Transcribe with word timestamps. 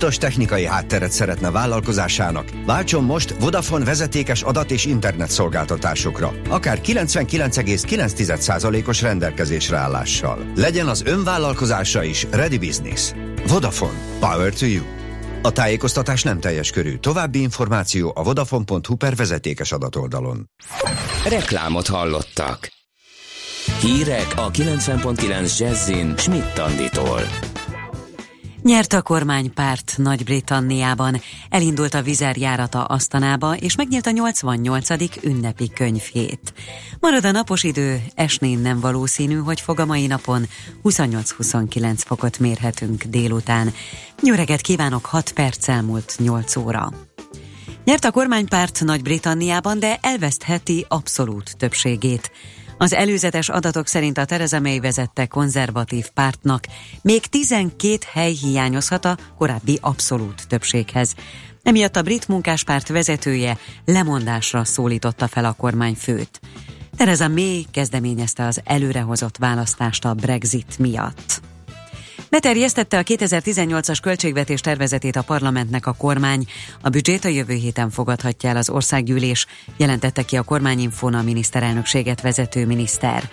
Tos 0.00 0.16
technikai 0.16 0.64
hátteret 0.64 1.10
szeretne 1.10 1.50
vállalkozásának? 1.50 2.48
Váltson 2.66 3.04
most 3.04 3.34
Vodafone 3.40 3.84
vezetékes 3.84 4.42
adat 4.42 4.70
és 4.70 4.84
internet 4.84 5.30
szolgáltatásokra, 5.30 6.32
akár 6.48 6.80
99,9%-os 6.84 9.02
rendelkezésre 9.02 9.76
állással. 9.76 10.52
Legyen 10.56 10.88
az 10.88 11.02
önvállalkozása 11.06 12.02
is 12.02 12.26
Ready 12.30 12.58
Business. 12.58 13.12
Vodafone. 13.46 13.98
Power 14.20 14.52
to 14.52 14.66
you. 14.66 14.84
A 15.42 15.50
tájékoztatás 15.50 16.22
nem 16.22 16.40
teljes 16.40 16.70
körű. 16.70 16.96
További 16.96 17.40
információ 17.40 18.12
a 18.14 18.22
vodafone.hu 18.22 18.96
per 18.96 19.16
vezetékes 19.16 19.72
adatoldalon. 19.72 20.50
Reklámot 21.28 21.86
hallottak. 21.86 22.72
Hírek 23.80 24.32
a 24.36 24.50
90.9 24.50 25.58
Jazzin 25.58 26.14
Schmidt 26.16 26.54
Tanditól. 26.54 27.20
Nyert 28.62 28.92
a 28.92 29.02
kormánypárt 29.02 29.94
Nagy-Britanniában, 29.96 31.20
elindult 31.48 31.94
a 31.94 32.02
vizerjárata 32.02 32.84
Asztanába, 32.84 33.56
és 33.56 33.76
megnyílt 33.76 34.06
a 34.06 34.10
88. 34.10 34.88
ünnepi 35.22 35.70
könyvhét. 35.70 36.52
Marad 37.00 37.24
a 37.24 37.30
napos 37.30 37.62
idő, 37.62 38.02
esnén 38.14 38.58
nem 38.58 38.80
valószínű, 38.80 39.36
hogy 39.36 39.60
fog 39.60 39.80
a 39.80 39.86
mai 39.86 40.06
napon 40.06 40.46
28-29 40.84 41.94
fokot 41.96 42.38
mérhetünk 42.38 43.04
délután. 43.04 43.72
Nyöreget 44.22 44.60
kívánok, 44.60 45.06
6 45.06 45.32
perc 45.32 45.68
elmúlt 45.68 46.14
8 46.18 46.56
óra. 46.56 46.92
Nyert 47.84 48.04
a 48.04 48.10
kormánypárt 48.10 48.80
Nagy-Britanniában, 48.84 49.78
de 49.78 49.98
elvesztheti 50.02 50.84
abszolút 50.88 51.56
többségét. 51.56 52.30
Az 52.82 52.92
előzetes 52.92 53.48
adatok 53.48 53.86
szerint 53.86 54.18
a 54.18 54.24
Theresa 54.24 54.60
May 54.60 54.80
vezette 54.80 55.26
konzervatív 55.26 56.08
pártnak 56.08 56.64
még 57.02 57.26
12 57.26 57.96
hely 58.12 58.32
hiányozhat 58.32 59.04
a 59.04 59.16
korábbi 59.38 59.78
abszolút 59.80 60.48
többséghez. 60.48 61.14
Emiatt 61.62 61.96
a 61.96 62.02
brit 62.02 62.28
munkáspárt 62.28 62.88
vezetője 62.88 63.58
lemondásra 63.84 64.64
szólította 64.64 65.28
fel 65.28 65.44
a 65.44 65.52
kormányfőt. 65.52 66.40
Theresa 66.96 67.28
May 67.28 67.66
kezdeményezte 67.70 68.46
az 68.46 68.60
előrehozott 68.64 69.36
választást 69.36 70.04
a 70.04 70.14
Brexit 70.14 70.78
miatt. 70.78 71.49
Beterjesztette 72.30 72.98
a 72.98 73.02
2018-as 73.02 73.98
költségvetés 74.02 74.60
tervezetét 74.60 75.16
a 75.16 75.22
parlamentnek 75.22 75.86
a 75.86 75.92
kormány. 75.92 76.44
A 76.80 76.88
büdzsét 76.88 77.24
a 77.24 77.28
jövő 77.28 77.54
héten 77.54 77.90
fogadhatja 77.90 78.48
el 78.48 78.56
az 78.56 78.70
országgyűlés, 78.70 79.46
jelentette 79.76 80.22
ki 80.22 80.36
a 80.36 80.42
kormányinfón 80.42 81.14
a 81.14 81.22
miniszterelnökséget 81.22 82.20
vezető 82.20 82.66
miniszter. 82.66 83.28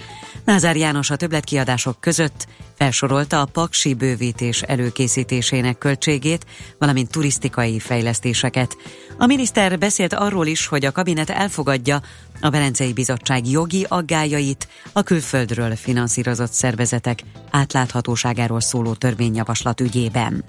Lázár 0.46 0.76
János 0.76 1.10
a 1.10 1.16
többletkiadások 1.16 2.00
között 2.00 2.48
felsorolta 2.78 3.42
a 3.42 3.46
paksi 3.46 3.94
bővítés 3.94 4.62
előkészítésének 4.62 5.78
költségét, 5.78 6.46
valamint 6.78 7.12
turisztikai 7.12 7.80
fejlesztéseket. 7.80 8.78
A 9.18 9.26
miniszter 9.26 9.78
beszélt 9.78 10.14
arról 10.14 10.46
is, 10.46 10.68
hogy 10.68 10.86
a 10.86 10.92
kabinet 10.92 11.30
elfogadja 11.30 12.02
a 12.42 12.50
Velencei 12.50 12.94
Bizottság 12.94 13.48
jogi 13.48 13.86
aggájait 13.90 14.68
a 14.94 15.04
külföldről 15.04 15.76
finanszírozott 15.76 16.52
szervezetek 16.52 17.20
átláthatóságáról 17.52 18.62
szóló 18.62 18.94
törvényjavaslat 18.94 19.82
ügyében. 19.82 20.44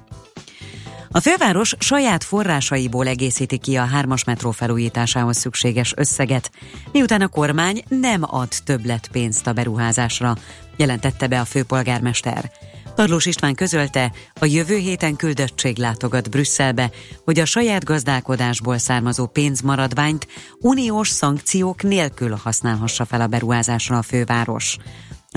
A 1.10 1.20
főváros 1.20 1.74
saját 1.78 2.24
forrásaiból 2.24 3.06
egészíti 3.06 3.58
ki 3.58 3.76
a 3.76 3.84
hármas 3.84 4.24
metró 4.24 4.50
felújításához 4.50 5.36
szükséges 5.36 5.92
összeget, 5.96 6.50
miután 6.92 7.20
a 7.20 7.28
kormány 7.28 7.82
nem 7.88 8.22
ad 8.22 8.48
többlet 8.64 9.08
pénzt 9.12 9.46
a 9.46 9.52
beruházásra, 9.52 10.36
jelentette 10.76 11.26
be 11.26 11.40
a 11.40 11.44
főpolgármester. 11.44 12.50
Tarlós 12.98 13.26
István 13.26 13.54
közölte, 13.54 14.12
a 14.40 14.44
jövő 14.44 14.76
héten 14.76 15.16
küldöttség 15.16 15.76
látogat 15.76 16.30
Brüsszelbe, 16.30 16.90
hogy 17.24 17.38
a 17.38 17.44
saját 17.44 17.84
gazdálkodásból 17.84 18.78
származó 18.78 19.26
pénzmaradványt 19.26 20.26
uniós 20.60 21.08
szankciók 21.08 21.82
nélkül 21.82 22.34
használhassa 22.42 23.04
fel 23.04 23.20
a 23.20 23.26
beruházásra 23.26 23.98
a 23.98 24.02
főváros. 24.02 24.76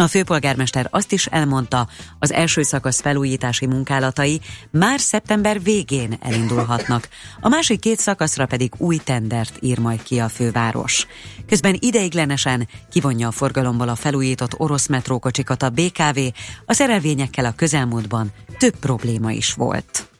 A 0.01 0.07
főpolgármester 0.07 0.87
azt 0.91 1.11
is 1.11 1.25
elmondta, 1.25 1.87
az 2.19 2.31
első 2.31 2.63
szakasz 2.63 3.01
felújítási 3.01 3.65
munkálatai 3.65 4.41
már 4.71 4.99
szeptember 4.99 5.61
végén 5.61 6.17
elindulhatnak, 6.21 7.09
a 7.41 7.49
másik 7.49 7.79
két 7.79 7.99
szakaszra 7.99 8.45
pedig 8.45 8.73
új 8.77 8.97
tendert 8.97 9.57
ír 9.59 9.79
majd 9.79 10.03
ki 10.03 10.19
a 10.19 10.29
főváros. 10.29 11.07
Közben 11.47 11.77
ideiglenesen 11.79 12.67
kivonja 12.89 13.27
a 13.27 13.31
forgalomból 13.31 13.89
a 13.89 13.95
felújított 13.95 14.59
orosz 14.59 14.87
metrókocsikat 14.87 15.63
a 15.63 15.69
BKV, 15.69 16.19
a 16.65 16.73
szerelvényekkel 16.73 17.45
a 17.45 17.55
közelmúltban 17.55 18.31
több 18.57 18.75
probléma 18.75 19.31
is 19.31 19.53
volt. 19.53 20.10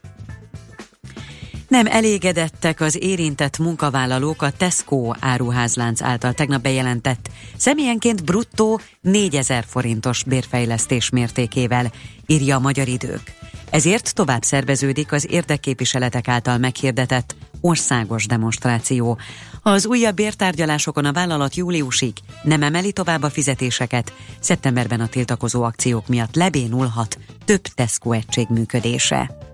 Nem 1.71 1.85
elégedettek 1.87 2.81
az 2.81 2.97
érintett 3.01 3.57
munkavállalók 3.57 4.41
a 4.41 4.51
Tesco 4.51 5.11
áruházlánc 5.19 6.01
által 6.01 6.33
tegnap 6.33 6.61
bejelentett 6.61 7.29
személyenként 7.57 8.23
bruttó 8.23 8.79
4000 9.01 9.63
forintos 9.67 10.23
bérfejlesztés 10.23 11.09
mértékével, 11.09 11.91
írja 12.25 12.55
a 12.55 12.59
Magyar 12.59 12.87
Idők. 12.87 13.21
Ezért 13.69 14.13
tovább 14.13 14.43
szerveződik 14.43 15.11
az 15.11 15.27
érdekképviseletek 15.29 16.27
által 16.27 16.57
meghirdetett 16.57 17.35
országos 17.61 18.25
demonstráció. 18.25 19.17
Az 19.61 19.85
újabb 19.85 20.15
bértárgyalásokon 20.15 21.05
a 21.05 21.13
vállalat 21.13 21.55
júliusig 21.55 22.13
nem 22.43 22.63
emeli 22.63 22.91
tovább 22.91 23.23
a 23.23 23.29
fizetéseket, 23.29 24.13
szeptemberben 24.39 24.99
a 24.99 25.07
tiltakozó 25.07 25.63
akciók 25.63 26.07
miatt 26.07 26.35
lebénulhat 26.35 27.17
több 27.45 27.61
Tesco 27.61 28.11
egység 28.11 28.47
működése. 28.49 29.50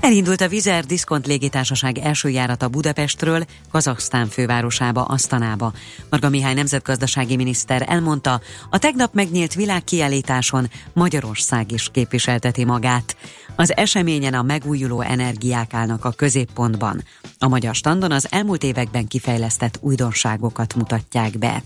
Elindult 0.00 0.40
a 0.40 0.48
Vizer 0.48 0.84
Diszkont 0.84 1.26
légitársaság 1.26 1.98
első 1.98 2.28
járata 2.28 2.68
Budapestről, 2.68 3.44
Kazaksztán 3.70 4.28
fővárosába, 4.28 5.04
Asztanába. 5.04 5.72
Marga 6.10 6.28
Mihály 6.28 6.54
nemzetgazdasági 6.54 7.36
miniszter 7.36 7.84
elmondta, 7.88 8.40
a 8.70 8.78
tegnap 8.78 9.14
megnyílt 9.14 9.54
világkiállításon 9.54 10.70
Magyarország 10.92 11.72
is 11.72 11.88
képviselteti 11.92 12.64
magát. 12.64 13.16
Az 13.56 13.76
eseményen 13.76 14.34
a 14.34 14.42
megújuló 14.42 15.00
energiák 15.00 15.74
állnak 15.74 16.04
a 16.04 16.10
középpontban. 16.10 17.02
A 17.38 17.48
magyar 17.48 17.74
standon 17.74 18.12
az 18.12 18.26
elmúlt 18.30 18.62
években 18.62 19.06
kifejlesztett 19.06 19.78
újdonságokat 19.80 20.74
mutatják 20.74 21.38
be. 21.38 21.62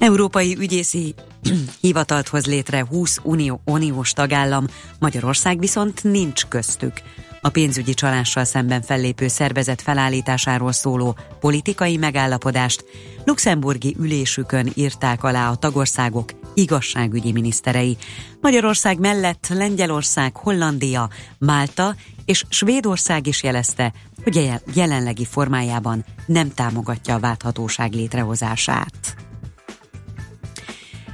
Európai 0.00 0.56
ügyészi 0.58 1.14
hivatalt 1.80 2.28
hoz 2.28 2.46
létre 2.46 2.86
20 2.88 3.18
unió, 3.22 3.60
uniós 3.64 4.12
tagállam, 4.12 4.66
Magyarország 4.98 5.58
viszont 5.58 6.04
nincs 6.04 6.46
köztük. 6.46 6.92
A 7.40 7.48
pénzügyi 7.48 7.94
csalással 7.94 8.44
szemben 8.44 8.82
fellépő 8.82 9.28
szervezet 9.28 9.82
felállításáról 9.82 10.72
szóló 10.72 11.16
politikai 11.40 11.96
megállapodást 11.96 12.84
luxemburgi 13.24 13.96
ülésükön 13.98 14.70
írták 14.74 15.24
alá 15.24 15.50
a 15.50 15.56
tagországok 15.56 16.30
igazságügyi 16.54 17.32
miniszterei. 17.32 17.96
Magyarország 18.40 18.98
mellett 18.98 19.46
Lengyelország, 19.48 20.36
Hollandia, 20.36 21.10
Málta 21.38 21.94
és 22.24 22.44
Svédország 22.48 23.26
is 23.26 23.42
jelezte, 23.42 23.92
hogy 24.22 24.50
jelenlegi 24.74 25.24
formájában 25.24 26.04
nem 26.26 26.54
támogatja 26.54 27.14
a 27.14 27.20
válthatóság 27.20 27.92
létrehozását. 27.92 29.28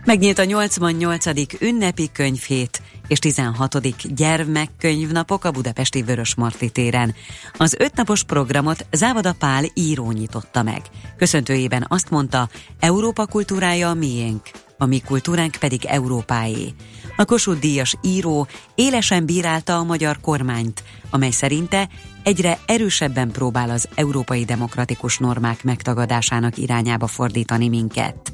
Megnyílt 0.06 0.38
a 0.38 0.44
88. 0.44 1.26
ünnepi 1.60 2.10
könyvhét 2.12 2.82
és 3.08 3.18
16. 3.18 4.14
gyermekkönyvnapok 4.14 5.44
a 5.44 5.50
budapesti 5.50 6.02
Vörösmarty 6.02 6.66
téren. 6.72 7.14
Az 7.56 7.76
ötnapos 7.78 8.24
programot 8.24 8.86
Závada 8.92 9.34
Pál 9.38 9.64
író 9.74 10.10
nyitotta 10.10 10.62
meg. 10.62 10.80
Köszöntőjében 11.16 11.86
azt 11.88 12.10
mondta, 12.10 12.48
Európa 12.80 13.26
kultúrája 13.26 13.88
a 13.88 13.94
miénk, 13.94 14.50
a 14.78 14.86
mi 14.86 15.00
kultúránk 15.00 15.56
pedig 15.60 15.84
Európáé. 15.84 16.74
A 17.16 17.24
Kossuth 17.24 17.60
Díjas 17.60 17.96
író 18.02 18.46
élesen 18.74 19.24
bírálta 19.24 19.76
a 19.76 19.84
magyar 19.84 20.20
kormányt, 20.20 20.82
amely 21.10 21.30
szerinte 21.30 21.88
egyre 22.22 22.59
erősebben 22.66 23.30
próbál 23.30 23.70
az 23.70 23.88
európai 23.94 24.44
demokratikus 24.44 25.18
normák 25.18 25.64
megtagadásának 25.64 26.59
irányába 26.59 27.06
fordítani 27.06 27.68
minket. 27.68 28.32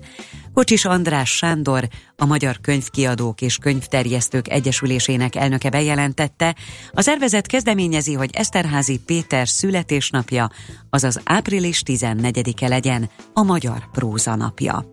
Kocsis 0.55 0.85
András 0.85 1.31
Sándor, 1.31 1.89
a 2.17 2.25
Magyar 2.25 2.61
Könyvkiadók 2.61 3.41
és 3.41 3.57
Könyvterjesztők 3.57 4.49
Egyesülésének 4.49 5.35
elnöke 5.35 5.71
bejelentette, 5.71 6.57
a 6.93 7.01
szervezet 7.01 7.47
kezdeményezi, 7.47 8.15
hogy 8.15 8.31
Eszterházi 8.33 9.01
Péter 9.07 9.49
születésnapja, 9.49 10.51
azaz 10.91 11.21
április 11.25 11.83
14-e 11.87 12.69
legyen 12.69 13.11
a 13.33 13.43
Magyar 13.43 13.91
Próza 13.91 14.35
napja. 14.35 14.91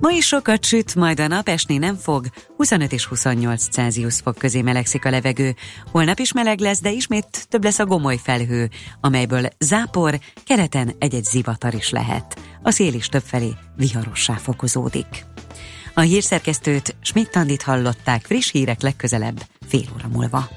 Ma 0.00 0.10
is 0.10 0.26
sokat 0.26 0.64
süt, 0.64 0.94
majd 0.94 1.20
a 1.20 1.26
nap 1.26 1.48
esni 1.48 1.78
nem 1.78 1.96
fog, 1.96 2.26
25 2.56 2.92
és 2.92 3.04
28 3.04 3.68
Celsius 3.68 4.20
fok 4.20 4.38
közé 4.38 4.62
melegszik 4.62 5.04
a 5.04 5.10
levegő. 5.10 5.54
Holnap 5.92 6.18
is 6.18 6.32
meleg 6.32 6.58
lesz, 6.58 6.80
de 6.80 6.90
ismét 6.90 7.46
több 7.48 7.64
lesz 7.64 7.78
a 7.78 7.86
gomoly 7.86 8.16
felhő, 8.22 8.68
amelyből 9.00 9.48
zápor, 9.58 10.18
keleten 10.46 10.92
egy-egy 10.98 11.24
zivatar 11.24 11.74
is 11.74 11.90
lehet. 11.90 12.38
A 12.62 12.70
szél 12.70 12.94
is 12.94 13.08
többfelé 13.08 13.52
viharossá 13.76 14.34
fokozódik. 14.34 15.24
A 15.94 16.00
hírszerkesztőt 16.00 16.96
Schmidt-Tandit 17.00 17.62
hallották 17.62 18.24
friss 18.24 18.50
hírek 18.50 18.80
legközelebb 18.80 19.42
fél 19.68 19.84
óra 19.94 20.08
múlva. 20.12 20.48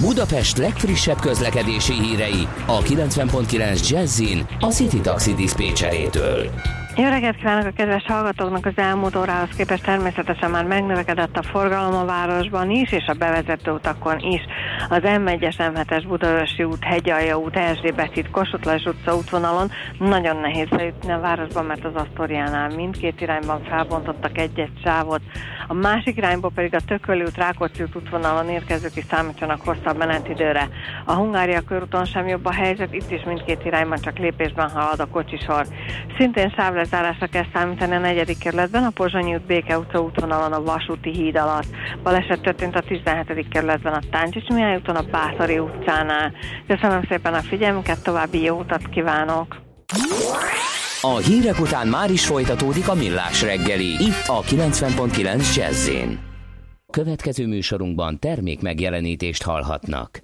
Budapest 0.00 0.56
legfrissebb 0.56 1.20
közlekedési 1.20 1.92
hírei 1.92 2.48
a 2.66 2.82
90.9 2.82 3.88
Jazzin 3.88 4.46
a 4.58 4.66
City 4.66 5.00
Taxi 5.00 5.34
Dispécsejétől. 5.34 6.50
Jó 6.96 7.08
reggelt 7.08 7.36
kívánok 7.36 7.66
a 7.66 7.70
kedves 7.70 8.04
hallgatóknak! 8.06 8.66
Az 8.66 8.72
elmúlt 8.76 9.16
órához 9.16 9.48
képest 9.56 9.84
természetesen 9.84 10.50
már 10.50 10.64
megnövekedett 10.64 11.36
a 11.36 11.42
forgalom 11.42 11.94
a 11.94 12.04
városban 12.04 12.70
is, 12.70 12.92
és 12.92 13.06
a 13.06 13.12
bevezető 13.12 13.70
utakon 13.70 14.18
is. 14.18 14.40
Az 14.88 15.00
M1-es, 15.02 15.54
M7-es 15.58 16.04
Budaörsi 16.08 16.62
út, 16.62 16.84
Hegyalja 16.84 17.38
út, 17.38 17.56
Erzsébet 17.56 18.12
híd, 18.12 18.30
Kossuth 18.30 18.86
utca 18.86 19.16
útvonalon 19.16 19.70
nagyon 19.98 20.36
nehéz 20.36 20.68
bejutni 20.68 21.12
a 21.12 21.20
városban, 21.20 21.64
mert 21.64 21.84
az 21.84 21.94
Asztoriánál 21.94 22.68
mindkét 22.68 23.20
irányban 23.20 23.62
felbontottak 23.62 24.38
egy-egy 24.38 24.80
sávot. 24.84 25.20
A 25.68 25.74
másik 25.74 26.16
irányból 26.16 26.50
pedig 26.54 26.74
a 26.74 26.80
Tököli 26.86 27.22
út, 27.22 27.36
Rákóczi 27.36 27.82
út 27.82 27.96
útvonalon 27.96 28.48
érkezők 28.48 28.96
is 28.96 29.04
számítsanak 29.04 29.60
hosszabb 29.64 29.96
menetidőre. 29.96 30.68
A 31.04 31.12
Hungária 31.12 31.60
körúton 31.60 32.04
sem 32.04 32.28
jobb 32.28 32.44
a 32.44 32.52
helyzet, 32.52 32.94
itt 32.94 33.10
is 33.10 33.22
mindkét 33.24 33.64
irányban 33.64 33.98
csak 34.00 34.18
lépésben 34.18 34.70
halad 34.70 35.00
a 35.00 35.06
kocsisor. 35.06 35.66
Szintén 36.18 36.52
sávlezárásra 36.84 37.26
kell 37.26 37.46
számítani 37.52 37.94
a 37.94 37.98
negyedik 37.98 38.38
kerületben, 38.38 38.84
a 38.84 38.90
Pozsonyi 38.90 39.34
út, 39.34 39.46
Béke 39.46 39.78
utca 39.78 40.00
útvonalon 40.00 40.52
a 40.52 40.62
Vasúti 40.62 41.10
híd 41.10 41.36
alatt. 41.36 41.66
Baleset 42.02 42.40
történt 42.40 42.76
a 42.76 42.80
17. 42.80 43.48
kerületben 43.48 43.92
a 43.92 44.00
Táncsics 44.10 44.48
Mihály 44.48 44.76
úton, 44.76 44.96
a 44.96 45.02
Bászari 45.02 45.58
utcánál. 45.58 46.32
Köszönöm 46.66 47.02
szépen 47.08 47.34
a 47.34 47.40
figyelmüket, 47.40 48.02
további 48.02 48.42
jó 48.42 48.58
utat 48.58 48.88
kívánok! 48.88 49.56
A 51.00 51.16
hírek 51.16 51.60
után 51.60 51.88
már 51.88 52.10
is 52.10 52.26
folytatódik 52.26 52.88
a 52.88 52.94
millás 52.94 53.42
reggeli, 53.42 53.86
itt 53.86 54.26
a 54.26 54.40
90.9 54.40 55.56
jazz 55.56 55.90
Következő 56.92 57.46
műsorunkban 57.46 58.18
termék 58.18 58.60
megjelenítést 58.60 59.42
hallhatnak. 59.42 60.20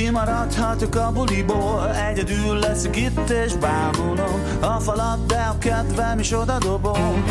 Kimaradhatok 0.00 0.94
a 0.94 1.12
buliból 1.12 1.94
Egyedül 2.08 2.58
leszek 2.58 2.96
itt 2.96 3.30
és 3.30 3.54
bámulom. 3.54 4.42
A 4.60 4.80
falat, 4.80 5.26
de 5.26 5.34
a 5.34 5.58
kedvem 5.58 6.18
is 6.18 6.32
oda 6.32 6.58
dobom. 6.58 7.24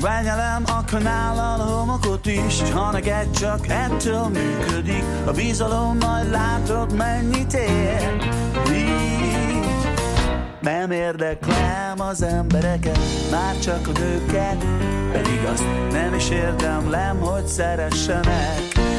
Benyelem 0.00 0.62
a 0.66 0.84
kanállal 0.90 1.58
homokot 1.58 2.26
is 2.26 2.70
Ha 2.72 2.90
neked 2.90 3.30
csak 3.30 3.68
ettől 3.68 4.28
működik. 4.28 5.04
A 5.26 5.30
bizalom, 5.30 5.98
majd 5.98 6.30
látod 6.30 6.96
mennyit 6.96 7.52
ér. 7.52 8.30
Így 8.72 9.68
nem 10.60 10.90
érdeklem 10.90 12.00
az 12.00 12.22
embereket 12.22 12.98
Már 13.30 13.58
csak 13.58 13.88
a 13.88 13.98
nőket. 13.98 14.64
Pedig 15.12 15.40
azt 15.52 15.64
nem 15.90 16.14
is 16.14 16.30
érdemlem, 16.30 17.18
hogy 17.18 17.46
szeressenek 17.46 18.89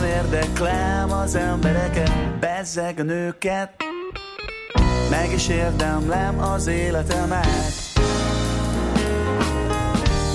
nem 0.00 0.08
érdeklem 0.08 1.12
az 1.12 1.34
embereket, 1.34 2.38
bezzeg 2.38 3.00
a 3.00 3.02
nőket. 3.02 3.70
Meg 5.10 5.32
is 5.32 5.48
érdemlem 5.48 6.38
az 6.38 6.66
életemet. 6.66 7.72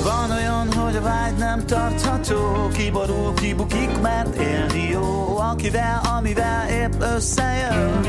Van 0.04 0.32
olyan, 0.32 0.74
hogy 0.74 0.96
a 0.96 1.02
vágy 1.02 1.36
nem 1.38 1.66
tartható 1.66 2.68
Kiborul, 2.74 3.34
kibukik, 3.34 4.02
mert 4.02 4.36
élni 4.36 4.90
jó 4.92 5.38
Akivel, 5.38 6.02
amivel 6.18 6.70
épp 6.70 7.02
összejön. 7.16 8.00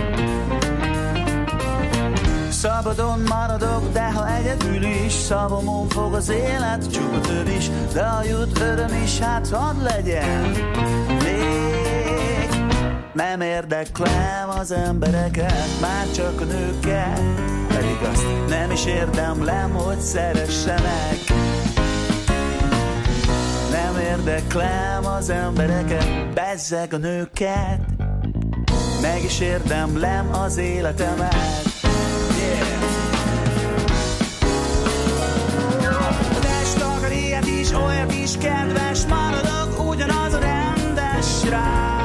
Szabadon 2.50 3.20
maradok, 3.28 3.92
de 3.92 4.12
ha 4.12 4.34
egyedül 4.34 4.82
is 4.82 5.12
Szabomon 5.12 5.88
fog 5.88 6.14
az 6.14 6.28
élet, 6.28 6.90
csupa 6.90 7.20
több 7.20 7.48
is 7.48 7.70
De 7.92 8.02
a 8.02 8.22
jut 8.22 8.60
öröm 8.60 9.02
is, 9.04 9.18
hát 9.18 9.48
hadd 9.48 9.82
legyen 9.82 10.54
nem 13.16 13.40
érdeklem 13.40 14.48
az 14.60 14.70
embereket 14.70 15.80
Már 15.80 16.10
csak 16.10 16.40
a 16.40 16.44
nőket. 16.44 17.20
Pedig 17.68 17.98
azt 18.12 18.24
nem 18.48 18.70
is 18.70 18.86
érdemlem, 18.86 19.70
hogy 19.70 20.00
szeressenek. 20.00 21.18
Nem 23.70 23.98
érdeklem 24.00 25.06
az 25.06 25.30
embereket 25.30 26.34
Bezzeg 26.34 26.94
a 26.94 26.96
nőket. 26.96 27.80
Meg 29.02 29.24
is 29.24 29.40
érdemlem 29.40 30.34
az 30.34 30.56
életemet. 30.56 31.64
Olyat 37.86 38.12
is 38.12 38.36
kedves, 38.36 39.06
maradok 39.06 39.88
ugyanaz 39.88 40.34
a 40.34 40.38
rendes 40.38 41.26
srác. 41.40 41.95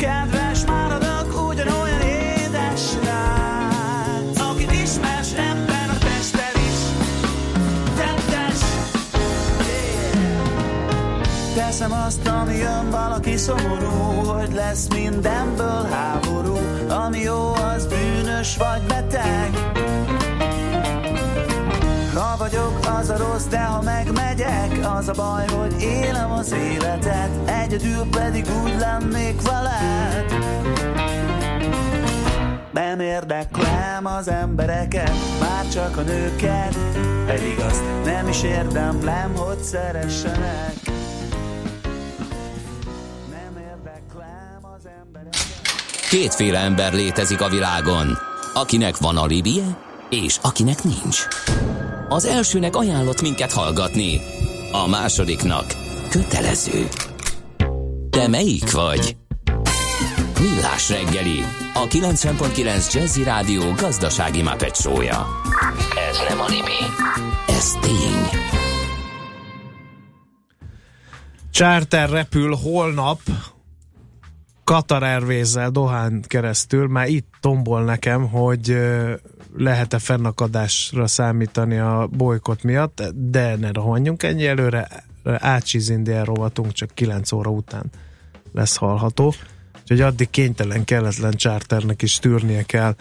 Kedves, 0.00 0.64
maradok 0.64 1.48
ugyanolyan 1.48 2.00
édes 2.00 2.80
srác. 2.80 4.40
Akit 4.40 4.70
ebben 5.36 5.88
a 5.88 5.98
tested 5.98 6.56
is, 6.68 6.80
tettes. 7.96 8.60
Teszem 11.54 11.92
azt, 11.92 12.26
ami 12.26 12.56
jön 12.56 12.90
valaki 12.90 13.36
szomorú, 13.36 13.88
hogy 14.24 14.52
lesz 14.52 14.88
mindenből 14.88 15.86
háború, 15.90 16.58
ami 16.88 17.18
jó, 17.18 17.52
az 17.52 17.86
bűnös 17.86 18.56
vagy 18.56 18.82
beteg. 18.82 19.50
Vagyok, 22.40 22.78
az 23.00 23.08
a 23.08 23.16
rossz, 23.16 23.44
de 23.44 23.64
ha 23.64 23.82
megmegyek, 23.82 24.78
az 24.98 25.08
a 25.08 25.12
baj, 25.12 25.46
hogy 25.46 25.82
élem 25.82 26.30
az 26.30 26.52
életet, 26.52 27.30
egyedül 27.48 28.06
pedig 28.10 28.46
úgy 28.62 28.74
lennék 28.78 29.42
veled. 29.42 30.34
Nem 32.72 33.00
érdeklem 33.00 34.06
az 34.06 34.28
embereket, 34.28 35.12
már 35.40 35.68
csak 35.68 35.96
a 35.96 36.00
nőket, 36.00 36.76
pedig 37.26 37.58
azt 37.58 37.82
nem 38.04 38.28
is 38.28 38.42
érdemlem, 38.42 39.34
hogy 39.36 39.58
szeressenek. 39.58 40.74
Kétféle 46.08 46.58
ember 46.58 46.92
létezik 46.92 47.40
a 47.40 47.48
világon, 47.48 48.18
akinek 48.54 48.96
van 48.96 49.16
a 49.16 49.26
libie, 49.26 49.76
és 50.10 50.38
akinek 50.42 50.82
nincs. 50.82 51.26
Az 52.12 52.24
elsőnek 52.24 52.76
ajánlott 52.76 53.22
minket 53.22 53.52
hallgatni, 53.52 54.20
a 54.72 54.88
másodiknak 54.88 55.64
kötelező. 56.08 56.88
Te 58.10 58.28
melyik 58.28 58.72
vagy? 58.72 59.16
Millás 60.40 60.88
reggeli, 60.88 61.44
a 61.74 61.86
90.9 61.86 62.92
Jazzy 62.92 63.22
Rádió 63.22 63.72
gazdasági 63.76 64.42
mapetsója. 64.42 65.26
Ez 66.10 66.18
nem 66.28 66.40
animi, 66.40 66.80
ez 67.48 67.72
tény. 67.80 68.40
Charter 71.50 72.10
repül 72.10 72.56
holnap 72.56 73.20
Qatar 74.70 75.02
Airways-zel 75.02 75.70
Dohán 75.70 76.22
keresztül, 76.26 76.88
már 76.88 77.08
itt 77.08 77.32
tombol 77.40 77.84
nekem, 77.84 78.28
hogy 78.28 78.76
lehet-e 79.56 79.98
fennakadásra 79.98 81.06
számítani 81.06 81.78
a 81.78 82.08
bolykot 82.12 82.62
miatt, 82.62 83.02
de 83.14 83.56
ne 83.56 83.72
rohanjunk 83.72 84.22
ennyi 84.22 84.46
előre, 84.46 84.88
átsizindien 85.24 86.24
rovatunk 86.24 86.72
csak 86.72 86.90
9 86.94 87.32
óra 87.32 87.50
után 87.50 87.84
lesz 88.52 88.76
hallható. 88.76 89.34
Úgyhogy 89.82 90.00
addig 90.00 90.30
kénytelen, 90.30 90.84
kelletlen 90.84 91.32
charternek 91.36 92.02
is 92.02 92.18
tűrnie 92.18 92.62
kell 92.62 92.94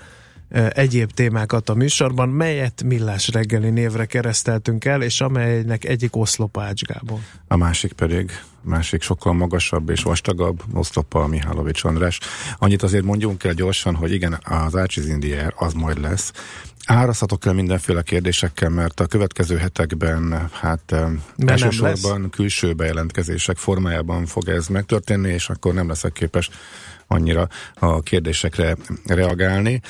egyéb 0.70 1.12
témákat 1.12 1.70
a 1.70 1.74
műsorban, 1.74 2.30
melyet 2.30 2.84
Millás 2.84 3.28
reggeli 3.28 3.70
névre 3.70 4.06
kereszteltünk 4.06 4.86
el, 4.86 5.02
és 5.02 5.22
amelynek 5.22 5.86
egyik 5.86 6.16
oszlopa 6.16 6.62
Ácsgában. 6.62 7.26
A 7.48 7.56
másik 7.56 7.94
pedig, 7.94 8.32
másik 8.62 9.02
sokkal 9.02 9.34
magasabb 9.34 9.90
és 9.90 10.04
vastagabb 10.04 10.64
oszlopa 10.74 11.28
Mihálovics 11.28 11.84
András. 11.84 12.20
Annyit 12.58 12.84
azért 12.84 13.04
mondjunk 13.04 13.44
el 13.44 13.54
gyorsan, 13.54 13.96
hogy 13.96 14.12
igen, 14.12 14.40
az 14.44 14.76
Ácsiz 14.76 15.08
Indier 15.08 15.54
az 15.56 15.74
majd 15.74 16.00
lesz, 16.00 16.32
Áraszhatok 16.86 17.46
el 17.46 17.54
mindenféle 17.54 18.02
kérdésekkel, 18.02 18.70
mert 18.70 19.00
a 19.00 19.06
következő 19.06 19.58
hetekben 19.58 20.50
hát 20.52 20.96
elsősorban 21.38 22.30
külső 22.30 22.74
bejelentkezések 22.74 23.58
formájában 23.58 24.26
fog 24.26 24.48
ez 24.48 24.68
megtörténni, 24.68 25.30
és 25.30 25.50
akkor 25.50 25.74
nem 25.74 25.88
leszek 25.88 26.12
képes 26.12 26.50
annyira 27.08 27.48
a 27.74 28.02
kérdésekre 28.02 28.76
reagálni. 29.06 29.82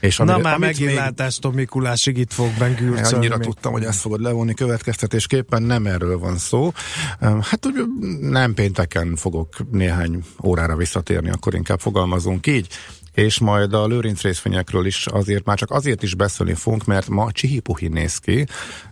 És 0.00 0.16
Na 0.16 0.24
amire- 0.24 0.42
már 0.42 0.54
amit 0.54 0.66
megint 0.66 0.86
még- 0.88 0.96
látástól 0.98 1.52
Mikulásig 1.52 2.16
itt 2.18 2.32
fog 2.32 2.50
ben 2.58 2.74
gürcölni. 2.74 3.16
Annyira 3.16 3.36
még. 3.36 3.46
tudtam, 3.46 3.72
hogy 3.72 3.84
ezt 3.84 4.00
fogod 4.00 4.20
levonni 4.20 4.54
következtetésképpen, 4.54 5.62
nem 5.62 5.86
erről 5.86 6.18
van 6.18 6.38
szó. 6.38 6.72
Öm, 7.20 7.40
Hát 7.42 7.66
úgy 7.66 7.74
nem 8.20 8.54
pénteken 8.54 9.16
fogok 9.16 9.48
néhány 9.70 10.22
órára 10.44 10.76
visszatérni, 10.76 11.30
akkor 11.30 11.54
inkább 11.54 11.80
fogalmazunk 11.80 12.46
így. 12.46 12.66
És 13.14 13.38
majd 13.38 13.72
a 13.74 13.86
lőrinc 13.86 14.20
részfényekről 14.22 14.86
is 14.86 15.06
azért, 15.06 15.44
már 15.44 15.56
csak 15.58 15.70
azért 15.70 16.02
is 16.02 16.14
beszélni 16.14 16.54
fogunk, 16.54 16.84
mert 16.84 17.08
ma 17.08 17.32
csihipuhi 17.32 17.88
néz 17.88 18.16
ki. 18.16 18.46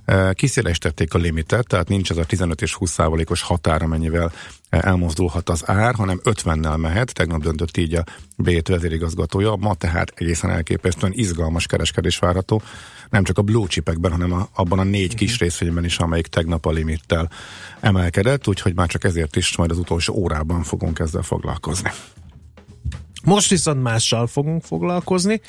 Ö, 0.05 0.31
Kiszélesítették 0.33 1.15
a 1.15 1.19
limitet, 1.19 1.67
tehát 1.67 1.89
nincs 1.89 2.11
ez 2.11 2.17
a 2.17 2.25
15 2.25 2.63
és 2.63 2.75
20 2.75 2.91
százalékos 2.91 3.43
határ, 3.43 3.83
amennyivel 3.83 4.33
elmozdulhat 4.81 5.49
az 5.49 5.63
ár, 5.69 5.95
hanem 5.95 6.21
50-nel 6.25 6.77
mehet. 6.77 7.15
Tegnap 7.15 7.43
döntött 7.43 7.77
így 7.77 7.95
a 7.95 8.05
B 8.37 8.69
vezérigazgatója. 8.69 9.57
Ma 9.57 9.75
tehát 9.75 10.13
egészen 10.15 10.51
elképesztően 10.51 11.13
izgalmas 11.15 11.67
kereskedés 11.67 12.19
várható. 12.19 12.63
Nem 13.11 13.25
csak 13.25 13.39
a 13.39 13.43
blue 13.43 13.67
chipekben, 13.67 14.11
hanem 14.11 14.33
a, 14.33 14.49
abban 14.55 14.79
a 14.79 14.85
négy 14.85 15.15
kis 15.15 15.39
részvényben 15.39 15.85
is, 15.85 15.99
amelyik 15.99 16.27
tegnap 16.27 16.67
a 16.67 16.71
limittel 16.71 17.31
emelkedett, 17.81 18.49
úgyhogy 18.49 18.75
már 18.75 18.89
csak 18.89 19.05
ezért 19.05 19.37
is 19.37 19.57
majd 19.57 19.71
az 19.71 19.79
utolsó 19.79 20.15
órában 20.15 20.63
fogunk 20.63 20.99
ezzel 20.99 21.23
foglalkozni. 21.23 21.91
Most 23.25 23.51
viszont 23.51 23.83
mással 23.83 24.27
fogunk 24.27 24.63
foglalkozni. 24.63 25.41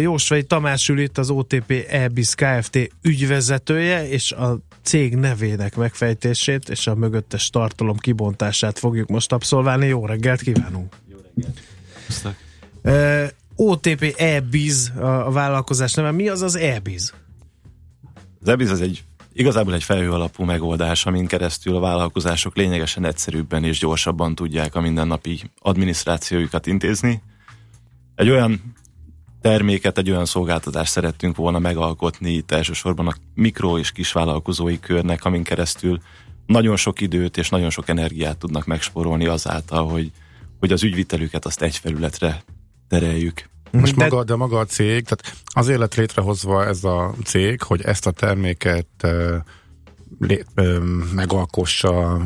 Jósvai 0.00 0.42
Tamás 0.42 0.88
ül 0.88 0.98
itt 0.98 1.18
az 1.18 1.30
OTP 1.30 1.86
EBIS 1.88 2.34
Kft. 2.34 2.78
ügyvezetője, 3.02 4.08
és 4.08 4.32
a 4.32 4.58
cég 4.82 5.14
nevének 5.14 5.76
megfejtését 5.76 6.68
és 6.68 6.86
a 6.86 6.94
mögöttes 6.94 7.50
tartalom 7.50 7.96
kibontását 7.96 8.78
fogjuk 8.78 9.08
most 9.08 9.32
abszolválni. 9.32 9.86
Jó 9.86 10.06
reggelt 10.06 10.40
kívánunk! 10.40 10.96
Eh, 12.82 13.28
OTP 13.56 14.14
EBIS 14.16 14.90
a 15.00 15.30
vállalkozás 15.30 15.94
neve. 15.94 16.10
Mi 16.10 16.28
az 16.28 16.42
az 16.42 16.56
EBIS? 16.56 17.12
Az 18.40 18.48
EBIZ 18.48 18.70
az 18.70 18.80
egy 18.80 19.04
igazából 19.32 19.74
egy 19.74 19.84
felhő 19.84 20.12
alapú 20.12 20.44
megoldás, 20.44 21.06
amin 21.06 21.26
keresztül 21.26 21.76
a 21.76 21.80
vállalkozások 21.80 22.56
lényegesen 22.56 23.04
egyszerűbben 23.04 23.64
és 23.64 23.78
gyorsabban 23.78 24.34
tudják 24.34 24.74
a 24.74 24.80
mindennapi 24.80 25.40
adminisztrációjukat 25.58 26.66
intézni. 26.66 27.22
Egy 28.14 28.30
olyan 28.30 28.74
terméket, 29.40 29.98
egy 29.98 30.10
olyan 30.10 30.24
szolgáltatást 30.24 30.90
szerettünk 30.90 31.36
volna 31.36 31.58
megalkotni 31.58 32.30
itt 32.30 32.50
elsősorban 32.50 33.06
a 33.06 33.14
mikro 33.34 33.78
és 33.78 33.92
kisvállalkozói 33.92 34.80
körnek, 34.80 35.24
amin 35.24 35.42
keresztül 35.42 35.98
nagyon 36.46 36.76
sok 36.76 37.00
időt 37.00 37.36
és 37.36 37.48
nagyon 37.48 37.70
sok 37.70 37.88
energiát 37.88 38.36
tudnak 38.36 38.66
megsporolni 38.66 39.26
azáltal, 39.26 39.88
hogy, 39.88 40.10
hogy 40.58 40.72
az 40.72 40.82
ügyvitelüket 40.82 41.46
azt 41.46 41.62
egy 41.62 41.76
felületre 41.76 42.42
tereljük. 42.88 43.48
Most 43.70 43.96
De- 43.96 44.04
maga, 44.04 44.24
de 44.24 44.34
maga 44.34 44.58
a 44.58 44.64
cég, 44.64 45.04
tehát 45.04 45.36
azért 45.44 45.78
lett 45.78 45.94
létrehozva 45.94 46.66
ez 46.66 46.84
a 46.84 47.14
cég, 47.24 47.62
hogy 47.62 47.82
ezt 47.82 48.06
a 48.06 48.10
terméket 48.10 48.86
lé, 50.18 50.44
ö, 50.54 50.78
megalkossa, 51.14 52.20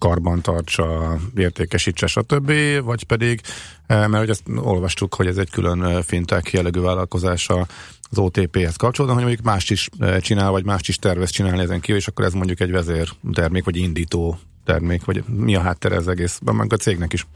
karbantartsa, 0.00 1.18
értékesítse, 1.36 2.06
stb. 2.06 2.52
Vagy 2.82 3.04
pedig, 3.04 3.40
ö, 3.86 3.94
mert 3.94 4.18
hogy 4.18 4.30
ezt 4.30 4.42
olvastuk, 4.56 5.14
hogy 5.14 5.26
ez 5.26 5.36
egy 5.36 5.50
külön 5.50 5.80
ö, 5.80 6.00
fintech 6.02 6.54
jellegű 6.54 6.80
vállalkozása 6.80 7.66
az 8.10 8.18
OTP-hez 8.18 8.76
kapcsolódóan, 8.76 9.18
hogy 9.18 9.26
mondjuk 9.26 9.46
mást 9.46 9.70
is 9.70 9.88
ö, 9.98 10.20
csinál, 10.20 10.50
vagy 10.50 10.64
mást 10.64 10.88
is 10.88 10.96
tervez 10.96 11.30
csinálni 11.30 11.60
ezen 11.60 11.80
kívül, 11.80 12.00
és 12.00 12.08
akkor 12.08 12.24
ez 12.24 12.32
mondjuk 12.32 12.60
egy 12.60 12.70
vezér 12.70 13.08
termék, 13.32 13.64
vagy 13.64 13.76
indító 13.76 14.38
termék, 14.64 15.04
vagy 15.04 15.24
mi 15.26 15.54
a 15.54 15.60
háttere 15.60 15.94
ez 15.94 16.06
egész, 16.06 16.40
meg 16.44 16.72
a 16.72 16.76
cégnek 16.76 17.12
is. 17.12 17.26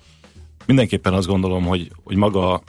mindenképpen 0.66 1.12
azt 1.12 1.26
gondolom, 1.26 1.64
hogy, 1.64 1.90
hogy 2.04 2.16
maga 2.16 2.62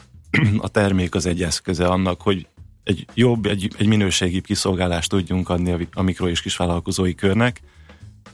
a 0.58 0.68
termék 0.68 1.16
az 1.16 1.26
egy 1.26 1.44
eszköze 1.44 1.88
annak, 1.88 2.22
hogy 2.22 2.48
egy 2.84 3.06
jobb, 3.14 3.46
egy, 3.46 3.72
egy 3.78 3.88
minőségibb 3.88 4.46
kiszolgálást 4.46 5.10
tudjunk 5.10 5.50
adni 5.50 5.72
a, 5.72 5.80
a 5.94 6.02
mikro 6.02 6.28
és 6.28 6.42
kisvállalkozói 6.42 7.16
körnek, 7.16 7.62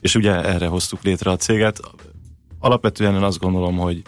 és 0.02 0.16
ugye 0.16 0.44
erre 0.44 0.68
hoztuk 0.68 1.02
létre 1.04 1.32
a 1.32 1.36
céget. 1.36 1.80
Alapvetően 2.60 3.16
én 3.16 3.24
azt 3.24 3.40
gondolom, 3.40 3.78
hogy 3.78 4.02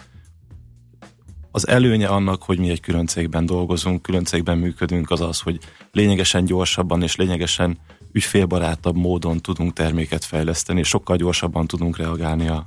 az 1.50 1.68
előnye 1.68 2.08
annak, 2.08 2.42
hogy 2.42 2.58
mi 2.58 2.70
egy 2.70 2.80
külön 2.80 3.06
cégben 3.06 3.46
dolgozunk, 3.46 4.02
külön 4.02 4.24
cégben 4.24 4.58
működünk, 4.58 5.10
az 5.10 5.20
az, 5.20 5.40
hogy 5.40 5.58
lényegesen 5.92 6.44
gyorsabban 6.44 7.02
és 7.02 7.16
lényegesen 7.16 7.78
ügyfélbarátabb 8.12 8.96
módon 8.96 9.40
tudunk 9.40 9.72
terméket 9.72 10.24
fejleszteni, 10.24 10.78
és 10.78 10.88
sokkal 10.88 11.16
gyorsabban 11.16 11.66
tudunk 11.66 11.96
reagálni 11.96 12.48
a, 12.48 12.66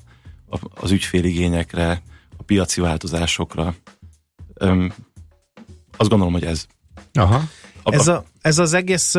a, 0.49 0.57
az 0.75 0.91
ügyféligényekre, 0.91 2.01
a 2.37 2.43
piaci 2.43 2.81
változásokra. 2.81 3.75
Öm, 4.53 4.93
azt 5.97 6.09
gondolom, 6.09 6.33
hogy 6.33 6.43
ez. 6.43 6.65
Aha. 7.13 7.41
A, 7.83 7.93
Ez, 7.93 8.07
a, 8.07 8.23
ez 8.41 8.59
az 8.59 8.73
egész 8.73 9.15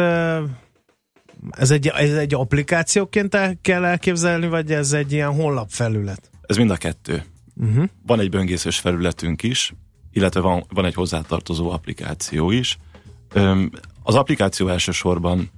ez 1.50 1.70
egy, 1.70 1.86
ez 1.86 2.14
egy 2.14 2.34
applikációként 2.34 3.34
el, 3.34 3.58
kell 3.60 3.84
elképzelni, 3.84 4.48
vagy 4.48 4.72
ez 4.72 4.92
egy 4.92 5.12
ilyen 5.12 5.34
honlapfelület? 5.34 6.30
ez 6.48 6.56
mind 6.56 6.70
a 6.70 6.76
kettő. 6.76 7.24
Uh-huh. 7.56 7.88
Van 8.06 8.20
egy 8.20 8.30
böngészős 8.30 8.78
felületünk 8.78 9.42
is, 9.42 9.74
illetve 10.12 10.40
van, 10.40 10.64
van 10.68 10.84
egy 10.84 10.94
hozzátartozó 10.94 11.70
applikáció 11.70 12.50
is. 12.50 12.78
Öm, 13.32 13.70
az 14.02 14.14
applikáció 14.14 14.68
elsősorban 14.68 15.50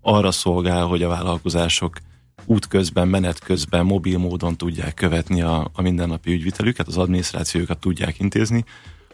arra 0.00 0.30
szolgál, 0.30 0.86
hogy 0.86 1.02
a 1.02 1.08
vállalkozások 1.08 1.96
útközben, 2.44 3.08
menet 3.08 3.38
közben, 3.38 3.86
mobil 3.86 4.18
módon 4.18 4.56
tudják 4.56 4.94
követni 4.94 5.42
a, 5.42 5.70
a 5.72 5.82
mindennapi 5.82 6.32
ügyvitelüket, 6.32 6.86
az 6.86 6.96
adminisztrációjukat 6.96 7.78
tudják 7.78 8.18
intézni. 8.18 8.64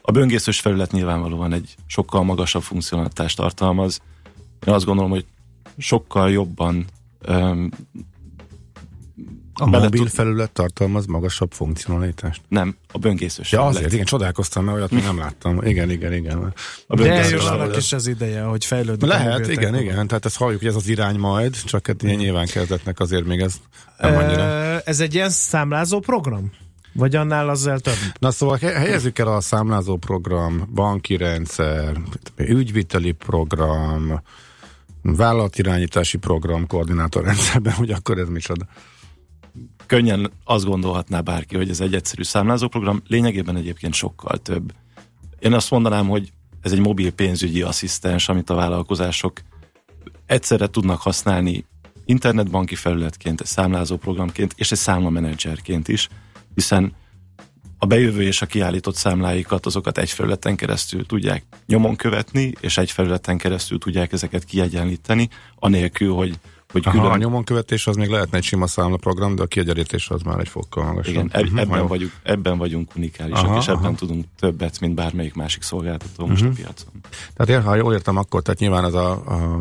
A 0.02 0.10
böngészős 0.10 0.60
felület 0.60 0.92
nyilvánvalóan 0.92 1.52
egy 1.52 1.74
sokkal 1.86 2.22
magasabb 2.22 2.62
funkcionalitást 2.62 3.36
tartalmaz. 3.36 4.00
Én 4.66 4.74
azt 4.74 4.84
gondolom, 4.84 5.10
hogy 5.10 5.24
sokkal 5.78 6.30
jobban 6.30 6.84
öm, 7.20 7.70
A 9.56 9.64
Bele 9.70 9.82
mobil 9.84 10.00
tud- 10.00 10.10
felület 10.12 10.50
tartalmaz 10.52 11.06
magasabb 11.06 11.52
funkcionalitást. 11.52 12.40
nem, 12.48 12.76
a 12.92 12.98
böngészős 12.98 13.52
Ja, 13.52 13.58
felület. 13.58 13.76
azért, 13.76 13.92
igen, 13.92 14.04
csodálkoztam, 14.04 14.64
mert 14.64 14.76
olyat 14.76 14.90
még 14.90 15.02
nem 15.02 15.18
láttam. 15.18 15.62
Igen, 15.64 15.90
igen, 15.90 16.12
igen. 16.12 16.52
A 16.86 16.94
De 16.96 17.36
annak 17.50 17.76
is 17.76 17.92
az 17.92 18.06
ideje, 18.06 18.42
hogy 18.42 18.64
fejlődik. 18.64 19.08
Lehet, 19.08 19.48
igen, 19.48 19.74
igen, 19.78 20.06
tehát 20.06 20.24
ezt 20.24 20.36
halljuk, 20.36 20.58
hogy 20.60 20.68
ez 20.68 20.74
az 20.76 20.88
irány 20.88 21.18
majd, 21.18 21.62
csak 21.64 21.86
hát 21.86 22.02
ilyen 22.02 22.16
nyilván 22.16 22.46
kezdetnek 22.46 23.00
azért 23.00 23.24
még 23.24 23.40
ez 23.40 23.54
nem 23.98 24.16
annyira. 24.16 24.80
Ez 24.80 25.00
egy 25.00 25.14
ilyen 25.14 25.30
számlázó 25.30 26.00
program? 26.00 26.52
Vagy 26.92 27.16
annál 27.16 27.48
azzal 27.48 27.78
több? 27.78 27.96
Na 28.18 28.30
szóval 28.30 28.58
he- 28.60 28.74
helyezzük 28.76 29.18
el 29.18 29.28
a 29.28 29.40
számlázó 29.40 29.96
program, 29.96 30.68
banki 30.74 31.16
rendszer, 31.16 32.00
ügyviteli 32.36 33.12
program, 33.12 34.20
vállalatirányítási 35.04 36.18
program, 36.18 36.66
koordinátorrendszerben, 36.66 37.72
hogy 37.72 37.90
akkor 37.90 38.18
ez 38.18 38.28
micsoda. 38.28 38.66
könnyen 39.86 40.30
azt 40.44 40.64
gondolhatná 40.64 41.20
bárki, 41.20 41.56
hogy 41.56 41.70
ez 41.70 41.80
egy 41.80 41.94
egyszerű 41.94 42.22
számlázóprogram, 42.22 43.02
lényegében 43.06 43.56
egyébként 43.56 43.94
sokkal 43.94 44.38
több. 44.38 44.72
Én 45.38 45.52
azt 45.52 45.70
mondanám, 45.70 46.08
hogy 46.08 46.32
ez 46.60 46.72
egy 46.72 46.80
mobil 46.80 47.12
pénzügyi 47.12 47.62
asszisztens, 47.62 48.28
amit 48.28 48.50
a 48.50 48.54
vállalkozások 48.54 49.40
egyszerre 50.26 50.66
tudnak 50.66 51.00
használni 51.00 51.64
internetbanki 52.04 52.74
felületként, 52.74 53.40
egy 53.40 53.46
számlázóprogramként 53.46 54.52
és 54.56 54.72
egy 54.72 54.78
számlamenedzserként 54.78 55.88
is, 55.88 56.08
hiszen 56.54 56.94
a 57.78 57.86
bejövő 57.86 58.22
és 58.22 58.42
a 58.42 58.46
kiállított 58.46 58.94
számláikat, 58.94 59.66
azokat 59.66 59.98
egy 59.98 60.10
felületen 60.10 60.56
keresztül 60.56 61.06
tudják 61.06 61.44
nyomon 61.66 61.96
követni, 61.96 62.52
és 62.60 62.78
egy 62.78 62.90
felületen 62.90 63.38
keresztül 63.38 63.78
tudják 63.78 64.12
ezeket 64.12 64.44
kiegyenlíteni, 64.44 65.28
anélkül, 65.58 66.12
hogy, 66.12 66.38
hogy 66.74 66.82
Aha, 66.86 66.98
a 66.98 67.02
külön 67.02 67.18
nyomon 67.18 67.44
követés 67.44 67.86
az 67.86 67.96
még 67.96 68.08
lehetne 68.08 68.36
egy 68.36 68.44
sima 68.44 68.66
számlaprogram, 68.66 69.34
de 69.34 69.42
a 69.42 69.46
kiegyenlítés 69.46 70.08
az 70.08 70.22
már 70.22 70.38
egy 70.38 70.48
fokkal 70.48 70.84
magasabb. 70.84 71.12
Igen, 71.14 71.28
eb- 71.32 71.50
Mhm, 71.50 71.58
ebben, 71.58 71.86
vagyunk, 71.86 72.12
ebben 72.22 72.58
vagyunk 72.58 72.90
unikálisak, 72.96 73.44
Aha, 73.44 73.58
és 73.58 73.68
ebben 73.68 73.84
aha. 73.84 73.94
tudunk 73.94 74.24
többet, 74.38 74.80
mint 74.80 74.94
bármelyik 74.94 75.34
másik 75.34 75.62
szolgáltató 75.62 76.26
most 76.26 76.44
a 76.44 76.48
piacon. 76.48 76.92
Tehát 77.36 77.62
én, 77.62 77.68
ha 77.68 77.74
jól 77.74 77.92
értem, 77.92 78.16
akkor 78.16 78.42
tehát 78.42 78.60
nyilván 78.60 78.84
ez 78.84 78.94
a, 78.94 79.10
a 79.10 79.60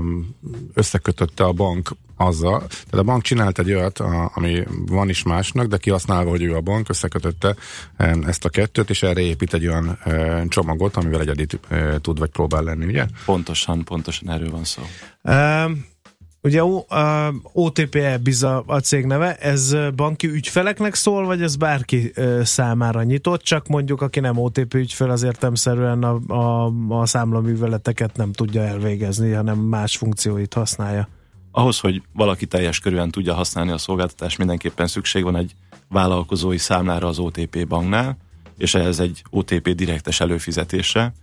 összekötötte 0.74 1.44
a 1.44 1.52
bank 1.52 1.92
azzal, 2.18 2.58
tehát 2.68 2.94
a 2.94 3.04
bank 3.04 3.22
csinált 3.22 3.60
egy 3.60 3.74
olyat, 3.74 4.00
a, 4.00 4.32
ami 4.34 4.64
van 4.86 5.10
is 5.10 5.24
másnak, 5.24 5.66
de 5.68 5.78
kihasználva, 5.78 6.30
hogy 6.30 6.42
ő 6.44 6.56
a 6.56 6.62
bank, 6.62 6.90
összekötötte 6.90 7.56
em, 7.98 8.24
ezt 8.28 8.46
a 8.46 8.50
kettőt, 8.50 8.90
és 8.90 9.04
erre 9.04 9.22
épít 9.22 9.54
egy 9.54 9.68
olyan 9.68 9.98
e, 10.04 10.46
csomagot, 10.48 10.96
amivel 10.96 11.20
egyedi 11.22 11.48
e, 11.70 12.00
tud 12.00 12.20
vagy 12.20 12.30
próbál 12.30 12.64
lenni, 12.64 12.86
ugye? 12.86 13.06
Pontosan, 13.26 13.84
pontosan 13.84 14.30
erről 14.30 14.50
van 14.50 14.64
szó. 14.64 14.82
Uh, 15.22 15.72
ugye 16.44 16.64
uh, 16.64 16.84
OTP 17.54 18.20
biz 18.24 18.44
a, 18.44 18.64
a 18.68 18.80
cég 18.80 19.06
neve, 19.06 19.36
ez 19.36 19.76
banki 19.96 20.28
ügyfeleknek 20.28 20.96
szól, 20.96 21.26
vagy 21.26 21.42
ez 21.42 21.56
bárki 21.56 22.14
számára 22.42 23.04
nyitott, 23.04 23.42
csak 23.42 23.68
mondjuk 23.68 24.02
aki 24.02 24.20
nem 24.20 24.38
OTP 24.38 24.74
ügyfel, 24.74 25.10
az 25.10 25.24
értemszerűen 25.24 26.04
a, 26.04 26.34
a, 26.34 26.74
a 26.90 27.06
számlaműveleteket 27.06 28.18
nem 28.18 28.32
tudja 28.32 28.62
elvégezni, 28.62 29.32
hanem 29.32 29.58
más 29.58 29.98
funkcióit 29.98 30.54
használja. 30.54 31.08
Ahhoz, 31.52 31.80
hogy 31.80 32.02
valaki 32.14 32.46
teljes 32.46 32.80
körűen 32.80 33.12
tudja 33.12 33.34
használni 33.34 33.72
a 33.72 33.78
szolgáltatást, 33.78 34.38
mindenképpen 34.38 34.88
szükség 34.88 35.24
van 35.24 35.36
egy 35.36 35.56
vállalkozói 35.90 36.58
számlára 36.58 37.08
az 37.08 37.20
OTP 37.20 37.68
banknál, 37.68 38.18
és 38.58 38.76
ehhez 38.76 39.00
egy 39.00 39.24
OTP 39.30 39.70
direktes 39.70 40.20
előfizetésre. 40.20 41.14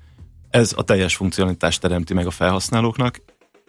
Ez 0.50 0.72
a 0.76 0.82
teljes 0.82 1.16
funkcionalitást 1.16 1.80
teremti 1.80 2.14
meg 2.14 2.26
a 2.26 2.30
felhasználóknak, 2.30 3.20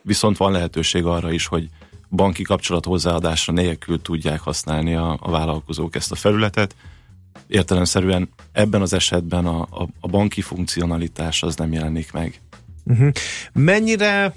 viszont 0.04 0.38
van 0.38 0.52
lehetőség 0.52 1.06
arra 1.06 1.32
is, 1.32 1.46
hogy 1.46 1.70
banki 2.10 2.44
kapcsolat 2.44 2.86
hozzáadásra 2.86 3.54
nélkül 3.54 4.02
tudják 4.02 4.40
használni 4.40 4.96
a, 4.96 5.18
a 5.22 5.32
vállalkozók 5.32 5.96
ezt 5.96 6.12
a 6.12 6.16
felületet. 6.16 6.76
Értelemszerűen 7.48 8.30
ebben 8.52 8.82
az 8.82 8.94
esetben 8.94 9.46
a, 9.46 9.62
a, 9.62 9.88
a 10.00 10.08
banki 10.08 10.42
funkcionalitás 10.42 11.44
az 11.44 11.56
nem 11.56 11.74
jelenik 11.74 12.12
meg. 12.12 12.42
Uh-huh. 12.86 13.12
Mennyire 13.54 14.34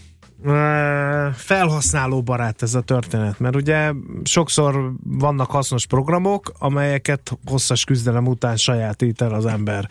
felhasználó 1.34 2.22
barát 2.22 2.62
ez 2.62 2.74
a 2.74 2.80
történet, 2.80 3.38
mert 3.38 3.56
ugye 3.56 3.92
sokszor 4.24 4.92
vannak 5.02 5.50
hasznos 5.50 5.86
programok, 5.86 6.52
amelyeket 6.58 7.38
hosszas 7.46 7.84
küzdelem 7.84 8.26
után 8.26 8.56
sajátít 8.56 9.20
el 9.20 9.34
az 9.34 9.46
ember. 9.46 9.88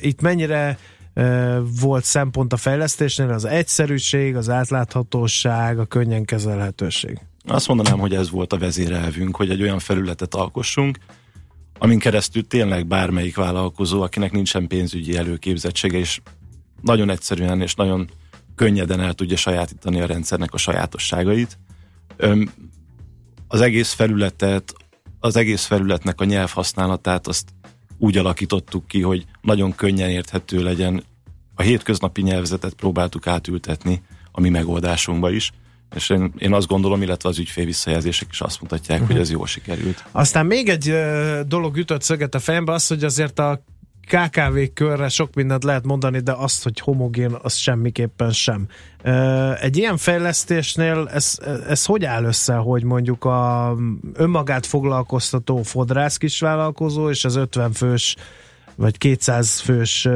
Itt 0.00 0.20
mennyire 0.20 0.78
volt 1.80 2.04
szempont 2.04 2.52
a 2.52 2.56
fejlesztésnél 2.56 3.30
az 3.30 3.44
egyszerűség, 3.44 4.36
az 4.36 4.50
átláthatóság, 4.50 5.78
a 5.78 5.84
könnyen 5.84 6.24
kezelhetőség? 6.24 7.20
Azt 7.46 7.68
mondanám, 7.68 7.98
hogy 7.98 8.14
ez 8.14 8.30
volt 8.30 8.52
a 8.52 8.58
vezérelvünk, 8.58 9.36
hogy 9.36 9.50
egy 9.50 9.62
olyan 9.62 9.78
felületet 9.78 10.34
alkossunk, 10.34 10.98
amin 11.78 11.98
keresztül 11.98 12.46
tényleg 12.46 12.86
bármelyik 12.86 13.36
vállalkozó, 13.36 14.02
akinek 14.02 14.32
nincsen 14.32 14.66
pénzügyi 14.66 15.16
előképzettsége, 15.16 15.98
és 15.98 16.20
nagyon 16.82 17.10
egyszerűen 17.10 17.60
és 17.60 17.74
nagyon 17.74 18.10
könnyeden 18.54 19.00
el 19.00 19.12
tudja 19.12 19.36
sajátítani 19.36 20.00
a 20.00 20.06
rendszernek 20.06 20.54
a 20.54 20.58
sajátosságait. 20.58 21.58
Az 23.48 23.60
egész 23.60 23.92
felületet, 23.92 24.74
az 25.20 25.36
egész 25.36 25.64
felületnek 25.64 26.20
a 26.20 26.24
nyelvhasználatát 26.24 27.26
azt 27.26 27.48
úgy 27.98 28.16
alakítottuk 28.16 28.86
ki, 28.86 29.02
hogy 29.02 29.24
nagyon 29.40 29.74
könnyen 29.74 30.10
érthető 30.10 30.62
legyen. 30.62 31.04
A 31.58 31.62
hétköznapi 31.62 32.22
nyelvezetet 32.22 32.74
próbáltuk 32.74 33.26
átültetni 33.26 34.02
a 34.32 34.40
mi 34.40 34.48
megoldásunkba 34.48 35.30
is, 35.30 35.52
és 35.94 36.10
én, 36.10 36.32
én 36.38 36.52
azt 36.52 36.66
gondolom, 36.66 37.02
illetve 37.02 37.28
az 37.28 37.38
ügyfél 37.38 37.64
visszajelzések 37.64 38.28
is 38.30 38.40
azt 38.40 38.60
mutatják, 38.60 39.00
uh-huh. 39.00 39.06
hogy 39.06 39.14
mhm. 39.14 39.24
ez 39.24 39.30
jól 39.30 39.46
sikerült. 39.46 40.04
Aztán 40.12 40.46
még 40.46 40.68
egy 40.68 40.94
dolog 41.46 41.76
ütött 41.76 42.02
szöget 42.02 42.34
a 42.34 42.38
fejembe, 42.38 42.72
az, 42.72 42.86
hogy 42.86 43.04
azért 43.04 43.38
a 43.38 43.62
KKV 44.06 44.58
körre 44.74 45.08
sok 45.08 45.34
mindent 45.34 45.64
lehet 45.64 45.84
mondani, 45.84 46.18
de 46.18 46.32
azt, 46.32 46.62
hogy 46.62 46.80
homogén, 46.80 47.36
az 47.42 47.54
semmiképpen 47.54 48.32
sem. 48.32 48.68
Egy 49.60 49.76
ilyen 49.76 49.96
fejlesztésnél 49.96 51.08
ez, 51.12 51.38
ez 51.68 51.84
hogy 51.84 52.04
áll 52.04 52.24
össze, 52.24 52.54
hogy 52.54 52.82
mondjuk 52.82 53.24
a 53.24 53.74
önmagát 54.14 54.66
foglalkoztató 54.66 55.62
fodrász 55.62 56.16
kisvállalkozó 56.16 57.10
és 57.10 57.24
az 57.24 57.36
50 57.36 57.72
fős 57.72 58.16
vagy 58.78 58.98
200 58.98 59.60
fős 59.60 60.08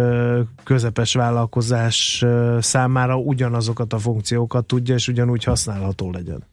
közepes 0.65 1.15
vállalkozás 1.15 2.25
számára 2.61 3.17
ugyanazokat 3.17 3.93
a 3.93 3.99
funkciókat 3.99 4.67
tudja, 4.67 4.95
és 4.95 5.09
ugyanúgy 5.09 5.45
használható 5.45 6.11
legyen? 6.11 6.45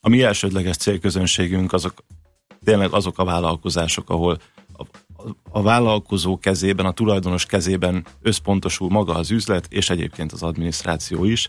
A 0.00 0.08
mi 0.08 0.22
elsődleges 0.22 0.76
célközönségünk 0.76 1.72
azok 1.72 2.04
tényleg 2.64 2.92
azok 2.92 3.18
a 3.18 3.24
vállalkozások, 3.24 4.10
ahol 4.10 4.38
a 5.50 5.62
vállalkozó 5.62 6.38
kezében, 6.38 6.86
a 6.86 6.92
tulajdonos 6.92 7.46
kezében 7.46 8.04
összpontosul 8.22 8.88
maga 8.88 9.14
az 9.14 9.30
üzlet, 9.30 9.66
és 9.68 9.90
egyébként 9.90 10.32
az 10.32 10.42
adminisztráció 10.42 11.24
is, 11.24 11.48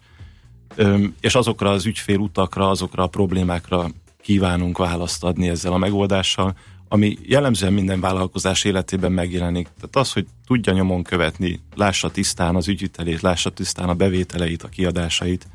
és 1.22 1.36
azokra 1.36 1.70
az 1.70 1.86
ügyfélutakra, 1.86 2.70
azokra 2.70 3.04
a 3.04 3.08
problémákra 3.08 3.88
kívánunk 4.22 4.78
választ 4.78 5.24
adni 5.24 5.50
ezzel 5.50 5.74
a 5.74 5.78
megoldással, 5.78 6.56
ami 6.94 7.18
jellemzően 7.22 7.74
minden 7.74 8.00
vállalkozás 8.00 8.64
életében 8.64 9.12
megjelenik. 9.12 9.68
Tehát 9.76 9.96
az, 9.96 10.14
hogy 10.14 10.28
tudja 10.46 10.74
nyomon 10.74 11.04
követni, 11.04 11.60
lássa 11.76 12.12
tisztán 12.12 12.56
az 12.56 12.68
ügyvitelét, 12.68 13.22
lássa 13.22 13.50
tisztán 13.50 13.90
a 13.90 13.94
bevételeit, 13.94 14.64
a 14.64 14.68
kiadásait, 14.68 15.48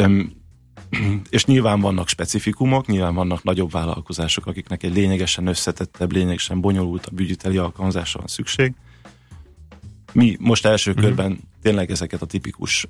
és 1.30 1.44
nyilván 1.44 1.80
vannak 1.80 2.08
specifikumok, 2.08 2.86
nyilván 2.86 3.14
vannak 3.14 3.42
nagyobb 3.42 3.70
vállalkozások, 3.70 4.46
akiknek 4.46 4.82
egy 4.82 4.94
lényegesen 4.94 5.46
összetettebb, 5.46 6.12
lényegesen 6.12 6.60
bonyolultabb 6.60 7.20
ügyiteli 7.20 7.56
alkalmazásra 7.56 8.18
van 8.18 8.28
szükség. 8.28 8.74
Mi 10.12 10.36
most 10.40 10.66
első 10.66 10.90
uh-huh. 10.90 11.06
körben 11.06 11.40
tényleg 11.60 11.90
ezeket 11.90 12.22
a 12.22 12.26
tipikus 12.26 12.86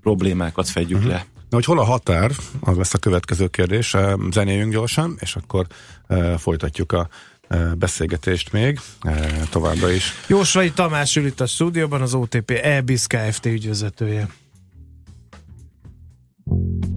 problémákat 0.00 0.68
fedjük 0.68 0.98
uh-huh. 0.98 1.12
le. 1.12 1.26
Na, 1.54 1.60
hogy 1.60 1.68
hol 1.68 1.84
a 1.84 1.90
határ, 1.90 2.30
az 2.60 2.76
lesz 2.76 2.94
a 2.94 2.98
következő 2.98 3.46
kérdés. 3.46 3.96
Zenéljünk 4.30 4.72
gyorsan, 4.72 5.16
és 5.20 5.36
akkor 5.36 5.66
folytatjuk 6.38 6.92
a 6.92 7.08
beszélgetést 7.76 8.52
még 8.52 8.80
továbbra 9.50 9.90
is. 9.90 10.12
Jósvai 10.26 10.70
Tamás 10.70 11.16
ül 11.16 11.26
itt 11.26 11.40
a 11.40 11.46
stúdióban, 11.46 12.02
az 12.02 12.14
OTP 12.14 12.50
EBIS 12.50 13.06
Kft. 13.06 13.46
ügyvezetője. 13.46 14.28
chasing 16.44 16.84
shadows, 16.84 16.93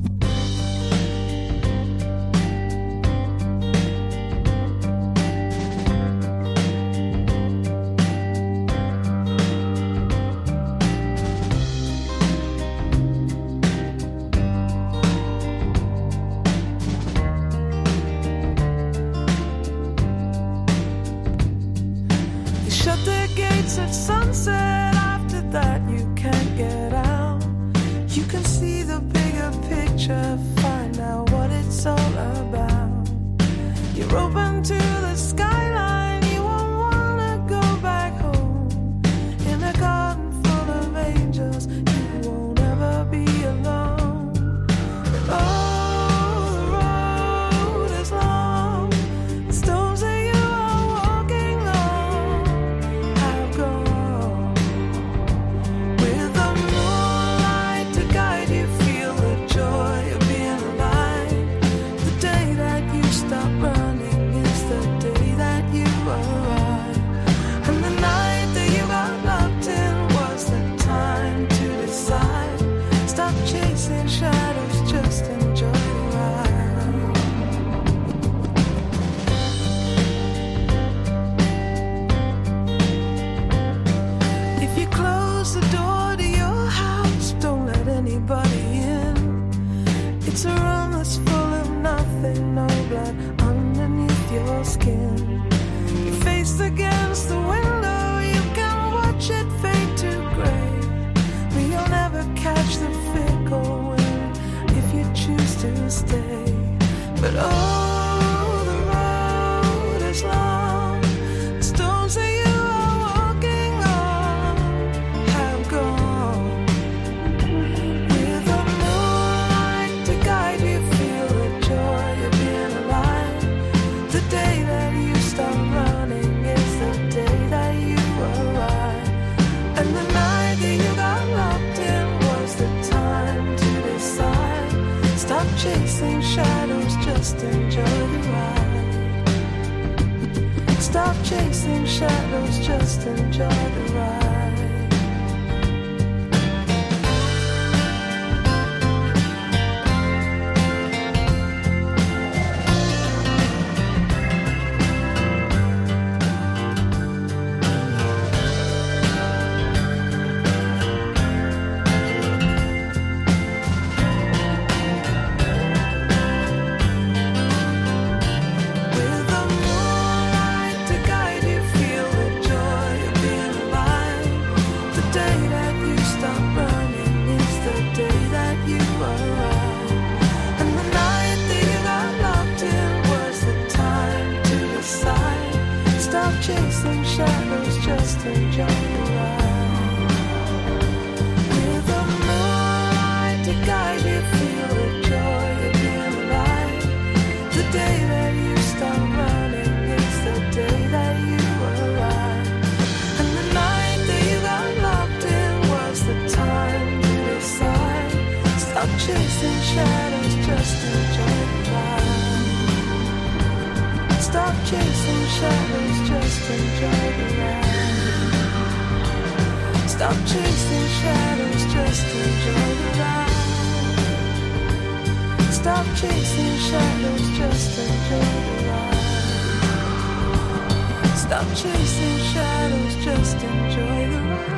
Stop 231.16 231.46
chasing 231.56 232.18
shadows, 232.20 232.96
just 233.04 233.36
enjoy 233.44 234.10
the 234.12 234.20
ride. 234.22 234.57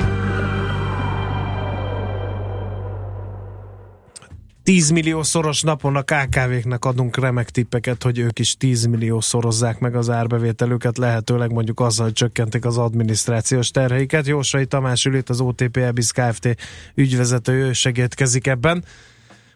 10 4.62 4.90
millió 4.90 5.22
szoros 5.22 5.62
napon 5.62 5.96
a 5.96 6.02
KKV-knek 6.02 6.84
adunk 6.84 7.16
remek 7.16 7.50
tippeket, 7.50 8.02
hogy 8.02 8.18
ők 8.18 8.38
is 8.38 8.56
10 8.56 8.84
millió 8.84 9.20
szorozzák 9.20 9.78
meg 9.78 9.94
az 9.96 10.10
árbevételüket, 10.10 10.98
lehetőleg 10.98 11.52
mondjuk 11.52 11.80
azzal, 11.80 12.04
hogy 12.04 12.14
csökkentik 12.14 12.64
az 12.64 12.78
adminisztrációs 12.78 13.70
terheiket. 13.70 14.26
Jósai 14.26 14.66
Tamás 14.66 15.04
Ülét, 15.04 15.28
az 15.28 15.40
OTP 15.40 15.76
Ebis 15.76 16.12
Kft. 16.12 16.56
ügyvezető, 16.94 17.72
segítkezik 17.72 18.46
ebben. 18.46 18.84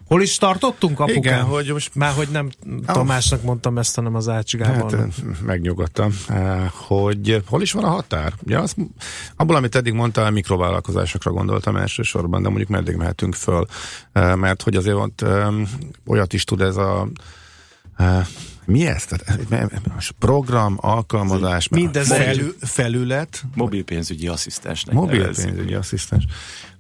Hol 0.07 0.23
is 0.23 0.37
tartottunk, 0.39 1.01
apukám? 1.01 1.17
Igen, 1.17 1.43
hogy 1.43 1.69
most 1.73 1.95
Már 1.95 2.13
hogy 2.13 2.29
nem 2.33 2.51
Tamásnak 2.87 3.43
mondtam 3.43 3.79
ezt, 3.79 3.95
hanem 3.95 4.15
az 4.15 4.29
Ács 4.29 4.57
Hát, 4.57 4.67
Gábornak. 4.73 5.13
megnyugodtam, 5.47 6.11
eh, 6.29 6.69
hogy 6.73 7.43
hol 7.47 7.63
is 7.63 7.73
van 7.73 7.85
a 7.85 7.89
határ? 7.89 8.33
Ugye 8.45 8.59
az, 8.59 8.75
abból, 9.37 9.57
amit 9.57 9.75
eddig 9.75 9.93
mondtál, 9.93 10.31
mikrovállalkozásokra 10.31 11.31
gondoltam 11.31 11.77
elsősorban, 11.77 12.43
de 12.43 12.49
mondjuk 12.49 12.69
meddig 12.69 12.97
mehetünk 12.97 13.35
föl, 13.35 13.67
Eh, 14.13 14.37
mert 14.37 14.63
hogy 14.63 14.77
azért 14.77 14.97
ott 14.97 15.25
olyat 16.07 16.33
is 16.33 16.45
tud 16.45 16.61
ez 16.61 16.77
a 16.77 17.09
eh, 17.97 18.27
mi 18.67 18.87
ez? 18.87 19.07
Eh, 19.51 19.67
most 19.95 20.15
program, 20.19 20.77
alkalmazás, 20.81 21.69
Mindez 21.69 22.07
felül, 22.09 22.55
felület, 22.61 23.45
Mobil 23.55 23.85
pénzügyi 23.85 24.29
asszisztensnek 24.29 24.95
mobil 24.95 25.21
nevezzük. 25.21 25.45
pénzügyi 25.45 25.75
asszisztens, 25.75 26.25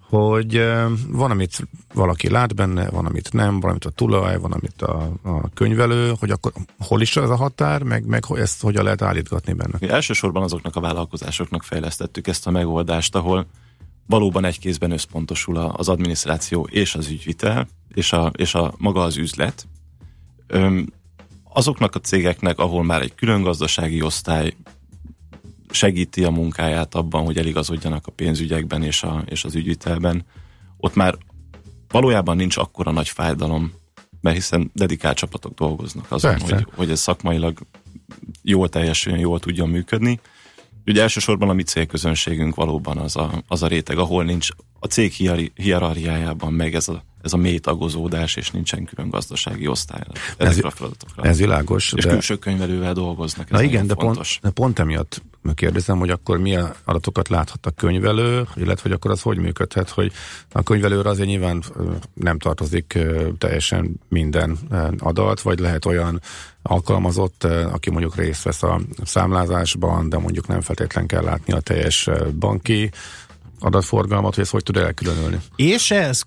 hogy 0.08 0.64
van, 1.08 1.30
amit 1.30 1.68
valaki 1.94 2.28
lát 2.28 2.54
benne, 2.54 2.90
van, 2.90 3.06
amit 3.06 3.32
nem, 3.32 3.60
van, 3.60 3.70
amit 3.70 3.84
a 3.84 3.90
tulaj, 3.90 4.38
van, 4.38 4.52
amit 4.52 4.82
a, 4.82 5.12
a 5.22 5.48
könyvelő, 5.54 6.12
hogy 6.18 6.30
akkor 6.30 6.52
hol 6.78 7.00
is 7.00 7.16
ez 7.16 7.30
a 7.30 7.36
határ, 7.36 7.82
meg, 7.82 8.06
meg 8.06 8.24
ezt 8.34 8.62
hogyan 8.62 8.84
lehet 8.84 9.02
állítgatni 9.02 9.52
benne. 9.52 9.76
Mi 9.80 9.88
elsősorban 9.88 10.42
azoknak 10.42 10.76
a 10.76 10.80
vállalkozásoknak 10.80 11.62
fejlesztettük 11.62 12.26
ezt 12.26 12.46
a 12.46 12.50
megoldást, 12.50 13.14
ahol 13.14 13.46
valóban 14.06 14.44
egy 14.44 14.58
kézben 14.58 14.90
összpontosul 14.90 15.56
az 15.56 15.88
adminisztráció 15.88 16.68
és 16.70 16.94
az 16.94 17.08
ügyvitel, 17.08 17.68
és 17.94 18.12
a, 18.12 18.32
és 18.36 18.54
a 18.54 18.74
maga 18.78 19.02
az 19.02 19.16
üzlet. 19.16 19.66
Öm, 20.46 20.92
azoknak 21.52 21.94
a 21.94 22.00
cégeknek, 22.00 22.58
ahol 22.58 22.84
már 22.84 23.02
egy 23.02 23.14
külön 23.14 23.42
gazdasági 23.42 24.02
osztály 24.02 24.54
segíti 25.74 26.24
a 26.24 26.30
munkáját 26.30 26.94
abban, 26.94 27.24
hogy 27.24 27.38
eligazodjanak 27.38 28.06
a 28.06 28.10
pénzügyekben 28.10 28.82
és, 28.82 29.02
a, 29.02 29.22
és 29.26 29.44
az 29.44 29.54
ügyvitelben, 29.54 30.24
ott 30.76 30.94
már 30.94 31.16
valójában 31.88 32.36
nincs 32.36 32.56
akkora 32.56 32.90
nagy 32.90 33.08
fájdalom, 33.08 33.72
mert 34.20 34.36
hiszen 34.36 34.70
dedikált 34.74 35.16
csapatok 35.16 35.54
dolgoznak 35.54 36.12
azon, 36.12 36.30
Persze. 36.30 36.54
hogy, 36.54 36.66
hogy 36.74 36.90
ez 36.90 37.00
szakmailag 37.00 37.58
jól 38.42 38.68
teljesüljön, 38.68 39.20
jól 39.20 39.40
tudjon 39.40 39.68
működni. 39.68 40.20
Ugye 40.86 41.02
elsősorban 41.02 41.48
a 41.48 41.52
mi 41.52 41.62
célközönségünk 41.62 42.54
valóban 42.54 42.98
az 42.98 43.16
a, 43.16 43.42
az 43.48 43.62
a 43.62 43.66
réteg, 43.66 43.98
ahol 43.98 44.24
nincs 44.24 44.48
a 44.78 44.86
cég 44.86 45.12
hierarchiájában 45.54 46.52
meg 46.52 46.74
ez 46.74 46.88
a, 46.88 47.04
ez 47.24 47.32
a 47.32 47.36
mély 47.36 47.58
tagozódás, 47.58 48.36
és 48.36 48.50
nincsen 48.50 48.84
külön 48.84 49.10
gazdasági 49.10 49.66
osztály 49.66 50.00
ezekre 50.36 50.68
a 50.68 50.70
feladatokra. 50.70 51.22
Ez 51.22 51.38
világos. 51.38 51.92
és 51.92 52.04
de... 52.04 52.10
külső 52.10 52.36
könyvelővel 52.36 52.92
dolgoznak. 52.92 53.50
Ez 53.50 53.58
Na 53.58 53.62
igen, 53.62 53.86
de 53.86 53.94
pont, 53.94 54.06
fontos. 54.06 54.38
de 54.42 54.50
pont 54.50 54.78
emiatt 54.78 55.22
kérdezem, 55.54 55.98
hogy 55.98 56.10
akkor 56.10 56.38
milyen 56.38 56.72
adatokat 56.84 57.28
láthat 57.28 57.66
a 57.66 57.70
könyvelő, 57.70 58.46
illetve 58.54 58.82
hogy 58.82 58.92
akkor 58.92 59.10
az 59.10 59.22
hogy 59.22 59.38
működhet, 59.38 59.88
hogy 59.88 60.12
a 60.52 60.62
könyvelőre 60.62 61.08
azért 61.08 61.28
nyilván 61.28 61.62
nem 62.14 62.38
tartozik 62.38 62.98
teljesen 63.38 64.00
minden 64.08 64.58
adat, 64.98 65.40
vagy 65.40 65.58
lehet 65.58 65.84
olyan 65.84 66.20
alkalmazott, 66.62 67.44
aki 67.44 67.90
mondjuk 67.90 68.16
részt 68.16 68.42
vesz 68.42 68.62
a 68.62 68.80
számlázásban, 69.04 70.08
de 70.08 70.18
mondjuk 70.18 70.46
nem 70.46 70.60
feltétlen 70.60 71.06
kell 71.06 71.22
látni 71.22 71.52
a 71.52 71.60
teljes 71.60 72.08
banki 72.38 72.90
adatforgalmat, 73.60 74.34
hogy 74.34 74.42
ezt 74.42 74.52
hogy 74.52 74.62
tud 74.62 74.76
elkülönülni. 74.76 75.38
És 75.56 75.90
ehhez 75.90 76.24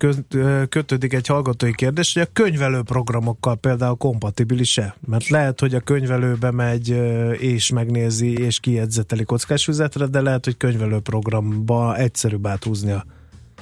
kötődik 0.70 1.13
egy 1.13 1.28
hallgatói 1.28 1.76
kérdés, 1.76 2.13
hogy 2.13 2.22
a 2.22 2.30
könyvelő 2.34 2.82
programokkal 2.82 3.56
például 3.56 3.96
kompatibilis-e? 3.96 4.96
Mert 5.08 5.28
lehet, 5.28 5.60
hogy 5.60 5.76
a 5.76 5.80
könyvelőbe 5.80 6.52
megy 6.52 6.90
és 7.40 7.70
megnézi 7.70 8.34
és 8.34 8.60
kijegyzeteli 8.60 9.24
kockásfüzetre, 9.24 10.06
de 10.06 10.22
lehet, 10.22 10.46
hogy 10.46 10.58
könyvelő 10.58 11.00
programba 11.00 11.96
egyszerűbb 11.96 12.48
áthúzni 12.48 12.94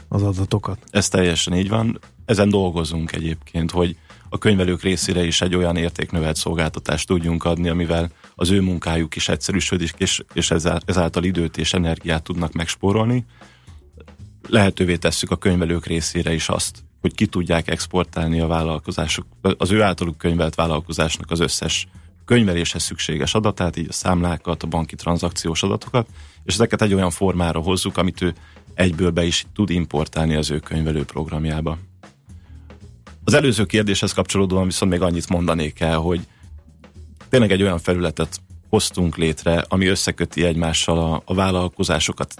az 0.07 0.23
adatokat. 0.23 0.77
Ez 0.89 1.07
teljesen 1.07 1.53
így 1.53 1.69
van. 1.69 1.99
Ezen 2.25 2.49
dolgozunk 2.49 3.11
egyébként, 3.11 3.71
hogy 3.71 3.97
a 4.29 4.37
könyvelők 4.37 4.81
részére 4.81 5.23
is 5.23 5.41
egy 5.41 5.55
olyan 5.55 5.75
értéknövelt 5.75 6.35
szolgáltatást 6.35 7.07
tudjunk 7.07 7.43
adni, 7.43 7.69
amivel 7.69 8.11
az 8.35 8.51
ő 8.51 8.61
munkájuk 8.61 9.15
is 9.15 9.29
egyszerűsödik, 9.29 9.93
és, 9.97 10.23
és 10.33 10.51
ezá- 10.51 10.83
ezáltal 10.85 11.23
időt 11.23 11.57
és 11.57 11.73
energiát 11.73 12.23
tudnak 12.23 12.53
megspórolni. 12.53 13.25
Lehetővé 14.47 14.95
tesszük 14.95 15.31
a 15.31 15.35
könyvelők 15.35 15.85
részére 15.85 16.33
is 16.33 16.49
azt, 16.49 16.83
hogy 17.01 17.15
ki 17.15 17.25
tudják 17.25 17.69
exportálni 17.69 18.39
a 18.39 18.47
vállalkozások, 18.47 19.25
az 19.57 19.71
ő 19.71 19.81
általuk 19.81 20.17
könyvelt 20.17 20.55
vállalkozásnak 20.55 21.31
az 21.31 21.39
összes 21.39 21.87
könyveléshez 22.25 22.83
szükséges 22.83 23.33
adatát, 23.33 23.77
így 23.77 23.87
a 23.89 23.93
számlákat, 23.93 24.63
a 24.63 24.67
banki 24.67 24.95
tranzakciós 24.95 25.63
adatokat, 25.63 26.07
és 26.43 26.53
ezeket 26.53 26.81
egy 26.81 26.93
olyan 26.93 27.09
formára 27.09 27.59
hozzuk, 27.59 27.97
amit 27.97 28.21
ő 28.21 28.33
egyből 28.73 29.09
be 29.11 29.25
is 29.25 29.45
tud 29.53 29.69
importálni 29.69 30.35
az 30.35 30.51
ő 30.51 30.59
könyvelő 30.59 31.05
programjába. 31.05 31.77
Az 33.23 33.33
előző 33.33 33.65
kérdéshez 33.65 34.13
kapcsolódóan 34.13 34.65
viszont 34.65 34.91
még 34.91 35.01
annyit 35.01 35.29
mondanék 35.29 35.79
el, 35.79 35.97
hogy 35.97 36.27
tényleg 37.29 37.51
egy 37.51 37.61
olyan 37.61 37.79
felületet 37.79 38.41
hoztunk 38.69 39.17
létre, 39.17 39.65
ami 39.67 39.85
összeköti 39.85 40.43
egymással 40.43 40.97
a, 40.99 41.21
a 41.25 41.33
vállalkozásokat, 41.33 42.33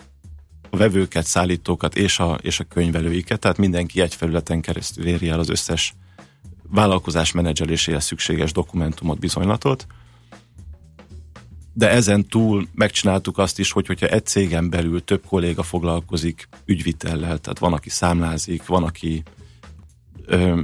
a 0.75 0.77
vevőket, 0.77 1.25
szállítókat 1.25 1.95
és 1.95 2.19
a, 2.19 2.37
és 2.41 2.59
a 2.59 2.63
könyvelőiket, 2.63 3.39
tehát 3.39 3.57
mindenki 3.57 4.01
egy 4.01 4.15
felületen 4.15 4.61
keresztül 4.61 5.07
éri 5.07 5.29
el 5.29 5.39
az 5.39 5.49
összes 5.49 5.93
vállalkozás 6.69 7.31
menedzseléséhez 7.31 8.05
szükséges 8.05 8.51
dokumentumot, 8.51 9.19
bizonylatot. 9.19 9.87
De 11.73 11.89
ezen 11.89 12.27
túl 12.27 12.67
megcsináltuk 12.73 13.37
azt 13.37 13.59
is, 13.59 13.71
hogy 13.71 13.87
hogyha 13.87 14.07
egy 14.07 14.25
cégen 14.25 14.69
belül 14.69 15.03
több 15.03 15.25
kolléga 15.25 15.63
foglalkozik 15.63 16.47
ügyvitellel, 16.65 17.37
tehát 17.37 17.59
van, 17.59 17.73
aki 17.73 17.89
számlázik, 17.89 18.65
van, 18.65 18.83
aki 18.83 19.23
ö, 20.25 20.61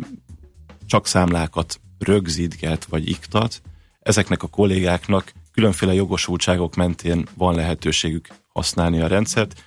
csak 0.86 1.08
számlákat 1.08 1.80
rögzítget 2.00 2.86
vagy 2.86 3.10
iktat, 3.10 3.62
ezeknek 4.00 4.44
a 4.44 4.48
kollégáknak 4.48 5.34
különféle 5.52 5.94
jogosultságok 5.94 6.76
mentén 6.76 7.28
van 7.36 7.56
lehetőségük 7.56 8.28
használni 8.54 9.02
a 9.02 9.08
rendszert. 9.08 9.64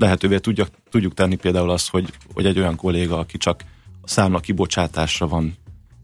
Lehetővé 0.00 0.38
tudjuk, 0.38 0.68
tudjuk 0.90 1.14
tenni 1.14 1.36
például 1.36 1.70
azt, 1.70 1.90
hogy, 1.90 2.12
hogy 2.34 2.46
egy 2.46 2.58
olyan 2.58 2.76
kolléga, 2.76 3.18
aki 3.18 3.38
csak 3.38 3.60
a 4.02 4.08
számla 4.08 4.40
kibocsátásra 4.40 5.26
van 5.26 5.56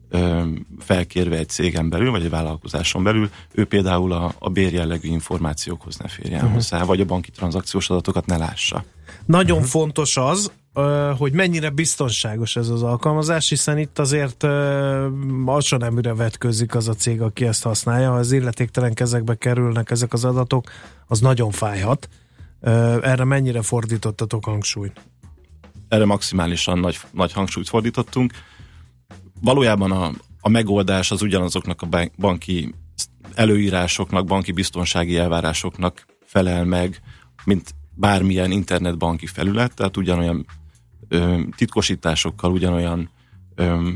ö, 0.08 0.42
felkérve 0.78 1.36
egy 1.36 1.48
cégen 1.48 1.88
belül, 1.88 2.10
vagy 2.10 2.22
egy 2.22 2.30
vállalkozáson 2.30 3.02
belül, 3.02 3.30
ő 3.52 3.64
például 3.64 4.12
a, 4.12 4.34
a 4.38 4.48
bérjellegű 4.48 5.08
információkhoz 5.08 5.96
ne 5.96 6.08
férjen 6.08 6.40
uh-huh. 6.40 6.52
hozzá, 6.52 6.84
vagy 6.84 7.00
a 7.00 7.04
banki 7.04 7.30
tranzakciós 7.30 7.90
adatokat 7.90 8.26
ne 8.26 8.36
lássa. 8.36 8.84
Nagyon 9.24 9.56
uh-huh. 9.56 9.70
fontos 9.70 10.16
az, 10.16 10.50
hogy 11.18 11.32
mennyire 11.32 11.70
biztonságos 11.70 12.56
ez 12.56 12.68
az 12.68 12.82
alkalmazás, 12.82 13.48
hiszen 13.48 13.78
itt 13.78 13.98
azért 13.98 14.44
alsó 15.44 15.76
neműre 15.76 16.14
vetkőzik 16.14 16.74
az 16.74 16.88
a 16.88 16.94
cég, 16.94 17.20
aki 17.20 17.44
ezt 17.44 17.62
használja. 17.62 18.10
Ha 18.10 18.16
az 18.16 18.32
illetéktelen 18.32 18.94
kezekbe 18.94 19.34
kerülnek 19.34 19.90
ezek 19.90 20.12
az 20.12 20.24
adatok, 20.24 20.70
az 21.06 21.20
nagyon 21.20 21.50
fájhat. 21.50 22.08
Erre 22.60 23.24
mennyire 23.24 23.62
fordítottatok 23.62 24.44
hangsúlyt? 24.44 25.00
erre 25.88 26.04
maximálisan 26.04 26.78
nagy, 26.78 26.98
nagy 27.10 27.32
hangsúlyt 27.32 27.68
fordítottunk. 27.68 28.32
Valójában 29.40 29.90
a, 29.90 30.10
a 30.40 30.48
megoldás 30.48 31.10
az 31.10 31.22
ugyanazoknak 31.22 31.82
a 31.82 31.86
ban- 31.86 32.12
banki 32.18 32.74
előírásoknak, 33.34 34.26
banki 34.26 34.52
biztonsági 34.52 35.16
elvárásoknak 35.16 36.06
felel 36.24 36.64
meg, 36.64 37.00
mint 37.44 37.74
bármilyen 37.94 38.50
internetbanki 38.50 39.26
felület, 39.26 39.74
tehát 39.74 39.96
ugyanolyan 39.96 40.46
ö, 41.08 41.40
titkosításokkal, 41.56 42.52
ugyanolyan 42.52 43.10
ö, 43.54 43.88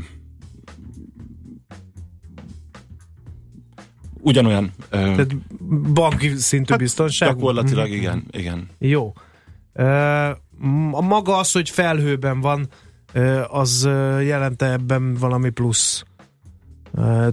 ugyanolyan 4.21 4.71
ö, 4.89 4.97
Tehát 4.97 5.37
banki 5.93 6.35
szintű 6.35 6.71
hát, 6.71 6.81
biztonság? 6.81 7.29
gyakorlatilag 7.35 7.87
Mhm. 7.87 7.95
igen, 7.95 8.23
igen. 8.31 8.69
Jó. 8.77 9.13
Ö, 9.73 9.83
A 10.91 11.01
maga 11.01 11.37
az, 11.37 11.51
hogy 11.51 11.69
felhőben 11.69 12.41
van, 12.41 12.67
az 13.49 13.83
jelente 14.23 14.71
ebben 14.71 15.13
valami 15.13 15.49
plusz 15.49 16.03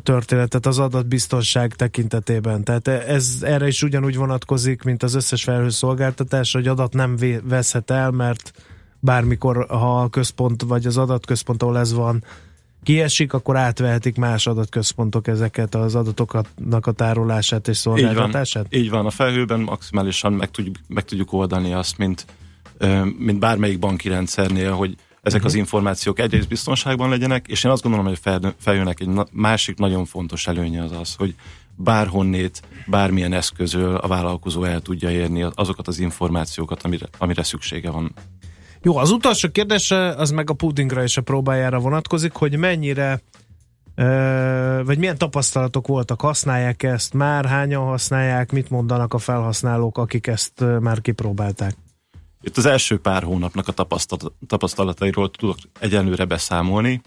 történetet 0.03 0.67
az 0.67 0.79
adatbiztonság 0.79 1.75
tekintetében. 1.75 2.65
Tehát 2.65 2.89
ez 2.89 3.39
erre 3.43 3.67
is 3.67 3.83
ugyanúgy 3.83 4.17
vonatkozik, 4.17 4.83
mint 4.83 5.03
az 5.03 5.15
összes 5.15 5.43
felhőszolgáltatás, 5.43 6.53
hogy 6.53 6.67
adat 6.69 6.93
nem 6.93 7.17
veszhet 7.43 7.91
el, 7.91 8.11
mert 8.11 8.53
bármikor, 9.01 9.67
ha 9.69 10.01
a 10.03 10.09
központ 10.09 10.63
vagy 10.63 10.87
az 10.87 10.97
adatközpont, 10.97 11.63
ahol 11.63 11.79
ez 11.79 11.93
van, 11.93 12.25
kiesik, 12.89 13.33
akkor 13.33 13.57
átvehetik 13.57 14.17
más 14.17 14.47
adatközpontok 14.47 15.27
ezeket 15.27 15.75
az 15.75 15.95
adatoknak 15.95 16.87
a 16.87 16.93
tárolását 16.93 17.69
és 17.69 17.79
Így 17.79 17.85
van, 17.85 17.99
szolgáltatását? 17.99 18.67
így 18.75 18.91
van, 18.91 19.07
a 19.07 19.11
felhőben 19.11 19.61
maximálisan 19.61 20.33
meg 20.33 20.51
tudjuk, 20.51 20.77
meg 20.87 21.05
tudjuk 21.05 21.33
oldani 21.33 21.73
azt, 21.73 21.99
mint, 21.99 22.27
mint 23.19 23.39
bármelyik 23.39 23.79
banki 23.79 24.09
rendszernél, 24.09 24.73
hogy 24.73 24.95
ezek 25.23 25.45
az 25.45 25.55
információk 25.55 26.19
egyrészt 26.19 26.49
biztonságban 26.49 27.09
legyenek, 27.09 27.47
és 27.49 27.65
én 27.65 27.71
azt 27.71 27.83
gondolom, 27.83 28.07
hogy 28.07 28.19
a 28.25 28.55
felhőnek 28.59 29.01
egy 29.01 29.11
másik 29.33 29.79
nagyon 29.79 30.05
fontos 30.05 30.47
előnye 30.47 30.83
az 30.83 30.93
az, 30.93 31.15
hogy 31.15 31.35
bárhonnét, 31.77 32.63
bármilyen 32.87 33.33
eszközöl 33.33 33.97
a 33.97 34.09
vállalkozó 34.09 34.65
el 34.65 34.81
tudja 34.81 35.11
érni 35.11 35.47
azokat 35.55 35.89
az 35.89 35.99
információkat, 35.99 36.83
amire, 36.83 37.07
amire 37.19 37.43
szüksége 37.43 37.91
van. 37.91 38.13
Jó, 38.89 38.97
az 38.97 39.11
utolsó 39.11 39.49
kérdés 39.49 39.91
az 39.91 40.31
meg 40.31 40.51
a 40.51 40.55
pudingra 40.55 41.03
és 41.03 41.17
a 41.17 41.23
próbájára 41.23 41.79
vonatkozik, 41.79 42.33
hogy 42.33 42.57
mennyire 42.57 43.23
vagy 44.85 44.99
milyen 44.99 45.19
tapasztalatok 45.19 45.87
voltak, 45.87 46.21
használják 46.21 46.83
ezt 46.83 47.15
már, 47.15 47.47
hányan 47.47 47.85
használják, 47.85 48.53
mit 48.53 48.71
mondanak 48.71 49.15
a 49.15 49.19
felhasználók, 49.19 49.99
akik 49.99 50.27
ezt 50.27 50.65
már 50.81 51.01
kipróbálták? 51.01 51.77
Itt 52.41 52.57
az 52.57 52.67
első 52.67 52.99
pár 52.99 53.23
hónapnak 53.23 53.69
a 53.69 53.73
tapasztalat, 53.73 54.33
tapasztalatairól 54.47 55.31
tudok 55.31 55.57
egyenlőre 55.81 56.25
beszámolni. 56.25 57.01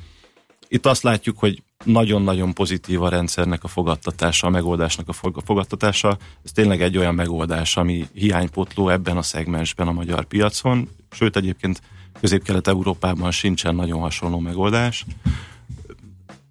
Itt 0.67 0.85
azt 0.85 1.03
látjuk, 1.03 1.39
hogy 1.39 1.63
nagyon-nagyon 1.83 2.53
pozitív 2.53 3.01
a 3.01 3.09
rendszernek 3.09 3.63
a 3.63 3.67
fogadtatása, 3.67 4.47
a 4.47 4.49
megoldásnak 4.49 5.09
a 5.09 5.41
fogadtatása. 5.45 6.17
Ez 6.43 6.51
tényleg 6.51 6.81
egy 6.81 6.97
olyan 6.97 7.15
megoldás, 7.15 7.77
ami 7.77 8.07
hiánypotló 8.13 8.89
ebben 8.89 9.17
a 9.17 9.21
szegmensben 9.21 9.87
a 9.87 9.91
magyar 9.91 10.23
piacon, 10.23 10.89
sőt 11.11 11.35
egyébként 11.35 11.81
Közép-Kelet-Európában 12.19 13.31
sincsen 13.31 13.75
nagyon 13.75 13.99
hasonló 13.99 14.39
megoldás. 14.39 15.05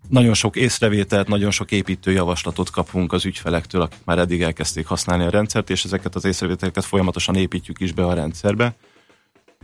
Nagyon 0.09 0.35
sok 0.35 0.57
észrevételt, 0.57 1.29
nagyon 1.29 1.51
sok 1.51 1.71
építő 1.71 2.11
javaslatot 2.13 2.71
kapunk 2.71 3.13
az 3.13 3.25
ügyfelektől, 3.25 3.81
akik 3.81 3.99
már 4.05 4.19
eddig 4.19 4.43
elkezdték 4.43 4.87
használni 4.87 5.25
a 5.25 5.31
rendszert, 5.31 5.71
és 5.71 5.85
ezeket 5.85 6.15
az 6.15 6.25
észrevételeket 6.25 6.85
folyamatosan 6.85 7.35
építjük 7.35 7.81
is 7.81 7.93
be 7.93 8.07
a 8.07 8.15
rendszerbe. 8.15 8.77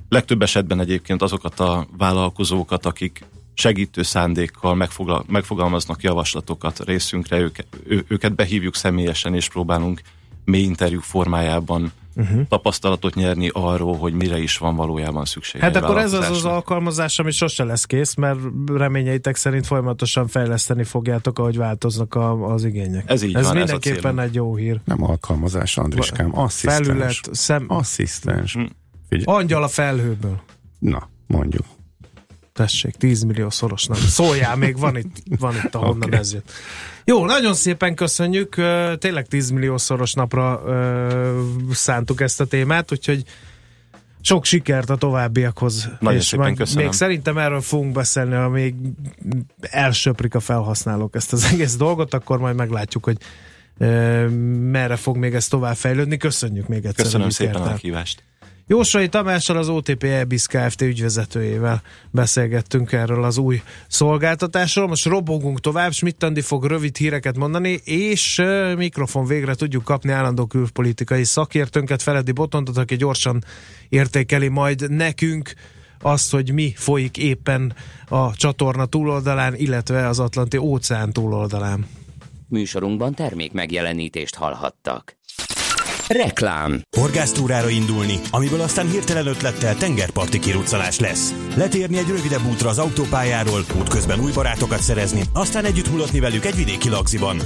Legtöbb 0.08 0.42
esetben 0.42 0.80
egyébként 0.80 1.22
azokat 1.22 1.60
a 1.60 1.86
vállalkozókat, 1.98 2.86
akik 2.86 3.24
segítő 3.54 4.02
szándékkal 4.02 4.74
megfogal, 4.74 5.24
megfogalmaznak 5.28 6.02
javaslatokat 6.02 6.84
részünkre, 6.84 7.38
őket, 7.38 7.66
ő, 7.86 8.04
őket 8.08 8.34
behívjuk 8.34 8.74
személyesen, 8.74 9.34
és 9.34 9.48
próbálunk 9.48 10.00
mély 10.46 10.62
interjú 10.62 11.00
formájában 11.00 11.92
uh-huh. 12.16 12.46
tapasztalatot 12.48 13.14
nyerni 13.14 13.50
arról, 13.52 13.96
hogy 13.96 14.12
mire 14.12 14.38
is 14.38 14.58
van 14.58 14.76
valójában 14.76 15.24
szükség. 15.24 15.60
Hát 15.60 15.76
akkor 15.76 15.98
ez 15.98 16.12
az 16.12 16.30
az 16.30 16.44
alkalmazás, 16.44 17.18
ami 17.18 17.30
sose 17.30 17.64
lesz 17.64 17.84
kész, 17.84 18.14
mert 18.14 18.38
reményeitek 18.66 19.36
szerint 19.36 19.66
folyamatosan 19.66 20.26
fejleszteni 20.26 20.84
fogjátok, 20.84 21.38
ahogy 21.38 21.56
változnak 21.56 22.14
a, 22.14 22.52
az 22.52 22.64
igények. 22.64 23.10
Ez 23.10 23.22
így 23.22 23.34
ez 23.34 23.42
van, 23.42 23.50
ez 23.50 23.50
a 23.50 23.54
mindenképpen 23.54 24.00
célunk. 24.00 24.20
egy 24.20 24.34
jó 24.34 24.56
hír. 24.56 24.80
Nem 24.84 25.04
alkalmazás, 25.04 25.76
Andriskám, 25.76 26.38
asszisztens. 26.38 26.86
Felület, 26.86 27.14
szem, 27.32 27.64
Asszisztens. 27.68 28.52
Hm. 28.52 28.64
Angyal 29.24 29.62
a 29.62 29.68
felhőből. 29.68 30.40
na, 30.78 31.08
mondjuk. 31.26 31.64
Tessék, 32.56 32.94
10 32.94 33.22
millió 33.22 33.50
szoros 33.50 33.84
nem. 33.84 33.98
Szóljál, 33.98 34.56
még 34.56 34.78
van 34.78 34.96
itt, 34.96 35.16
van 35.38 35.54
itt 35.64 35.74
ahonnan 35.74 36.08
okay. 36.08 36.18
ez 36.18 36.32
jött. 36.32 36.50
Jó, 37.04 37.24
nagyon 37.24 37.54
szépen 37.54 37.94
köszönjük. 37.94 38.54
Tényleg 38.98 39.26
10 39.26 39.50
millió 39.50 39.76
szoros 39.76 40.12
napra 40.12 40.62
szántuk 41.70 42.20
ezt 42.20 42.40
a 42.40 42.44
témát, 42.44 42.92
úgyhogy 42.92 43.24
sok 44.20 44.44
sikert 44.44 44.90
a 44.90 44.96
továbbiakhoz. 44.96 45.88
Nagyon 46.00 46.20
szépen 46.20 46.54
köszönöm. 46.54 46.84
Még 46.84 46.92
szerintem 46.92 47.38
erről 47.38 47.60
fogunk 47.60 47.92
beszélni, 47.92 48.34
ha 48.34 48.48
még 48.48 48.74
elsöprik 49.60 50.34
a 50.34 50.40
felhasználók 50.40 51.14
ezt 51.14 51.32
az 51.32 51.44
egész 51.52 51.76
dolgot, 51.76 52.14
akkor 52.14 52.38
majd 52.38 52.56
meglátjuk, 52.56 53.04
hogy 53.04 53.16
merre 54.70 54.96
fog 54.96 55.16
még 55.16 55.34
ez 55.34 55.48
tovább 55.48 55.76
fejlődni. 55.76 56.16
Köszönjük 56.16 56.68
még 56.68 56.84
egyszer. 56.84 57.04
Köszönöm 57.04 57.30
szépen 57.30 57.62
a 57.62 57.64
meghívást. 57.64 58.22
Jósai 58.68 59.08
Tamással 59.08 59.56
az 59.56 59.68
OTP 59.68 60.02
EBIS 60.02 60.46
Kft. 60.46 60.82
ügyvezetőjével 60.82 61.82
beszélgettünk 62.10 62.92
erről 62.92 63.24
az 63.24 63.38
új 63.38 63.62
szolgáltatásról. 63.88 64.86
Most 64.86 65.04
robogunk 65.04 65.60
tovább, 65.60 65.92
Schmidt 65.92 66.22
Andi 66.22 66.40
fog 66.40 66.64
rövid 66.64 66.96
híreket 66.96 67.36
mondani, 67.36 67.80
és 67.84 68.42
mikrofon 68.76 69.26
végre 69.26 69.54
tudjuk 69.54 69.84
kapni 69.84 70.12
állandó 70.12 70.46
külpolitikai 70.46 71.24
szakértőnket, 71.24 72.02
Feledi 72.02 72.32
Botontot, 72.32 72.76
aki 72.76 72.96
gyorsan 72.96 73.44
értékeli 73.88 74.48
majd 74.48 74.90
nekünk 74.90 75.52
azt, 76.00 76.30
hogy 76.30 76.52
mi 76.52 76.72
folyik 76.76 77.16
éppen 77.16 77.74
a 78.08 78.34
csatorna 78.34 78.86
túloldalán, 78.86 79.54
illetve 79.54 80.06
az 80.06 80.18
Atlanti 80.18 80.56
óceán 80.56 81.12
túloldalán. 81.12 81.86
Műsorunkban 82.48 83.14
termék 83.14 83.52
megjelenítést 83.52 84.34
hallhattak. 84.34 85.15
Reklám 86.08 86.80
Horgásztúrára 86.96 87.68
indulni, 87.68 88.20
amiből 88.30 88.60
aztán 88.60 88.90
hirtelen 88.90 89.26
ötlettel 89.26 89.74
tengerparti 89.74 90.38
kiruccanás 90.38 90.98
lesz. 90.98 91.34
Letérni 91.56 91.98
egy 91.98 92.08
rövidebb 92.08 92.46
útra 92.50 92.68
az 92.68 92.78
autópályáról, 92.78 93.64
útközben 93.78 94.20
új 94.20 94.32
barátokat 94.32 94.82
szerezni, 94.82 95.22
aztán 95.32 95.64
együtt 95.64 95.86
hullatni 95.86 96.20
velük 96.20 96.44
egy 96.44 96.56
vidéki 96.56 96.88
lagziban. 96.88 97.36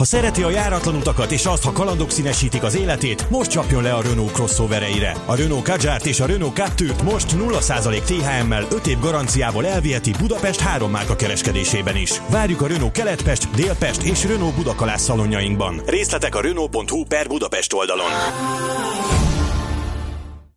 Ha 0.00 0.06
szereti 0.06 0.42
a 0.42 0.50
járatlan 0.50 0.94
utakat 0.94 1.30
és 1.30 1.46
azt, 1.46 1.62
ha 1.62 1.72
kalandok 1.72 2.10
színesítik 2.10 2.62
az 2.62 2.76
életét, 2.76 3.30
most 3.30 3.50
csapjon 3.50 3.82
le 3.82 3.92
a 3.92 4.02
Renault 4.02 4.32
crossovereire. 4.32 5.16
A 5.26 5.34
Renault 5.34 5.64
Kadjárt 5.64 6.06
és 6.06 6.20
a 6.20 6.26
Renault 6.26 6.54
Captur-t 6.54 7.02
most 7.02 7.36
0% 7.36 8.02
THM-mel 8.02 8.66
5 8.72 8.86
év 8.86 8.98
garanciával 8.98 9.66
elviheti 9.66 10.12
Budapest 10.18 10.60
három 10.60 10.90
márka 10.90 11.16
kereskedésében 11.16 11.96
is. 11.96 12.22
Várjuk 12.30 12.60
a 12.62 12.66
Renault 12.66 12.92
Keletpest, 12.92 13.50
Délpest 13.50 14.02
és 14.02 14.24
Renault 14.24 14.54
Budakalász 14.54 15.02
szalonjainkban. 15.02 15.82
Részletek 15.86 16.34
a 16.34 16.40
Renault.hu 16.40 17.04
per 17.04 17.26
Budapest 17.26 17.72
oldalon. 17.72 18.10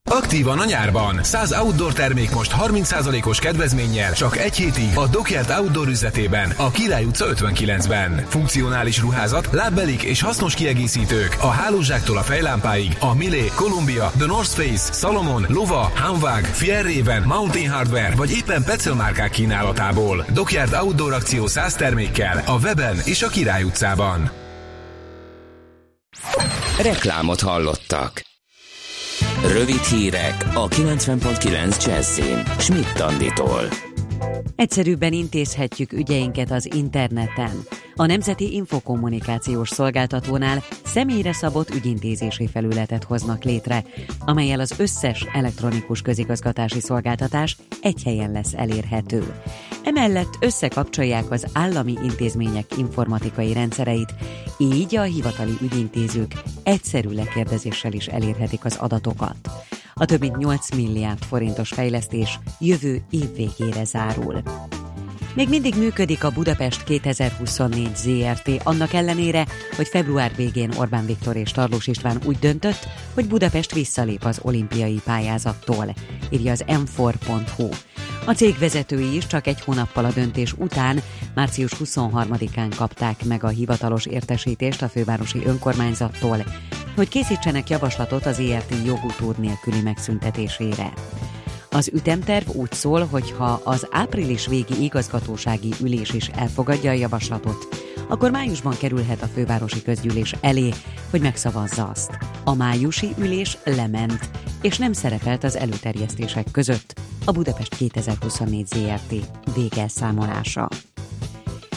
Aktívan 0.10 0.60
a 0.60 0.66
nyárban. 0.66 1.24
100 1.24 1.52
outdoor 1.52 1.94
termék 1.94 2.34
most 2.34 2.54
30%-os 2.60 3.40
kedvezménnyel 3.40 4.14
csak 4.14 4.38
egy 4.38 4.56
hétig 4.56 4.98
a 4.98 5.08
Dockyard 5.08 5.50
Outdoor 5.50 5.88
üzletében, 5.88 6.54
a 6.58 6.72
Király 6.72 7.04
utca 7.04 7.26
59-ben. 7.34 8.26
Funkcionális 8.30 9.00
ruházat, 9.00 9.48
lábbelik 9.52 10.02
és 10.02 10.22
hasznos 10.22 10.54
kiegészítők 10.54 11.38
a 11.42 11.48
hálózsáktól 11.48 12.18
a 12.18 12.22
fejlámpáig 12.22 12.98
a 13.00 13.16
Milé, 13.16 13.52
Columbia, 13.56 14.12
The 14.18 14.26
North 14.26 14.50
Face, 14.50 14.94
Salomon, 14.94 15.46
Lova, 15.48 15.92
Hanwag, 15.96 16.44
Fierraven, 16.46 17.24
Mountain 17.24 17.70
Hardware 17.70 18.16
vagy 18.16 18.32
éppen 18.32 18.64
Petzl 18.64 18.92
márkák 18.92 19.32
kínálatából. 19.32 20.26
Dockyard 20.34 20.74
Outdoor 20.74 21.14
akció 21.14 21.48
100 21.48 21.74
termékkel 21.74 22.44
a 22.46 22.58
weben 22.58 22.98
és 23.06 23.22
a 23.22 23.28
Király 23.28 23.64
utcában. 23.64 24.32
Reklámot 26.82 27.42
hallottak. 27.42 28.32
Rövid 29.52 29.82
hírek 29.82 30.46
a 30.54 30.68
90.9 30.68 31.86
Jazzin. 31.86 32.44
Schmidt 32.58 33.00
Anditól. 33.00 33.62
Egyszerűbben 34.56 35.14
intézhetjük 35.14 35.94
ügyeinket 35.94 36.52
az 36.52 36.76
interneten. 36.76 37.52
A 37.96 38.06
Nemzeti 38.06 38.54
Infokommunikációs 38.54 39.70
Szolgáltatónál 39.70 40.64
személyre 40.86 41.34
szabott 41.34 41.70
ügyintézési 41.70 42.48
felületet 42.48 43.04
hoznak 43.04 43.44
létre, 43.44 43.84
amelyel 44.20 44.60
az 44.60 44.80
összes 44.80 45.26
elektronikus 45.34 46.02
közigazgatási 46.02 46.80
szolgáltatás 46.80 47.58
egy 47.82 48.02
helyen 48.04 48.32
lesz 48.32 48.54
elérhető. 48.54 49.34
Emellett 49.84 50.38
összekapcsolják 50.40 51.32
az 51.32 51.48
állami 51.54 51.94
intézmények 52.04 52.78
informatikai 52.78 53.54
rendszereit, 53.54 54.14
így 54.58 54.96
a 54.96 55.02
hivatali 55.02 55.58
ügyintézők 55.62 56.34
egyszerű 56.64 57.10
lekérdezéssel 57.10 57.94
is 57.94 58.08
elérhetik 58.08 58.66
az 58.66 58.78
adatokat. 58.78 59.36
A 59.94 60.06
több 60.06 60.20
mint 60.20 60.38
8 60.38 60.76
milliárd 60.76 61.24
forintos 61.24 61.70
fejlesztés 61.70 62.40
jövő 62.60 63.02
év 63.10 63.36
végére 63.36 63.84
zárul. 63.84 64.42
Még 65.36 65.50
mindig 65.50 65.76
működik 65.76 66.24
a 66.24 66.30
Budapest 66.30 66.84
2024 66.84 67.96
ZRT, 67.96 68.50
annak 68.64 68.94
ellenére, 68.94 69.46
hogy 69.76 69.88
február 69.88 70.36
végén 70.36 70.72
Orbán 70.78 71.06
Viktor 71.06 71.36
és 71.36 71.52
Tarlós 71.52 71.88
István 71.88 72.18
úgy 72.26 72.38
döntött, 72.40 72.88
hogy 73.14 73.28
Budapest 73.28 73.74
visszalép 73.74 74.24
az 74.24 74.40
olimpiai 74.42 75.02
pályázattól, 75.06 75.94
írja 76.30 76.52
az 76.52 76.64
m4.hu. 76.68 77.70
A 78.26 78.32
cég 78.32 78.58
vezetői 78.60 79.16
is 79.16 79.28
csak 79.28 79.48
egy 79.48 79.62
hónappal 79.62 80.06
a 80.06 80.12
döntés 80.12 80.54
után, 80.54 81.02
március 81.36 81.72
23-án 81.84 82.74
kapták 82.76 83.26
meg 83.26 83.44
a 83.44 83.48
hivatalos 83.48 84.06
értesítést 84.06 84.82
a 84.82 84.90
fővárosi 84.90 85.42
önkormányzattól, 85.46 86.44
hogy 86.96 87.08
készítsenek 87.08 87.70
javaslatot 87.70 88.26
az 88.26 88.40
ERT 88.40 88.74
jogutód 88.86 89.40
nélküli 89.40 89.82
megszüntetésére. 89.82 90.94
Az 91.74 91.90
ütemterv 91.94 92.50
úgy 92.50 92.72
szól, 92.72 93.06
hogy 93.06 93.32
ha 93.32 93.62
az 93.64 93.88
április 93.92 94.48
végi 94.48 94.84
igazgatósági 94.84 95.74
ülés 95.82 96.14
is 96.14 96.28
elfogadja 96.28 96.92
a 96.92 96.94
javaslatot, 96.94 97.68
akkor 98.08 98.32
májusban 98.32 98.78
kerülhet 98.78 99.22
a 99.22 99.28
fővárosi 99.28 99.82
közgyűlés 99.82 100.36
elé, 100.42 100.74
hogy 101.10 101.22
megszavazza 101.22 101.88
azt. 101.88 102.18
A 102.44 102.54
májusi 102.54 103.14
ülés 103.18 103.58
lement, 103.64 104.30
és 104.62 104.78
nem 104.78 104.94
szerepelt 104.94 105.44
az 105.44 105.58
előterjesztések 105.58 106.46
között 106.52 106.94
a 107.26 107.32
Budapest 107.32 107.76
2024 107.76 108.66
ZRT 108.66 109.14
végelszámolása. 109.56 110.68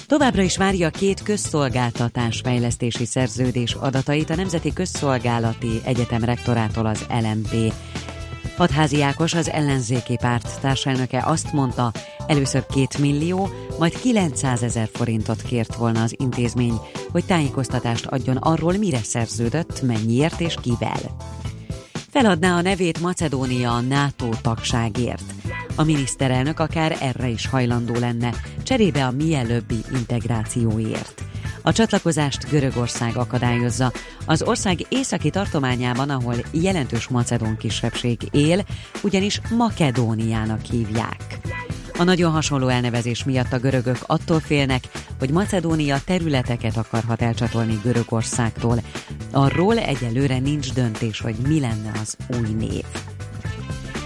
Továbbra 0.06 0.42
is 0.42 0.56
várja 0.56 0.90
két 0.90 1.22
közszolgáltatás 1.22 2.40
fejlesztési 2.44 3.04
szerződés 3.04 3.74
adatait 3.74 4.30
a 4.30 4.34
Nemzeti 4.34 4.72
Közszolgálati 4.72 5.80
Egyetem 5.84 6.24
rektorától 6.24 6.86
az 6.86 7.06
LMP. 7.08 7.72
Hadházi 8.56 9.02
Ákos, 9.02 9.34
az 9.34 9.50
ellenzéki 9.50 10.16
párt 10.16 10.60
társelnöke 10.60 11.22
azt 11.26 11.52
mondta, 11.52 11.92
először 12.26 12.66
2 12.66 12.86
millió, 12.98 13.48
majd 13.78 14.00
900 14.00 14.62
ezer 14.62 14.88
forintot 14.92 15.42
kért 15.42 15.74
volna 15.74 16.02
az 16.02 16.14
intézmény, 16.18 16.80
hogy 17.10 17.24
tájékoztatást 17.24 18.06
adjon 18.06 18.36
arról, 18.36 18.72
mire 18.72 18.98
szerződött, 19.02 19.82
mennyiért 19.82 20.40
és 20.40 20.54
kivel. 20.62 21.16
Feladná 22.10 22.56
a 22.56 22.62
nevét 22.62 23.00
Macedónia 23.00 23.74
a 23.74 23.80
NATO 23.80 24.28
tagságért. 24.42 25.32
A 25.74 25.84
miniszterelnök 25.84 26.60
akár 26.60 26.96
erre 27.00 27.28
is 27.28 27.46
hajlandó 27.46 27.94
lenne, 27.94 28.34
cserébe 28.62 29.06
a 29.06 29.10
mielőbbi 29.10 29.78
integrációért. 29.94 31.24
A 31.66 31.72
csatlakozást 31.72 32.48
Görögország 32.48 33.16
akadályozza. 33.16 33.92
Az 34.26 34.42
ország 34.42 34.86
északi 34.88 35.30
tartományában, 35.30 36.10
ahol 36.10 36.34
jelentős 36.50 37.08
macedón 37.08 37.56
kisebbség 37.56 38.28
él, 38.30 38.64
ugyanis 39.02 39.40
Makedóniának 39.56 40.60
hívják. 40.60 41.38
A 41.98 42.02
nagyon 42.02 42.32
hasonló 42.32 42.68
elnevezés 42.68 43.24
miatt 43.24 43.52
a 43.52 43.58
görögök 43.58 43.98
attól 44.06 44.40
félnek, 44.40 44.84
hogy 45.18 45.30
Macedónia 45.30 46.00
területeket 46.04 46.76
akarhat 46.76 47.22
elcsatolni 47.22 47.78
Görögországtól. 47.82 48.82
Arról 49.32 49.78
egyelőre 49.78 50.38
nincs 50.38 50.72
döntés, 50.72 51.20
hogy 51.20 51.36
mi 51.48 51.60
lenne 51.60 51.90
az 52.02 52.16
új 52.38 52.48
név. 52.58 52.84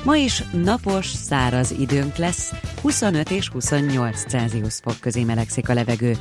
Ma 0.05 0.17
is 0.17 0.43
napos, 0.53 1.07
száraz 1.07 1.75
időnk 1.79 2.17
lesz, 2.17 2.53
25 2.83 3.31
és 3.31 3.49
28 3.49 4.25
Celsius 4.29 4.75
fok 4.83 5.01
közé 5.01 5.25
melegszik 5.25 5.69
a 5.69 5.75
levegő. 5.75 6.17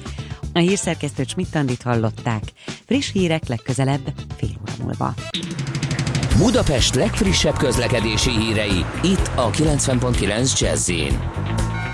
A 0.54 0.60
hírszerkesztő 0.60 1.24
Schmidt-Tandit 1.24 1.82
hallották. 1.82 2.44
Friss 2.86 3.12
hírek 3.12 3.48
legközelebb 3.48 4.14
fél 4.38 4.50
óra 4.62 4.84
múlva. 4.84 5.14
Budapest 6.38 6.96
legfrissebb 6.96 7.58
közlekedési 7.58 8.30
hírei, 8.30 8.86
itt 9.04 9.32
a 9.36 9.50
90.9 9.50 10.60
jazz 10.60 10.92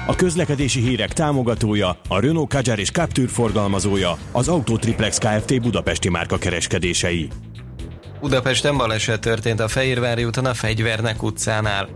A 0.08 0.16
közlekedési 0.16 0.82
hírek 0.82 1.14
támogatója, 1.14 2.00
a 2.08 2.20
Renault 2.20 2.50
Kadjar 2.50 2.80
és 2.80 2.92
Captur 2.92 3.30
forgalmazója, 3.30 4.18
az 4.32 4.48
Autotriplex 4.48 5.18
Kft. 5.18 5.62
Budapesti 5.62 6.10
márka 6.10 6.38
kereskedései. 6.38 7.30
Budapesten 8.26 8.78
baleset 8.78 9.20
történt 9.20 9.60
a 9.60 9.68
Fehérvári 9.68 10.24
úton 10.24 10.46
a 10.46 10.54
Fegyvernek 10.54 11.24
utcánál. 11.24 11.90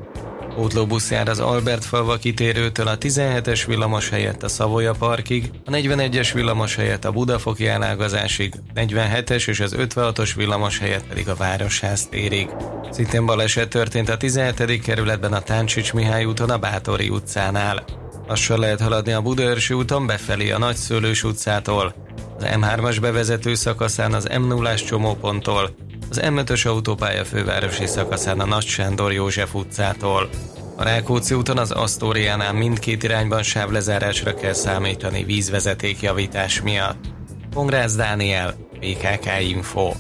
Pótlóbusz 0.56 1.12
jár 1.12 1.30
az 1.30 1.40
Albert 1.40 1.86
falva 1.86 2.18
kitérőtől 2.18 2.88
a 2.88 2.98
17-es 2.98 3.64
villamos 3.68 4.10
helyett 4.10 4.44
a 4.44 4.48
Szavoya 4.48 4.94
parkig, 4.94 5.52
a 5.66 5.72
41-es 5.72 6.30
villamos 6.34 6.76
helyett 6.76 7.06
a 7.06 7.12
Budafoki 7.12 7.68
elágazásig, 7.68 8.54
47-es 8.76 9.48
és 9.48 9.60
az 9.60 9.76
56-os 9.78 10.32
villamos 10.36 10.78
helyett 10.78 11.08
pedig 11.08 11.30
a 11.30 11.36
Városház 11.36 12.08
térig. 12.08 12.50
Szintén 12.90 13.26
baleset 13.26 13.70
történt 13.70 14.10
a 14.10 14.18
17. 14.18 14.82
kerületben 14.82 15.34
a 15.34 15.42
Táncsics 15.42 15.94
Mihály 15.94 16.26
úton 16.26 16.50
a 16.50 16.58
Bátori 16.58 17.10
utcánál. 17.10 17.84
Lassan 18.28 18.60
lehet 18.60 18.82
haladni 18.82 19.12
a 19.12 19.22
Budaörsi 19.22 19.74
úton 19.74 20.06
befelé 20.06 20.52
a 20.52 20.58
Nagyszőlős 20.58 21.24
utcától, 21.24 21.96
az 22.38 22.46
M3-as 22.46 22.98
bevezető 23.02 23.54
szakaszán 23.54 24.14
az 24.14 24.28
M0-as 24.32 24.86
csomóponttól, 24.86 25.88
az 26.10 26.20
M5-ös 26.24 26.68
autópálya 26.68 27.26
fővárosi 27.26 27.86
szakaszán 27.86 28.40
a 28.40 28.46
Nagy 28.46 28.66
Sándor 28.66 29.14
József 29.14 29.56
utcától. 29.56 30.30
A 30.76 30.84
Rákóczi 30.84 31.34
úton 31.34 31.58
az 31.58 31.72
Asztóriánál 31.72 32.54
mindkét 32.54 33.04
irányban 33.04 33.44
sávlezárásra 33.44 34.34
kell 34.34 34.54
számítani 34.54 35.24
vízvezeték 35.24 36.02
javítás 36.02 36.62
miatt. 36.62 37.06
Pongrász 37.50 37.96
Dániel, 37.96 38.54
PKK 38.80 39.26
Info. 39.50 39.92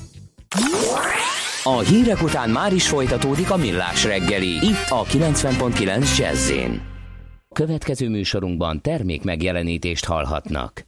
A 1.63 1.79
hírek 1.79 2.21
után 2.21 2.49
már 2.49 2.73
is 2.73 2.87
folytatódik 2.87 3.51
a 3.51 3.57
millás 3.57 4.03
reggeli, 4.03 4.49
itt 4.49 4.85
a 4.89 5.03
90.9 5.03 6.17
jazz 6.17 6.51
Következő 7.53 8.09
műsorunkban 8.09 8.81
termék 8.81 9.23
megjelenítést 9.23 10.05
hallhatnak. 10.05 10.85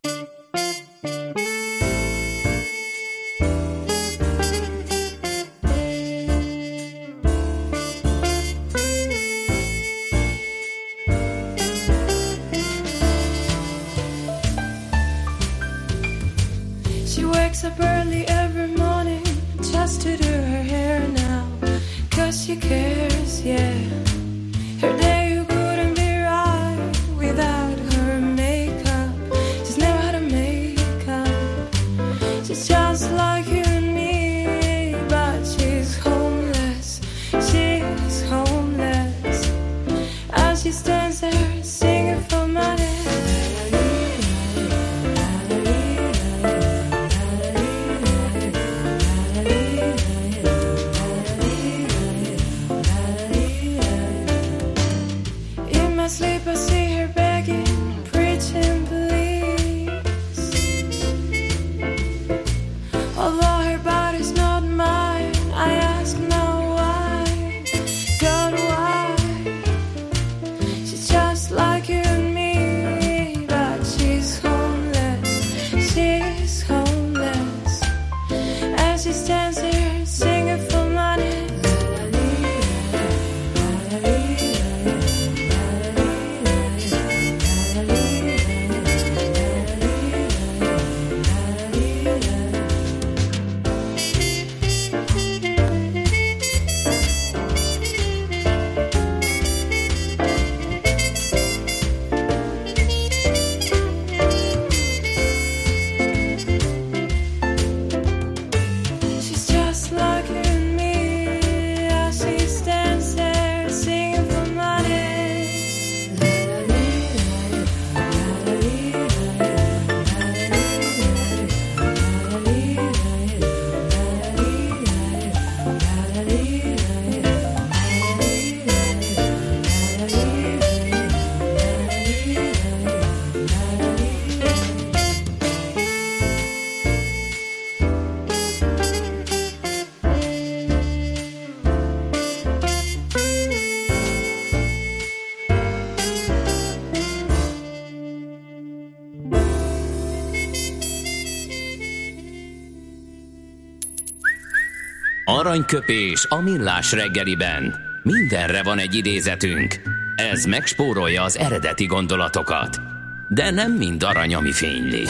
Aranyköpés 155.51 156.25
a 156.29 156.41
millás 156.41 156.91
reggeliben. 156.91 157.75
Mindenre 158.03 158.63
van 158.63 158.77
egy 158.77 158.95
idézetünk. 158.95 159.81
Ez 160.15 160.45
megspórolja 160.45 161.23
az 161.23 161.37
eredeti 161.37 161.85
gondolatokat. 161.85 162.81
De 163.29 163.49
nem 163.49 163.71
mind 163.71 164.03
arany, 164.03 164.35
ami 164.35 164.51
fényli. 164.51 165.03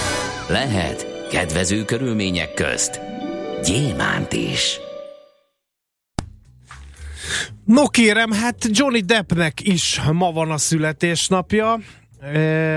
Lehet 0.48 1.28
kedvező 1.30 1.86
körülmények 1.86 2.54
közt 2.54 3.00
gyémánt 3.64 4.34
is. 4.34 4.80
No 7.66 7.88
kérem, 7.88 8.32
hát 8.32 8.58
Johnny 8.70 9.02
Deppnek 9.02 9.68
is 9.68 10.02
ma 10.12 10.32
van 10.32 10.52
a 10.52 10.58
születésnapja. 10.58 11.80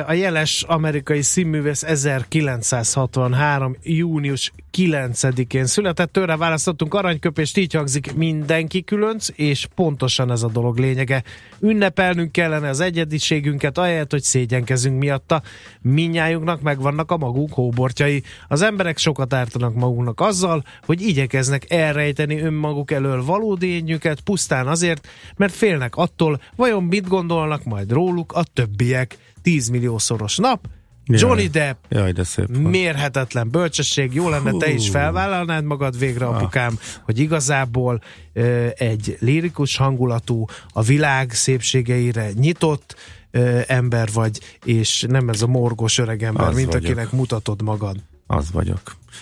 A 0.06 0.12
jeles 0.12 0.62
amerikai 0.62 1.22
színművész 1.22 1.82
1963. 1.82 3.76
június 3.82 4.52
9-én 4.76 5.66
született. 5.66 6.12
Tőle 6.12 6.36
választottunk 6.36 6.94
aranyköpést, 6.94 7.56
így 7.56 7.74
hangzik 7.74 8.14
mindenki 8.14 8.84
különc, 8.84 9.28
és 9.34 9.66
pontosan 9.74 10.30
ez 10.30 10.42
a 10.42 10.48
dolog 10.48 10.78
lényege. 10.78 11.22
Ünnepelnünk 11.60 12.32
kellene 12.32 12.68
az 12.68 12.80
egyediségünket, 12.80 13.78
ahelyett, 13.78 14.10
hogy 14.10 14.22
szégyenkezünk 14.22 14.98
miatta. 14.98 15.42
Minnyájunknak 15.80 16.60
megvannak 16.60 17.10
a 17.10 17.16
magunk 17.16 17.52
hóbortjai. 17.52 18.22
Az 18.48 18.62
emberek 18.62 18.98
sokat 18.98 19.34
ártanak 19.34 19.74
magunknak 19.74 20.20
azzal, 20.20 20.64
hogy 20.86 21.02
igyekeznek 21.02 21.70
elrejteni 21.70 22.40
önmaguk 22.40 22.90
elől 22.90 23.24
valódi 23.24 23.66
ényüket, 23.66 24.20
pusztán 24.20 24.66
azért, 24.66 25.08
mert 25.36 25.54
félnek 25.54 25.96
attól, 25.96 26.40
vajon 26.56 26.84
mit 26.84 27.08
gondolnak 27.08 27.64
majd 27.64 27.92
róluk 27.92 28.32
a 28.32 28.44
többiek. 28.52 29.16
10 29.44 29.68
milliószoros 29.68 30.36
nap, 30.36 30.66
Johnny 31.06 31.46
Depp, 31.48 31.76
Jaj, 31.88 32.12
de 32.12 32.24
szép. 32.24 32.46
van. 32.48 32.60
mérhetetlen 32.70 33.50
bölcsesség, 33.50 34.14
jó 34.14 34.28
lenne 34.28 34.52
te 34.52 34.70
is 34.70 34.86
Hú. 34.86 34.92
felvállalnád 34.92 35.64
magad 35.64 35.98
végre, 35.98 36.26
apukám, 36.26 36.78
hogy 37.04 37.18
igazából 37.18 38.02
ö, 38.32 38.66
egy 38.74 39.16
lirikus 39.20 39.76
hangulatú, 39.76 40.44
a 40.72 40.82
világ 40.82 41.32
szépségeire 41.32 42.30
nyitott 42.32 42.94
ö, 43.30 43.60
ember 43.66 44.08
vagy, 44.12 44.40
és 44.64 45.04
nem 45.08 45.28
ez 45.28 45.42
a 45.42 45.46
morgos 45.46 45.98
öreg 45.98 46.22
ember, 46.22 46.46
Az 46.46 46.54
mint 46.54 46.72
vagyok. 46.72 46.84
akinek 46.84 47.10
mutatod 47.12 47.62
magad. 47.62 47.96
Az 48.26 48.50
vagyok. 48.52 48.80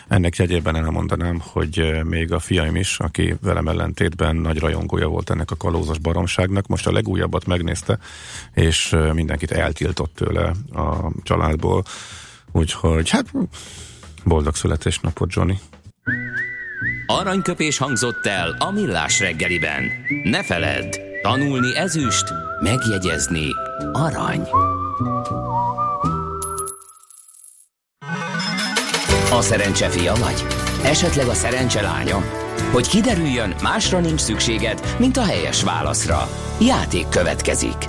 Ennek 0.08 0.36
jegyében 0.36 0.76
elmondanám, 0.76 1.40
hogy 1.44 2.00
még 2.04 2.32
a 2.32 2.38
fiaim 2.38 2.76
is, 2.76 2.98
aki 2.98 3.34
velem 3.42 3.68
ellentétben 3.68 4.36
nagy 4.36 4.58
rajongója 4.58 5.08
volt 5.08 5.30
ennek 5.30 5.50
a 5.50 5.56
kalózos 5.56 5.98
baromságnak, 5.98 6.66
most 6.66 6.86
a 6.86 6.92
legújabbat 6.92 7.46
megnézte, 7.46 7.98
és 8.54 8.96
mindenkit 9.12 9.50
eltiltott 9.50 10.14
tőle 10.14 10.52
a 10.72 11.12
családból. 11.22 11.84
Úgyhogy 12.52 13.10
hát 13.10 13.32
boldog 14.24 14.54
születésnapot, 14.54 15.32
Johnny. 15.32 15.58
Aranyköpés 17.06 17.78
hangzott 17.78 18.26
el 18.26 18.56
a 18.58 18.70
millás 18.70 19.20
reggeliben. 19.20 19.84
Ne 20.24 20.42
feledd, 20.42 20.98
tanulni 21.22 21.76
ezüst, 21.76 22.24
megjegyezni 22.60 23.46
arany. 23.92 24.48
A 29.38 29.40
szerencse 29.40 29.88
fia 29.88 30.14
vagy? 30.14 30.44
Esetleg 30.84 31.26
a 31.26 31.34
szerencse 31.34 31.82
lánya? 31.82 32.24
Hogy 32.72 32.88
kiderüljön, 32.88 33.54
másra 33.62 34.00
nincs 34.00 34.20
szükséged, 34.20 34.96
mint 34.98 35.16
a 35.16 35.24
helyes 35.24 35.62
válaszra. 35.62 36.28
Játék 36.60 37.08
következik. 37.08 37.88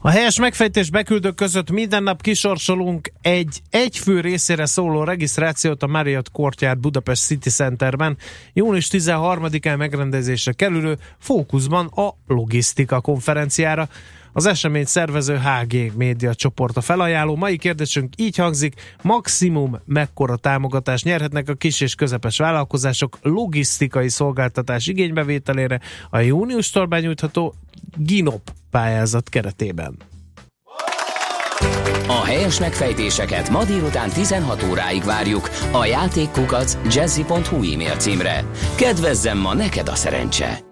A 0.00 0.08
helyes 0.08 0.38
megfejtés 0.38 0.90
beküldők 0.90 1.34
között 1.34 1.70
minden 1.70 2.02
nap 2.02 2.22
kisorsolunk 2.22 3.12
egy 3.20 3.60
egyfő 3.70 4.20
részére 4.20 4.66
szóló 4.66 5.04
regisztrációt 5.04 5.82
a 5.82 5.86
Marriott 5.86 6.30
Courtyard 6.30 6.78
Budapest 6.78 7.24
City 7.24 7.50
Centerben. 7.50 8.16
Június 8.52 8.88
13-án 8.92 9.76
megrendezésre 9.76 10.52
kerülő 10.52 10.98
fókuszban 11.18 11.86
a 11.86 12.14
logisztika 12.26 13.00
konferenciára. 13.00 13.88
Az 14.32 14.46
esemény 14.46 14.84
szervező 14.84 15.38
HG 15.38 15.96
média 15.96 16.34
csoport 16.34 16.76
a 16.76 16.80
felajánló. 16.80 17.36
Mai 17.36 17.56
kérdésünk 17.56 18.12
így 18.16 18.36
hangzik, 18.36 18.74
maximum 19.02 19.80
mekkora 19.84 20.36
támogatást 20.36 21.04
nyerhetnek 21.04 21.48
a 21.48 21.54
kis 21.54 21.80
és 21.80 21.94
közepes 21.94 22.38
vállalkozások 22.38 23.18
logisztikai 23.22 24.08
szolgáltatás 24.08 24.86
igénybevételére 24.86 25.80
a 26.10 26.18
júniustól 26.18 26.86
benyújtható 26.86 27.54
GINOP 27.96 28.52
pályázat 28.70 29.28
keretében. 29.28 29.96
A 32.06 32.24
helyes 32.24 32.60
megfejtéseket 32.60 33.50
ma 33.50 33.64
délután 33.64 34.10
16 34.10 34.62
óráig 34.70 35.02
várjuk 35.02 35.50
a 35.72 35.84
játékkukac 35.84 36.94
jazzy.hu 36.94 37.72
e-mail 37.72 37.96
címre. 37.96 38.44
Kedvezzem 38.76 39.38
ma 39.38 39.54
neked 39.54 39.88
a 39.88 39.94
szerencse! 39.94 40.71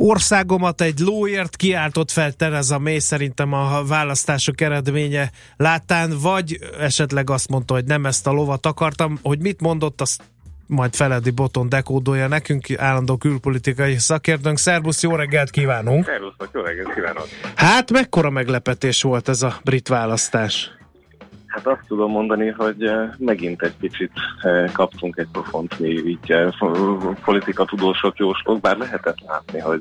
Országomat 0.00 0.80
egy 0.80 0.98
lóért 0.98 1.56
kiáltott 1.56 2.10
fel 2.10 2.32
Tereza 2.32 2.78
May 2.78 2.98
szerintem 2.98 3.52
a 3.52 3.84
választások 3.84 4.60
eredménye 4.60 5.30
láttán, 5.56 6.18
vagy 6.22 6.58
esetleg 6.80 7.30
azt 7.30 7.48
mondta, 7.48 7.74
hogy 7.74 7.84
nem 7.84 8.06
ezt 8.06 8.26
a 8.26 8.30
lovat 8.30 8.66
akartam, 8.66 9.18
hogy 9.22 9.38
mit 9.38 9.60
mondott, 9.60 10.00
azt 10.00 10.22
majd 10.66 10.94
Feledi 10.94 11.30
Boton 11.30 11.68
dekódolja 11.68 12.28
nekünk, 12.28 12.66
állandó 12.76 13.16
külpolitikai 13.16 13.98
szakértőnk. 13.98 14.58
Szerbusz, 14.58 15.02
jó 15.02 15.14
reggelt 15.14 15.50
kívánunk! 15.50 16.04
Szervusztok, 16.04 16.50
jó 16.52 16.60
reggelt 16.60 16.94
kívánok! 16.94 17.28
Hát 17.54 17.90
mekkora 17.90 18.30
meglepetés 18.30 19.02
volt 19.02 19.28
ez 19.28 19.42
a 19.42 19.60
brit 19.64 19.88
választás? 19.88 20.77
Hát 21.48 21.66
azt 21.66 21.80
tudom 21.86 22.10
mondani, 22.10 22.48
hogy 22.48 22.82
eh, 22.84 23.08
megint 23.18 23.62
egy 23.62 23.74
picit 23.80 24.12
eh, 24.42 24.70
kaptunk 24.72 25.16
egy 25.16 25.28
pofont 25.32 25.78
mi 25.78 25.88
így 25.88 26.30
eh, 26.32 26.48
politika 27.24 27.64
tudósok, 27.64 28.16
jóslók, 28.16 28.60
bár 28.60 28.76
lehetett 28.76 29.18
látni, 29.26 29.58
hogy 29.58 29.80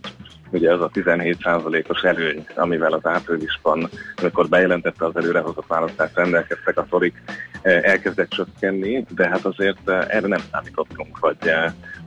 ugye 0.51 0.73
az 0.73 0.81
a 0.81 0.89
17%-os 0.93 2.01
előny, 2.01 2.45
amivel 2.55 2.93
az 2.93 3.05
áprilisban, 3.05 3.89
amikor 4.15 4.47
bejelentette 4.47 5.05
az 5.05 5.15
előrehozott 5.15 5.67
választást, 5.67 6.15
rendelkeztek 6.15 6.77
a 6.77 6.85
szorik, 6.89 7.21
eh, 7.61 7.81
elkezdett 7.83 8.29
csökkenni, 8.29 9.05
de 9.15 9.27
hát 9.27 9.45
azért 9.45 9.89
erre 9.89 10.27
nem 10.27 10.41
számítottunk, 10.51 11.17
hogy 11.19 11.37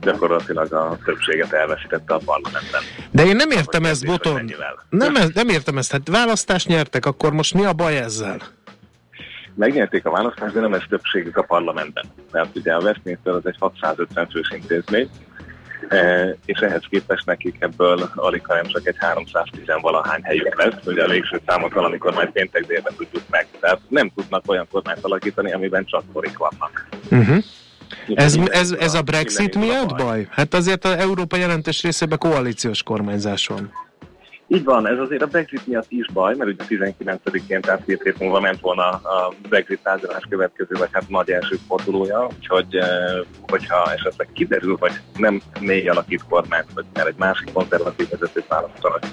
gyakorlatilag 0.01 0.73
a 0.73 0.97
többséget 1.05 1.53
elveszítette 1.53 2.13
a 2.13 2.19
parlamentben. 2.25 2.81
De 3.11 3.25
én 3.25 3.35
nem 3.35 3.49
értem 3.51 3.83
ezt, 3.85 4.05
Boton. 4.05 4.51
Nem, 4.89 5.15
ez- 5.15 5.31
nem 5.33 5.49
értem 5.49 5.77
ezt. 5.77 5.91
Hát 5.91 6.07
választást 6.07 6.67
nyertek, 6.67 7.05
akkor 7.05 7.33
most 7.33 7.53
mi 7.53 7.65
a 7.65 7.73
baj 7.73 7.97
ezzel? 7.97 8.37
Megnyerték 9.55 10.05
a 10.05 10.11
választást, 10.11 10.53
de 10.53 10.59
nem 10.59 10.73
ez 10.73 10.81
többségük 10.89 11.37
a 11.37 11.41
parlamentben. 11.43 12.05
Mert 12.31 12.55
ugye 12.55 12.73
a 12.73 12.81
Westminster 12.81 13.33
az 13.33 13.45
egy 13.45 13.55
650 13.59 14.27
fős 14.29 14.51
intézmény, 14.55 15.09
eh, 15.87 16.29
és 16.45 16.59
ehhez 16.59 16.83
képest 16.89 17.25
nekik 17.25 17.55
ebből 17.59 18.09
alig, 18.15 18.45
hanem 18.45 18.65
csak 18.65 18.87
egy 18.87 18.95
310 18.99 19.65
valahány 19.81 20.23
helyük 20.23 20.63
lesz, 20.63 20.85
ugye 20.85 21.03
a 21.03 21.07
végső 21.07 21.41
számokkal, 21.45 21.85
amikor 21.85 22.13
majd 22.13 22.29
péntek 22.29 22.65
délben 22.65 22.93
tudjuk 22.97 23.23
meg. 23.29 23.47
Tehát 23.59 23.79
nem 23.87 24.11
tudnak 24.15 24.43
olyan 24.45 24.67
kormányt 24.71 25.03
alakítani, 25.03 25.51
amiben 25.51 25.85
csak 25.85 26.03
korik 26.13 26.37
vannak. 26.37 26.87
Uh-huh. 27.11 27.43
Ez, 28.15 28.37
ez, 28.49 28.71
ez 28.71 28.93
a 28.93 29.01
Brexit 29.01 29.55
miatt 29.55 29.95
baj? 29.95 30.27
Hát 30.29 30.53
azért 30.53 30.85
az 30.85 30.91
Európa 30.91 31.37
jelentős 31.37 31.81
részében 31.83 32.17
koalíciós 32.17 32.83
kormányzás 32.83 33.47
van. 33.47 33.71
Így 34.53 34.63
van, 34.63 34.87
ez 34.87 34.99
azért 34.99 35.21
a 35.21 35.25
Brexit 35.25 35.67
miatt 35.67 35.85
is 35.89 36.05
baj, 36.13 36.35
mert 36.35 36.49
ugye 36.49 36.63
19-én, 36.67 37.61
tehát 37.61 37.85
két 37.85 38.01
hét 38.03 38.19
múlva 38.19 38.39
ment 38.39 38.59
volna 38.59 38.89
a 38.89 39.33
Brexit 39.49 39.79
tárgyalás 39.83 40.23
következő, 40.29 40.75
vagy 40.77 40.89
hát 40.91 41.09
nagy 41.09 41.29
első 41.29 41.57
fordulója, 41.67 42.27
úgyhogy 42.37 42.75
eh, 42.75 42.87
hogyha 43.47 43.93
esetleg 43.93 44.29
kiderül, 44.33 44.77
hogy 44.79 44.91
nem 45.15 45.41
mély 45.59 45.87
alakít 45.87 46.23
kormányt, 46.29 46.73
vagy 46.73 46.85
mert 46.93 47.07
egy 47.07 47.15
másik 47.17 47.51
konzervatív 47.53 48.09
vezetőt 48.09 48.47
választanak, 48.47 49.03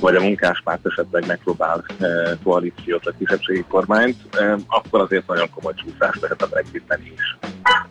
vagy 0.00 0.16
a 0.16 0.20
munkáspárt 0.20 0.86
esetleg 0.86 1.26
megpróbál 1.26 1.84
eh, 1.98 2.08
koalíciót, 2.42 3.04
vagy 3.04 3.14
kisebbségi 3.18 3.64
kormányt, 3.68 4.16
eh, 4.30 4.54
akkor 4.66 5.00
azért 5.00 5.26
nagyon 5.26 5.50
komoly 5.54 5.74
csúszás 5.74 6.16
lehet 6.20 6.42
a 6.42 6.46
Brexitben 6.46 7.00
is. 7.14 7.36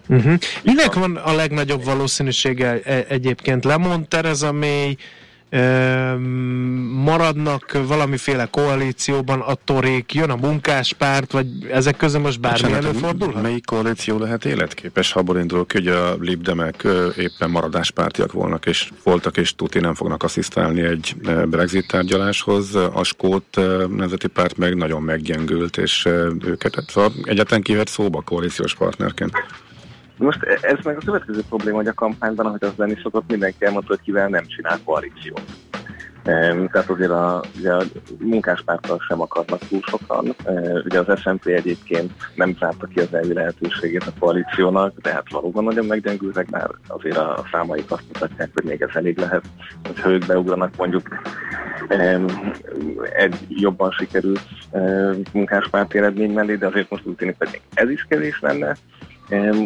Uh-huh. 0.07 0.37
Minek 0.63 0.93
van 0.93 1.15
a 1.15 1.33
legnagyobb 1.33 1.83
valószínűsége 1.83 2.79
e- 2.83 3.05
egyébként? 3.07 3.63
Lemond 3.63 4.07
Tereza 4.07 4.51
May, 4.51 4.97
maradnak 7.03 7.77
valamiféle 7.87 8.45
koalícióban 8.45 9.39
a 9.39 9.53
torék, 9.53 10.13
jön 10.13 10.29
a 10.29 10.35
munkáspárt, 10.35 11.31
vagy 11.31 11.47
ezek 11.71 11.97
közül 11.97 12.19
most 12.19 12.39
bármi 12.39 12.61
Bocsánat, 12.61 12.83
előfordulhat? 12.83 13.41
Melyik 13.41 13.65
koalíció 13.65 14.17
lehet 14.17 14.45
életképes, 14.45 15.11
ha 15.11 15.19
abból 15.19 15.37
indulok, 15.37 15.71
hogy 15.71 15.87
a 15.87 16.15
libdemek 16.19 16.87
éppen 17.17 17.49
maradáspártiak 17.49 18.31
volnak, 18.31 18.65
és 18.65 18.89
voltak, 19.03 19.37
és 19.37 19.55
tuti 19.55 19.79
nem 19.79 19.93
fognak 19.93 20.23
asszisztálni 20.23 20.81
egy 20.81 21.15
Brexit 21.45 21.87
tárgyaláshoz. 21.87 22.75
A 22.75 23.03
Skót 23.03 23.59
Nemzeti 23.89 24.27
Párt 24.27 24.57
meg 24.57 24.75
nagyon 24.75 25.01
meggyengült, 25.01 25.77
és 25.77 26.05
őket 26.45 26.83
szóval 26.87 27.11
egyetlen 27.23 27.61
kivet 27.61 27.87
szóba 27.87 28.21
koalíciós 28.21 28.75
partnerként. 28.75 29.31
Most 30.17 30.43
ez 30.43 30.77
meg 30.83 30.97
a 30.97 31.05
következő 31.05 31.41
probléma, 31.49 31.77
hogy 31.77 31.87
a 31.87 31.93
kampányban, 31.93 32.45
ahogy 32.45 32.63
az 32.63 32.73
lenni 32.75 32.97
szokott, 33.03 33.29
mindenki 33.29 33.65
elmondta, 33.65 33.93
hogy 33.95 34.03
kivel 34.03 34.27
nem 34.27 34.45
csinál 34.47 34.79
koalíciót. 34.85 35.41
Tehát 36.23 36.89
azért 36.89 37.09
a, 37.09 37.41
ugye 37.57 37.73
a 37.73 37.83
munkáspárttal 38.19 38.99
sem 39.07 39.21
akarnak 39.21 39.59
túl 39.59 39.81
sokan. 39.85 40.35
E, 40.45 40.51
Ugye 40.85 40.99
az 40.99 41.19
SNP 41.19 41.45
egyébként 41.45 42.11
nem 42.35 42.55
zárta 42.59 42.87
ki 42.87 42.99
az 42.99 43.13
elvi 43.13 43.33
lehetőségét 43.33 44.03
a 44.03 44.19
koalíciónak, 44.19 44.97
de 45.01 45.11
hát 45.11 45.31
valóban 45.31 45.63
nagyon 45.63 45.85
meggyengültek, 45.85 46.49
már 46.49 46.69
azért 46.87 47.17
a 47.17 47.43
számaik 47.51 47.91
azt 47.91 48.07
mutatják, 48.13 48.49
hogy 48.53 48.63
még 48.63 48.81
ez 48.81 48.89
elég 48.93 49.17
lehet, 49.17 49.43
hogy 50.01 50.11
ők 50.11 50.25
beugranak 50.25 50.75
mondjuk 50.77 51.07
egy 53.13 53.35
jobban 53.49 53.91
sikerült 53.91 54.41
em, 54.71 55.21
munkáspárti 55.31 55.97
eredmény 55.97 56.31
mellé, 56.31 56.55
de 56.55 56.67
azért 56.67 56.89
most 56.89 57.05
úgy 57.05 57.15
tűnik, 57.15 57.35
hogy 57.37 57.61
ez 57.73 57.89
is 57.89 58.05
kevés 58.09 58.39
lenne. 58.39 58.75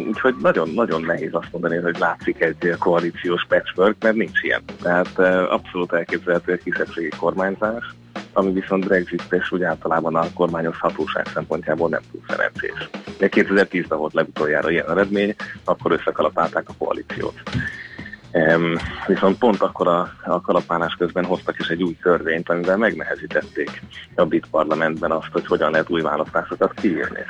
Úgyhogy 0.06 0.34
nagyon-nagyon 0.40 1.02
nehéz 1.02 1.34
azt 1.34 1.52
mondani, 1.52 1.76
hogy 1.76 1.98
látszik 1.98 2.40
egy 2.40 2.74
koalíciós 2.78 3.46
patchwork, 3.48 3.96
mert 4.02 4.16
nincs 4.16 4.42
ilyen. 4.42 4.62
Tehát 4.82 5.18
eh, 5.18 5.52
abszolút 5.52 5.92
elképzelhető 5.92 6.52
egy 6.52 6.62
kisebbségi 6.62 7.08
kormányzás, 7.16 7.84
ami 8.32 8.52
viszont 8.52 8.84
Brexit 8.84 9.22
és 9.30 9.52
úgy 9.52 9.62
általában 9.62 10.16
a 10.16 10.32
kormányozhatóság 10.34 11.26
szempontjából 11.26 11.88
nem 11.88 12.00
túl 12.10 12.20
szerencsés. 12.28 12.90
De 13.18 13.28
2010-ben 13.30 13.98
volt 13.98 14.12
legutoljára 14.12 14.70
ilyen 14.70 14.90
eredmény, 14.90 15.34
akkor 15.64 15.92
összekalapálták 15.92 16.68
a 16.68 16.74
koalíciót. 16.78 17.42
Um, 18.32 18.76
viszont 19.06 19.38
pont 19.38 19.62
akkor 19.62 19.88
a, 19.88 20.12
a 20.24 20.40
kalapálás 20.40 20.94
közben 20.98 21.24
hoztak 21.24 21.58
is 21.58 21.68
egy 21.68 21.82
új 21.82 21.96
törvényt, 22.02 22.48
amivel 22.48 22.76
megnehezítették 22.76 23.82
a 24.14 24.24
brit 24.24 24.46
parlamentben 24.50 25.10
azt, 25.10 25.28
hogy 25.32 25.46
hogyan 25.46 25.70
lehet 25.70 25.90
új 25.90 26.00
választásokat 26.00 26.74
kiírni. 26.74 27.20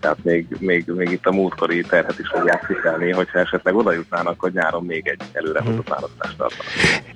Tehát 0.00 0.24
még, 0.24 0.46
még, 0.58 0.84
még 0.86 1.10
itt 1.10 1.26
a 1.26 1.32
múltkori 1.32 1.80
terhet 1.80 2.18
is 2.18 2.28
fogják 2.28 2.66
viselni, 2.66 3.12
hogyha 3.12 3.38
esetleg 3.38 3.74
oda 3.74 3.92
jutnának, 3.92 4.40
hogy 4.40 4.52
nyáron 4.52 4.84
még 4.84 5.08
egy 5.08 5.22
előrehozott 5.32 5.88
választást 5.88 6.36
tartanak. 6.36 6.66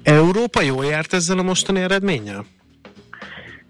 Európa 0.03 0.61
jól 0.61 0.85
járt 0.85 1.13
ezzel 1.13 1.39
a 1.39 1.43
mostani 1.43 1.81
eredménnyel? 1.81 2.45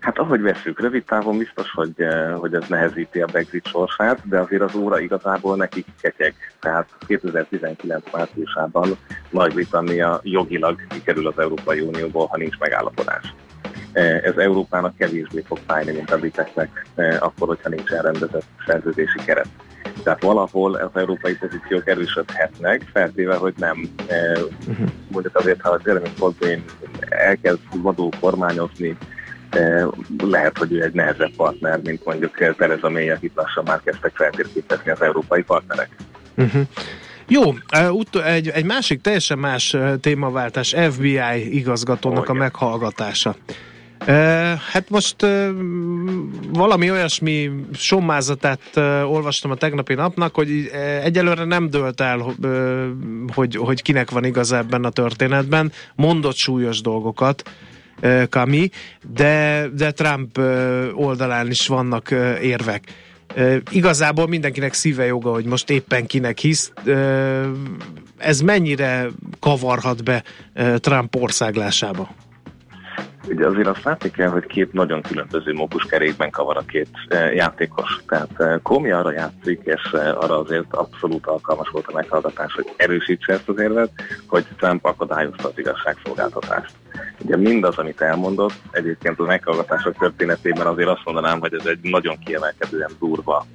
Hát 0.05 0.19
ahogy 0.19 0.41
veszük, 0.41 0.81
rövid 0.81 1.05
távon 1.05 1.39
biztos, 1.39 1.71
hogy, 1.71 1.93
eh, 1.97 2.35
hogy 2.37 2.55
ez 2.55 2.69
nehezíti 2.69 3.21
a 3.21 3.27
Brexit 3.27 3.67
sorsát, 3.67 4.29
de 4.29 4.39
azért 4.39 4.63
az 4.63 4.75
óra 4.75 5.01
igazából 5.01 5.57
nekik 5.57 5.87
ketyeg. 6.01 6.35
Tehát 6.61 6.89
2019 7.07 8.05
márciusában 8.13 8.97
Nagy-Britannia 9.31 10.21
jogilag 10.23 10.87
kikerül 10.89 11.27
az 11.27 11.39
Európai 11.39 11.81
Unióból, 11.81 12.27
ha 12.27 12.37
nincs 12.37 12.59
megállapodás. 12.59 13.35
Eh, 13.93 14.21
Ez 14.23 14.37
Európának 14.37 14.97
kevésbé 14.97 15.43
fog 15.47 15.59
fájni, 15.67 15.93
mint 15.93 16.11
a 16.11 16.19
briteknek, 16.19 16.87
eh, 16.95 17.17
akkor, 17.23 17.49
hogyha 17.49 17.69
nincs 17.69 17.91
elrendezett 17.91 18.47
szerződési 18.67 19.19
keret. 19.25 19.49
Tehát 20.03 20.23
valahol 20.23 20.75
az 20.75 20.91
európai 21.01 21.35
pozíciók 21.37 21.89
erősödhetnek, 21.89 22.83
feltéve, 22.93 23.35
hogy 23.37 23.55
nem. 23.57 23.89
eh, 24.07 24.41
Mondjuk 25.09 25.37
azért, 25.37 25.61
ha 25.61 25.81
Jeremy 25.85 26.13
Corbyn 26.19 26.65
elkezd 27.09 27.61
vadul 27.73 28.11
kormányozni, 28.21 28.97
lehet, 30.19 30.59
hogy 30.59 30.73
ő 30.73 30.83
egy 30.83 30.93
nehezebb 30.93 31.33
partner, 31.37 31.81
mint 31.85 32.05
mondjuk 32.05 32.57
Tereza 32.57 32.91
May, 32.91 33.11
akit 33.11 33.33
lassan 33.35 33.65
már 33.67 33.81
kezdtek 33.85 34.13
feltérképezni 34.15 34.91
az 34.91 35.03
európai 35.03 35.43
partnerek. 35.43 35.89
Uh-huh. 36.37 36.63
Jó, 37.29 37.43
egy, 38.25 38.49
egy 38.49 38.65
másik 38.65 39.01
teljesen 39.01 39.39
más 39.39 39.77
témaváltás, 40.01 40.75
FBI 40.91 41.57
igazgatónak 41.57 42.29
a 42.29 42.33
meghallgatása. 42.33 43.37
Hát 44.73 44.89
most 44.89 45.17
valami 46.53 46.91
olyasmi 46.91 47.51
sommázatát 47.73 48.77
olvastam 49.07 49.51
a 49.51 49.55
tegnapi 49.55 49.95
napnak, 49.95 50.35
hogy 50.35 50.71
egyelőre 51.03 51.45
nem 51.45 51.71
dölt 51.71 52.01
el, 52.01 52.35
hogy, 53.35 53.57
hogy 53.57 53.83
kinek 53.83 54.11
van 54.11 54.25
igaza 54.25 54.57
ebben 54.57 54.85
a 54.85 54.91
történetben. 54.91 55.73
Mondott 55.95 56.37
súlyos 56.37 56.81
dolgokat, 56.81 57.43
Kami, 58.29 58.71
de, 59.15 59.67
de 59.75 59.91
Trump 59.91 60.39
oldalán 60.95 61.51
is 61.51 61.67
vannak 61.67 62.11
érvek. 62.43 62.83
Igazából 63.71 64.27
mindenkinek 64.27 64.73
szíve 64.73 65.05
joga, 65.05 65.31
hogy 65.31 65.45
most 65.45 65.71
éppen 65.71 66.07
kinek 66.07 66.39
hisz. 66.39 66.73
Ez 68.19 68.41
mennyire 68.41 69.09
kavarhat 69.41 70.05
be 70.05 70.23
Trump 70.79 71.17
országlásába? 71.17 72.15
Ugye 73.29 73.47
azért 73.47 73.67
azt 73.67 73.85
látni 73.85 74.11
kell, 74.11 74.29
hogy 74.29 74.47
két 74.47 74.73
nagyon 74.73 75.03
különböző 75.03 75.53
mókuskerékben 75.53 76.31
kavar 76.31 76.57
a 76.57 76.65
két 76.65 76.89
eh, 77.09 77.35
játékos. 77.35 78.01
Tehát 78.09 78.41
eh, 78.41 78.59
Komi 78.63 78.91
arra 78.91 79.13
játszik, 79.13 79.61
és 79.65 79.93
eh, 79.93 80.23
arra 80.23 80.39
azért 80.39 80.75
abszolút 80.75 81.27
alkalmas 81.27 81.69
volt 81.69 81.87
a 81.87 81.95
meghallgatás, 81.95 82.53
hogy 82.55 82.73
erősítse 82.77 83.33
ezt 83.33 83.49
az 83.49 83.59
érvet, 83.59 83.91
hogy 84.27 84.47
Trump 84.59 84.85
akadályozta 84.85 85.49
az 85.49 85.59
igazságszolgáltatást. 85.59 86.73
Ugye 87.25 87.37
mindaz, 87.37 87.79
amit 87.79 88.01
elmondott, 88.01 88.55
egyébként 88.71 89.19
a 89.19 89.25
meghallgatások 89.25 89.99
történetében 89.99 90.67
azért 90.67 90.89
azt 90.89 91.05
mondanám, 91.05 91.41
hogy 91.41 91.55
ez 91.55 91.67
egy 91.67 91.79
nagyon 91.83 92.19
kiemelkedően 92.25 92.91
durva 92.99 93.47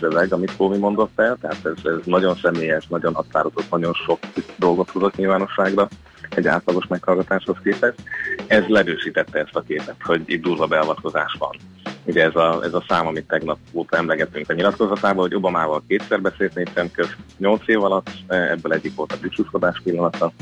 szöveg, 0.00 0.32
amit 0.32 0.56
Komi 0.56 0.78
mondott 0.78 1.20
el, 1.20 1.36
tehát 1.40 1.64
ez, 1.64 1.84
ez 1.84 1.98
nagyon 2.04 2.34
személyes, 2.34 2.86
nagyon 2.86 3.14
határozott, 3.14 3.70
nagyon 3.70 3.92
sok 3.92 4.18
dolgot 4.56 4.90
tudott 4.92 5.16
nyilvánosságra 5.16 5.88
egy 6.36 6.46
átlagos 6.46 6.86
meghallgatáshoz 6.86 7.56
képest. 7.62 8.02
Ez 8.46 8.66
lerősítette 8.66 9.38
ezt 9.38 9.56
a 9.56 9.62
képet, 9.62 9.96
hogy 10.02 10.22
itt 10.26 10.42
durva 10.42 10.66
beavatkozás 10.66 11.36
van. 11.38 11.56
Ugye 12.04 12.24
ez 12.24 12.36
a, 12.36 12.60
ez 12.62 12.74
a 12.74 12.84
szám, 12.88 13.06
amit 13.06 13.26
tegnap 13.26 13.58
óta 13.72 13.96
emlegettünk 13.96 14.50
a 14.50 14.52
nyilatkozatában, 14.52 15.22
hogy 15.22 15.34
Obamával 15.34 15.82
kétszer 15.88 16.20
beszélt 16.20 16.54
népszem 16.54 16.90
köz 16.90 17.08
8 17.38 17.68
év 17.68 17.82
alatt, 17.82 18.10
ebből 18.26 18.72
egyik 18.72 18.94
volt 18.94 19.12
a 19.12 19.18
búcsúzkodás 19.22 19.80
pillanata, 19.84 20.32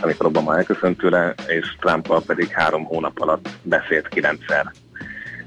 amikor 0.00 0.26
Obama 0.26 0.56
elköszönt 0.56 0.98
tőle, 0.98 1.34
és 1.46 1.76
Trumpal 1.80 2.22
pedig 2.26 2.48
három 2.48 2.84
hónap 2.84 3.20
alatt 3.20 3.48
beszélt 3.62 4.08
kilencszer. 4.08 4.72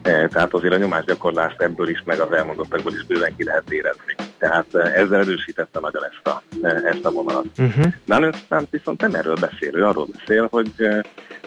Eh, 0.04 0.28
Tehát 0.28 0.54
azért 0.54 0.74
a 0.74 0.78
nyomásgyakorlást 0.78 1.62
ebből 1.62 1.90
is, 1.90 2.04
meg 2.06 2.20
az 2.20 2.32
elmondottakból 2.32 2.94
is 2.94 3.06
bőven 3.06 3.36
ki 3.36 3.44
lehet 3.44 3.72
érezni. 3.72 4.16
Tehát 4.38 4.66
eh, 4.76 4.94
ezzel 4.94 5.20
erősítette 5.20 5.80
nagyon 5.80 6.04
ezt 6.04 6.28
a, 6.28 6.42
eh, 6.62 6.84
ezt 6.84 7.06
a 7.06 7.12
vonalat. 7.12 7.46
Uh-huh. 7.58 7.86
Donald 8.06 8.36
Trump 8.48 8.72
viszont 8.72 9.02
nem 9.02 9.14
erről 9.16 9.36
beszél, 9.36 9.76
ő 9.76 9.86
arról 9.86 10.08
beszél, 10.18 10.48
hogy 10.52 10.72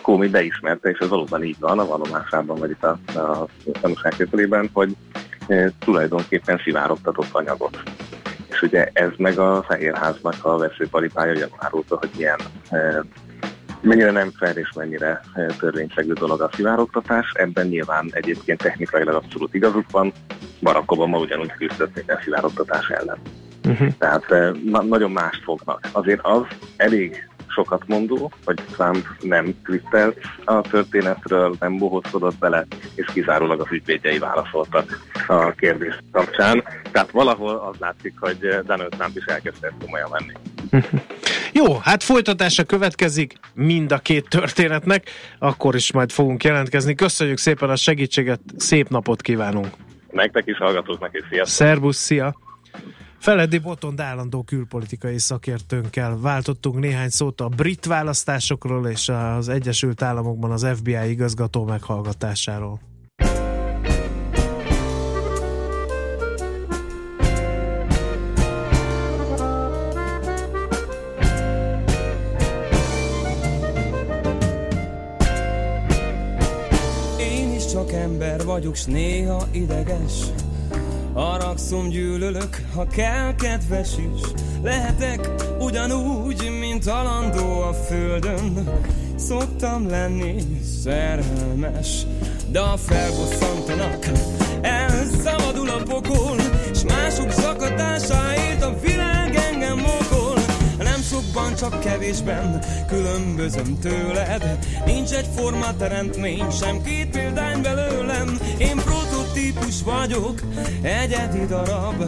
Comey 0.02 0.28
beismerte, 0.28 0.90
és 0.90 0.98
ez 0.98 1.08
valóban 1.08 1.44
így 1.44 1.56
van 1.58 1.78
a 1.78 1.86
vallomásában, 1.86 2.58
vagy 2.58 2.70
itt 2.70 2.84
a, 2.84 2.98
a 3.18 3.46
tanúságkötőlében, 3.80 4.70
hogy 4.72 4.96
tulajdonképpen 5.78 6.60
szivárogtatott 6.64 7.28
anyagot. 7.32 7.82
És 8.50 8.62
ugye 8.62 8.88
ez 8.92 9.10
meg 9.16 9.38
a 9.38 9.64
Fehérháznak 9.68 10.34
a 10.42 10.56
veszőparipája 10.56 11.32
január 11.32 11.74
óta, 11.74 11.96
hogy 11.96 12.10
milyen 12.16 12.38
mennyire 13.80 14.10
nem 14.10 14.30
fair 14.30 14.56
és 14.56 14.72
mennyire 14.76 15.20
eh, 15.34 15.46
törvényszegő 15.58 16.12
dolog 16.12 16.40
a 16.40 16.50
szivárogtatás. 16.52 17.32
Ebben 17.34 17.66
nyilván 17.66 18.08
egyébként 18.10 18.62
technikailag 18.62 19.14
abszolút 19.14 19.54
igazuk 19.54 19.90
van. 19.90 20.12
Barack 20.62 20.90
Obama 20.90 21.18
ugyanúgy 21.18 21.52
küzdött 21.52 21.94
minden 21.94 22.20
szivárogtatás 22.24 22.88
ellen. 22.88 23.18
Uh-huh. 23.64 23.88
Tehát 23.98 24.30
eh, 24.30 24.50
na- 24.64 24.82
nagyon 24.82 25.10
mást 25.10 25.42
fognak. 25.42 25.88
Azért 25.92 26.20
az 26.22 26.42
elég 26.76 27.28
sokat 27.56 27.82
mondó, 27.86 28.32
hogy 28.44 28.60
Trump 28.72 29.06
nem 29.20 29.54
twittelt 29.64 30.18
a 30.44 30.60
történetről, 30.60 31.56
nem 31.60 31.78
bohózkodott 31.78 32.38
bele, 32.38 32.66
és 32.94 33.06
kizárólag 33.12 33.60
az 33.60 33.66
ügyvédjei 33.70 34.18
válaszoltak 34.18 35.00
a 35.26 35.50
kérdés 35.50 35.98
kapcsán. 36.12 36.64
Tehát 36.92 37.10
valahol 37.10 37.68
az 37.70 37.76
látszik, 37.78 38.14
hogy 38.20 38.38
Donald 38.66 38.90
Trump 38.90 39.16
is 39.16 39.24
elkezdte 39.24 39.66
ezt 39.66 39.76
komolyan 39.84 40.10
venni. 40.10 40.32
Jó, 41.52 41.78
hát 41.82 42.02
folytatása 42.02 42.64
következik 42.64 43.32
mind 43.54 43.92
a 43.92 43.98
két 43.98 44.28
történetnek, 44.28 45.10
akkor 45.38 45.74
is 45.74 45.92
majd 45.92 46.10
fogunk 46.10 46.44
jelentkezni. 46.44 46.94
Köszönjük 46.94 47.38
szépen 47.38 47.70
a 47.70 47.76
segítséget, 47.76 48.40
szép 48.56 48.88
napot 48.88 49.20
kívánunk! 49.20 49.68
Nektek 50.10 50.46
is 50.46 50.56
hallgatóknak, 50.56 51.14
és 51.14 51.24
sziasztok! 51.30 51.66
Szerbusz, 51.66 51.96
szia! 51.96 52.34
Feledi 53.18 53.58
Botond 53.58 54.00
állandó 54.00 54.42
külpolitikai 54.42 55.18
szakértőnkkel 55.18 56.18
váltottunk 56.20 56.78
néhány 56.78 57.08
szót 57.08 57.40
a 57.40 57.48
brit 57.48 57.84
választásokról 57.84 58.88
és 58.88 59.08
az 59.08 59.48
Egyesült 59.48 60.02
Államokban 60.02 60.50
az 60.50 60.66
FBI 60.74 61.10
igazgató 61.10 61.64
meghallgatásáról. 61.64 62.80
Én 77.20 77.54
is 77.54 77.66
csak 77.66 77.92
ember 77.92 78.44
vagyok, 78.44 78.74
s 78.74 78.84
néha 78.84 79.46
ideges 79.50 80.12
Haragszom, 81.16 81.88
gyűlölök, 81.88 82.62
ha 82.74 82.86
kell 82.86 83.34
kedves 83.34 83.88
is 83.92 84.20
Lehetek 84.62 85.30
ugyanúgy, 85.58 86.50
mint 86.60 86.86
alandó 86.86 87.60
a 87.60 87.72
földön. 87.72 88.68
Szoktam 89.16 89.88
lenni 89.88 90.34
szerelmes 90.82 92.06
De 92.50 92.60
ha 92.60 92.76
felbosszantanak, 92.76 94.06
elszabadul 94.60 95.68
a 95.68 95.82
pokol 95.82 96.36
S 96.74 96.82
mások 96.82 97.30
szakadásáért 97.30 98.62
a 98.62 98.74
világ 98.80 99.34
engem 99.34 99.76
mokol 99.76 100.34
Nem 100.78 101.00
sokban 101.10 101.54
csak 101.54 101.80
kevésben 101.80 102.62
különbözöm 102.88 103.78
tőled. 103.80 104.58
Nincs 104.84 105.12
egy 105.12 105.28
forma 105.36 105.76
teremtmény, 105.76 106.50
sem 106.50 106.82
két 106.82 107.10
példány 107.10 107.62
belőlem. 107.62 108.38
Én 108.58 108.76
prototípus 109.36 109.82
vagyok, 109.82 110.40
egyedi 110.82 111.46
darab. 111.46 112.04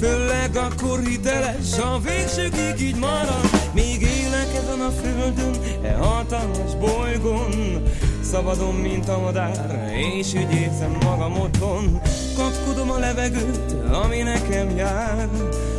Főleg 0.00 0.56
akkor 0.56 1.00
hiteles, 1.00 1.78
a 1.78 1.98
végsőkig 1.98 2.86
így 2.86 2.96
marad. 2.96 3.50
Még 3.74 4.02
élek 4.02 4.54
ezen 4.62 4.80
a 4.80 4.90
földön, 4.90 5.54
e 5.82 5.94
hatalmas 5.94 6.74
bolygón. 6.80 7.82
Szabadon, 8.22 8.74
mint 8.74 9.08
a 9.08 9.18
madár, 9.18 9.90
és 10.18 10.34
úgy 10.34 10.52
érzem 10.54 10.96
magam 11.04 11.40
otthon. 11.40 12.00
Kapkodom 12.36 12.90
a 12.90 12.98
levegőt, 12.98 13.74
ami 14.04 14.22
nekem 14.22 14.76
jár. 14.76 15.28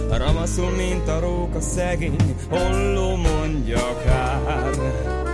Ramaszul, 0.10 0.70
mint 0.70 1.08
a 1.08 1.20
róka 1.20 1.62
szegény, 1.62 2.36
holló 2.50 3.16
mondja 3.16 4.02
kár 4.06 5.31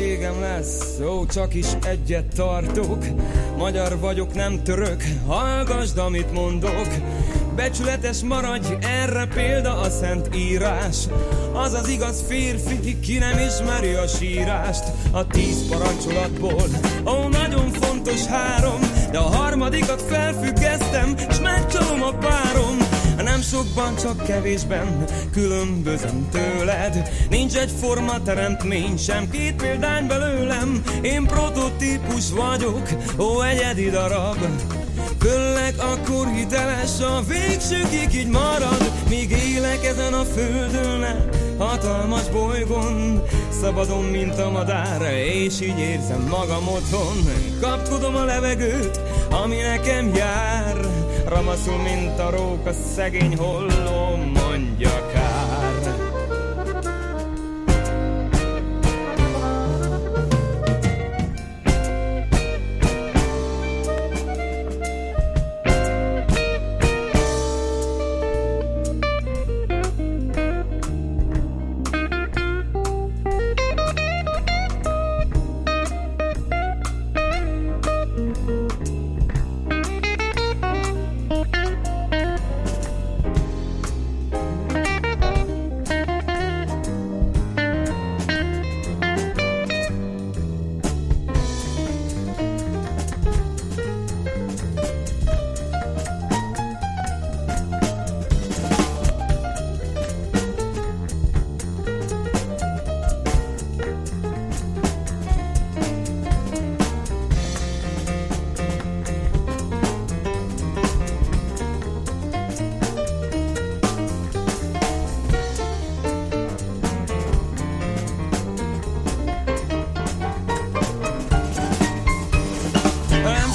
feleségem 0.00 0.40
lesz, 0.40 1.00
ó, 1.00 1.26
csak 1.26 1.54
is 1.54 1.66
egyet 1.82 2.34
tartok. 2.34 3.04
Magyar 3.56 3.98
vagyok, 3.98 4.34
nem 4.34 4.62
török, 4.62 5.02
hallgasd, 5.26 5.98
amit 5.98 6.32
mondok. 6.32 6.86
Becsületes 7.56 8.20
maradj, 8.22 8.74
erre 8.80 9.26
példa 9.34 9.80
a 9.80 9.90
szent 9.90 10.36
írás. 10.36 10.96
Az 11.52 11.72
az 11.72 11.88
igaz 11.88 12.24
férfi, 12.28 13.00
ki 13.00 13.18
nem 13.18 13.38
ismeri 13.38 13.92
a 13.92 14.06
sírást. 14.06 14.84
A 15.10 15.26
tíz 15.26 15.68
parancsolatból, 15.68 16.64
ó, 17.06 17.28
nagyon 17.28 17.70
fontos 17.70 18.24
három 18.26 18.80
De 19.10 19.18
a 19.18 19.36
harmadikat 19.36 20.02
felfüggesztem, 20.02 21.16
s 21.30 21.40
megcsalom 21.40 22.02
a 22.02 22.12
párom 22.12 22.89
nem 23.40 23.48
sokban, 23.48 23.96
csak 23.96 24.24
kevésben. 24.24 25.04
Különbözöm 25.32 26.28
tőled. 26.32 27.10
Nincs 27.30 27.56
egy 27.56 27.70
forma 27.80 28.22
teremtmény, 28.22 28.96
sem. 28.96 29.30
Két 29.30 29.54
példány 29.54 30.06
belőlem. 30.06 30.82
Én 31.02 31.26
prototípus 31.26 32.30
vagyok, 32.30 32.88
ó 33.18 33.42
egyedi 33.42 33.90
darab. 33.90 34.36
Főleg 35.20 35.74
akkor 35.78 36.26
hiteles. 36.26 37.00
A 37.00 37.22
végsőkig 37.28 38.20
így 38.20 38.28
marad. 38.28 38.92
Míg 39.08 39.30
élek 39.30 39.84
ezen 39.84 40.12
a 40.12 40.24
földön, 40.24 41.28
hatalmas 41.58 42.28
bolygón. 42.28 43.22
Szabadon, 43.60 44.04
mint 44.04 44.38
a 44.38 44.50
madár, 44.50 45.02
és 45.24 45.60
így 45.60 45.78
érzem 45.78 46.26
magam 46.30 46.68
otthon. 46.68 47.16
Kapkodom 47.60 48.16
a 48.16 48.24
levegőt, 48.24 49.00
ami 49.30 49.56
nekem 49.56 50.14
jár 50.14 50.99
Ramaszul, 51.30 51.76
mint 51.76 52.18
a 52.18 52.30
róka, 52.30 52.72
szegény 52.72 53.36
holló, 53.36 53.99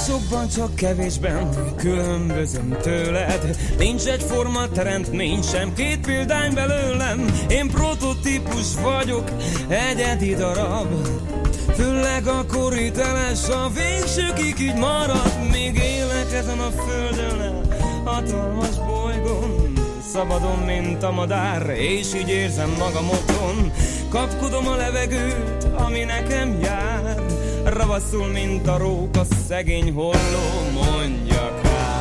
sokban, 0.06 0.48
csak 0.48 0.74
kevésben 0.74 1.74
különbözöm 1.76 2.76
tőled. 2.82 3.56
Nincs 3.78 4.04
egy 4.04 4.22
forma 4.22 4.68
teremtmény, 4.68 5.42
sem 5.42 5.74
két 5.74 6.00
példány 6.00 6.54
belőlem. 6.54 7.26
Én 7.48 7.70
prototípus 7.70 8.74
vagyok, 8.82 9.30
egyedi 9.68 10.34
darab. 10.34 10.86
Főleg 11.74 12.26
akkor 12.26 12.72
hiteles, 12.72 13.48
a 13.48 13.70
végsőkig 13.74 14.60
így 14.60 14.74
marad. 14.74 15.50
Még 15.50 15.76
élek 15.76 16.32
ezen 16.32 16.58
a 16.58 16.70
földön, 16.70 17.60
hatalmas 18.04 18.76
bolygón. 18.86 19.72
Szabadon, 20.12 20.58
mint 20.58 21.02
a 21.02 21.10
madár, 21.10 21.70
és 21.70 22.14
így 22.14 22.28
érzem 22.28 22.74
magam 22.78 23.08
otthon. 23.08 23.72
Kapkodom 24.08 24.68
a 24.68 24.76
levegőt, 24.76 25.66
ami 25.74 26.04
nekem 26.04 26.60
jár 26.60 26.95
Ravaszul, 27.76 28.26
mint 28.26 28.66
a 28.66 28.78
róka, 28.78 29.24
szegény 29.24 29.92
holló, 29.92 30.70
mondja 30.72 31.60
kár 31.62 31.96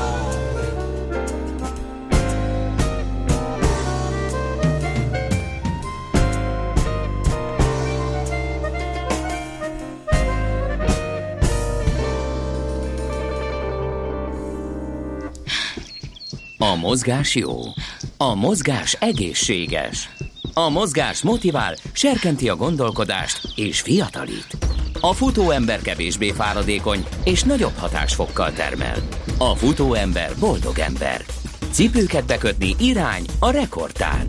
A 16.58 16.76
mozgás 16.76 17.36
jó. 17.36 17.56
A 18.18 18.36
mozgás 18.36 18.94
egészséges. 18.94 20.10
A 20.54 20.70
mozgás 20.70 21.22
motivál, 21.22 21.76
serkenti 21.92 22.50
a 22.50 22.56
gondolkodást 22.56 23.42
és 23.56 23.82
fiatalít. 23.82 24.58
A 25.00 25.14
futó 25.14 25.52
ember 25.52 25.82
kevésbé 25.82 26.32
fáradékony 26.32 27.06
és 27.24 27.44
nagyobb 27.44 27.76
hatásfokkal 27.76 28.52
termel. 28.52 28.98
A 29.38 29.56
futó 29.56 29.94
ember 29.94 30.32
boldog 30.40 30.80
ember. 30.80 31.22
Cipőket 31.72 32.26
bekötni 32.26 32.76
irány 32.80 33.26
a 33.40 33.52
rekordtán. 33.52 34.26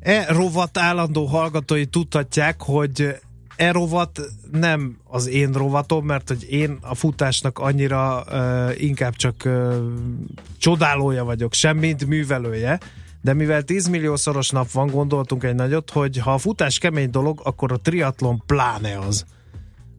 E 0.00 0.32
rovat 0.32 0.78
állandó 0.78 1.24
hallgatói 1.24 1.86
tudhatják, 1.86 2.62
hogy 2.62 3.14
e 3.56 3.72
rovat 3.72 4.20
nem 4.50 4.96
az 5.04 5.28
én 5.28 5.52
rovatom, 5.52 6.06
mert 6.06 6.28
hogy 6.28 6.46
én 6.50 6.78
a 6.80 6.94
futásnak 6.94 7.58
annyira 7.58 8.24
uh, 8.30 8.82
inkább 8.82 9.14
csak 9.14 9.34
uh, 9.44 9.74
csodálója 10.58 11.24
vagyok, 11.24 11.52
semmint 11.52 12.06
művelője, 12.06 12.78
de 13.22 13.32
mivel 13.32 13.62
10 13.62 13.86
milliószoros 13.86 14.50
nap 14.50 14.70
van, 14.70 14.86
gondoltunk 14.86 15.44
egy 15.44 15.54
nagyot, 15.54 15.90
hogy 15.90 16.18
ha 16.18 16.32
a 16.32 16.38
futás 16.38 16.78
kemény 16.78 17.10
dolog, 17.10 17.40
akkor 17.44 17.72
a 17.72 17.76
triatlon 17.76 18.42
pláne 18.46 18.98
az. 18.98 19.24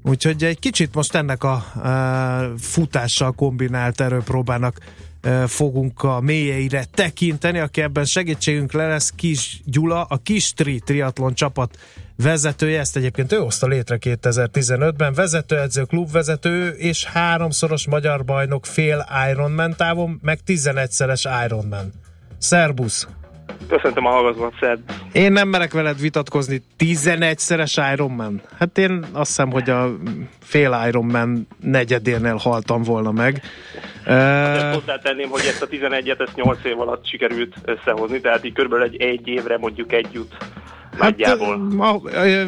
Úgyhogy 0.03 0.43
egy 0.43 0.59
kicsit 0.59 0.93
most 0.93 1.15
ennek 1.15 1.43
a 1.43 1.65
uh, 1.76 2.59
futással 2.59 3.32
kombinált 3.32 4.01
erőpróbának 4.01 4.78
uh, 5.24 5.43
fogunk 5.43 6.03
a 6.03 6.19
mélyeire 6.19 6.86
tekinteni, 6.93 7.59
aki 7.59 7.82
ebben 7.82 8.05
segítségünkre 8.05 8.88
lesz 8.88 9.09
Kis 9.15 9.61
Gyula, 9.65 10.03
a 10.03 10.17
Kis 10.17 10.53
Tri 10.53 10.80
triatlon 10.80 11.34
csapat 11.34 11.78
vezetője, 12.15 12.80
ezt 12.80 12.97
egyébként 12.97 13.32
ő 13.32 13.38
hozta 13.38 13.67
létre 13.67 13.97
2015-ben, 14.01 15.13
vezetőedző, 15.13 15.84
klubvezető 15.84 16.67
és 16.69 17.05
háromszoros 17.05 17.88
magyar 17.88 18.26
bajnok 18.26 18.65
fél 18.65 19.07
Ironman 19.30 19.76
távon, 19.76 20.19
meg 20.22 20.39
11-szeres 20.47 21.43
Ironman. 21.45 21.91
Szerbusz! 22.42 23.08
Köszöntöm 23.70 24.06
a 24.06 24.10
hallgatókat, 24.10 24.54
szed. 24.60 24.80
Én 25.12 25.32
nem 25.32 25.48
merek 25.48 25.74
veled 25.74 26.00
vitatkozni, 26.00 26.62
11-szeres 26.80 27.89
Ironman. 27.94 28.42
Hát 28.60 28.78
én 28.78 29.06
azt 29.12 29.28
hiszem, 29.28 29.52
hogy 29.52 29.70
a 29.70 29.89
fél 30.42 30.84
Ironman 30.88 31.48
negyedénél 31.60 32.36
haltam 32.36 32.84
volna 32.84 33.12
meg. 33.12 33.42
Ezt 34.06 34.74
hozzátenném, 34.74 35.30
hogy 35.30 35.46
ezt 35.46 35.62
a 35.62 35.68
11-et 35.68 36.20
ezt 36.20 36.36
8 36.36 36.66
év 36.66 36.80
alatt 36.80 37.08
sikerült 37.08 37.56
összehozni, 37.66 38.22
tehát 38.22 38.46
így 38.46 38.54
körülbelül 38.54 38.86
egy, 38.86 39.02
egy 39.02 39.28
évre 39.28 39.58
mondjuk 39.58 39.94
egy 39.94 40.08
jut 40.12 40.38
Nagyjából. 40.98 41.58
ma, 41.58 42.00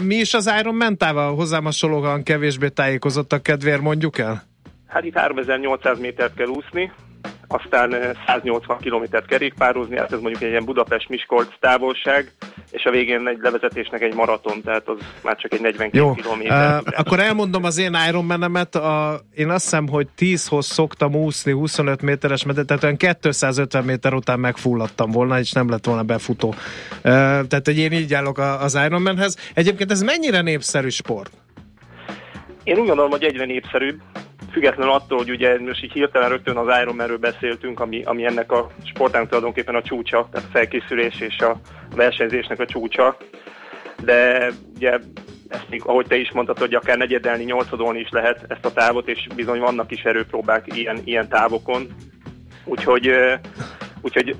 mi 0.01 0.15
is 0.15 0.33
az 0.33 0.51
Iron 0.59 0.75
Mentával 0.75 1.35
hozzám 1.35 1.63
hasonlóan 1.63 2.23
kevésbé 2.23 2.67
tájékozottak 2.67 3.43
kedvér 3.43 3.79
mondjuk 3.79 4.17
el? 4.17 4.43
Hát 4.87 5.03
itt 5.03 5.15
3800 5.15 5.99
métert 5.99 6.33
kell 6.35 6.47
úszni, 6.47 6.91
aztán 7.47 7.93
eh, 7.93 8.11
180 8.27 8.77
kilométert 8.77 9.25
kerékpározni, 9.25 9.97
hát 9.97 10.11
ez 10.11 10.19
mondjuk 10.19 10.43
egy 10.43 10.49
ilyen 10.49 10.65
Budapest-Miskolc 10.65 11.47
távolság, 11.59 12.31
és 12.71 12.83
a 12.83 12.89
végén 12.89 13.27
egy 13.27 13.37
levezetésnek 13.41 14.01
egy 14.01 14.13
maraton, 14.15 14.61
tehát 14.61 14.87
az 14.87 14.97
már 15.23 15.35
csak 15.35 15.53
egy 15.53 15.61
42 15.61 15.97
Jó, 15.97 16.13
kilométer. 16.13 16.81
uh, 16.81 16.99
akkor 16.99 17.19
elmondom 17.19 17.63
az 17.63 17.77
én 17.77 17.95
Ironman-emet, 18.07 18.75
a, 18.75 19.19
én 19.35 19.49
azt 19.49 19.63
hiszem, 19.63 19.87
hogy 19.87 20.07
10-hoz 20.17 20.65
szoktam 20.65 21.15
úszni 21.15 21.51
25 21.51 22.01
méteres 22.01 22.43
medet, 22.43 22.65
tehát 22.65 22.83
olyan 22.83 22.97
250 22.97 23.83
méter 23.83 24.13
után 24.13 24.39
megfulladtam 24.39 25.11
volna, 25.11 25.39
és 25.39 25.51
nem 25.51 25.69
lett 25.69 25.85
volna 25.85 26.03
befutó. 26.03 26.47
Uh, 26.47 26.57
tehát, 27.03 27.61
hogy 27.65 27.77
én 27.77 27.91
így 27.91 28.13
állok 28.13 28.37
az 28.37 28.79
Ironmanhez. 28.85 29.37
Egyébként 29.53 29.91
ez 29.91 30.01
mennyire 30.01 30.41
népszerű 30.41 30.89
sport? 30.89 31.31
Én 32.63 32.77
úgy 32.77 32.87
gondolom, 32.87 33.11
hogy 33.11 33.23
egyre 33.23 33.45
népszerűbb, 33.45 34.01
függetlenül 34.53 34.93
attól, 34.93 35.17
hogy 35.17 35.29
ugye 35.29 35.59
most 35.59 35.83
így 35.83 35.91
hirtelen 35.91 36.29
rögtön 36.29 36.57
az 36.57 36.77
Ironmanről 36.81 37.17
beszéltünk, 37.17 37.79
ami, 37.79 38.03
ami 38.03 38.25
ennek 38.25 38.51
a 38.51 38.69
sportának 38.83 39.27
tulajdonképpen 39.27 39.75
a 39.75 39.81
csúcsa, 39.81 40.27
tehát 40.31 40.47
a 40.47 40.51
felkészülés 40.51 41.19
és 41.19 41.37
a 41.37 41.59
versenyzésnek 41.95 42.59
a 42.59 42.65
csúcsa. 42.65 43.17
De 44.03 44.47
ugye 44.75 44.99
ezt 45.47 45.69
még, 45.69 45.81
ahogy 45.85 46.05
te 46.07 46.15
is 46.15 46.31
mondtad, 46.31 46.57
hogy 46.57 46.73
akár 46.73 46.97
negyedelni, 46.97 47.43
nyolcadolni 47.43 47.99
is 47.99 48.09
lehet 48.09 48.45
ezt 48.47 48.65
a 48.65 48.73
távot, 48.73 49.07
és 49.07 49.27
bizony 49.35 49.59
vannak 49.59 49.91
is 49.91 50.01
erőpróbák 50.01 50.77
ilyen, 50.77 50.99
ilyen 51.03 51.29
távokon. 51.29 51.87
Úgyhogy, 52.65 53.11
úgyhogy 54.01 54.35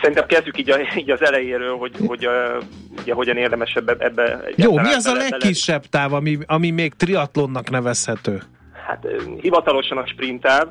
szerintem 0.00 0.26
kezdjük 0.26 0.58
így, 0.58 0.70
a, 0.70 0.78
így 0.96 1.10
az 1.10 1.22
elejéről, 1.22 1.76
hogy, 1.76 1.92
hogy 2.06 2.28
ugye 3.00 3.14
hogyan 3.14 3.36
érdemes 3.36 3.72
ebbe, 3.74 3.96
ebbe 3.98 4.40
Jó, 4.56 4.78
mi 4.78 4.92
az 4.92 5.06
a 5.06 5.14
legkisebb 5.14 5.84
táv, 5.84 6.12
ami, 6.12 6.38
ami 6.46 6.70
még 6.70 6.94
triatlonnak 6.94 7.70
nevezhető? 7.70 8.42
Hát 8.86 9.06
hivatalosan 9.40 9.98
a 9.98 10.06
sprintáv, 10.06 10.66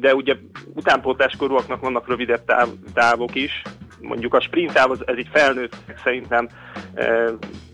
de 0.00 0.14
ugye 0.14 0.34
utánpótláskorúaknak 0.74 1.80
vannak 1.80 2.08
rövidebb 2.08 2.44
táv, 2.44 2.68
távok 2.94 3.34
is. 3.34 3.62
Mondjuk 4.00 4.34
a 4.34 4.40
sprintáv, 4.40 4.90
az, 4.90 5.02
ez 5.06 5.14
egy 5.16 5.28
felnőtt 5.32 5.76
szerintem 6.04 6.48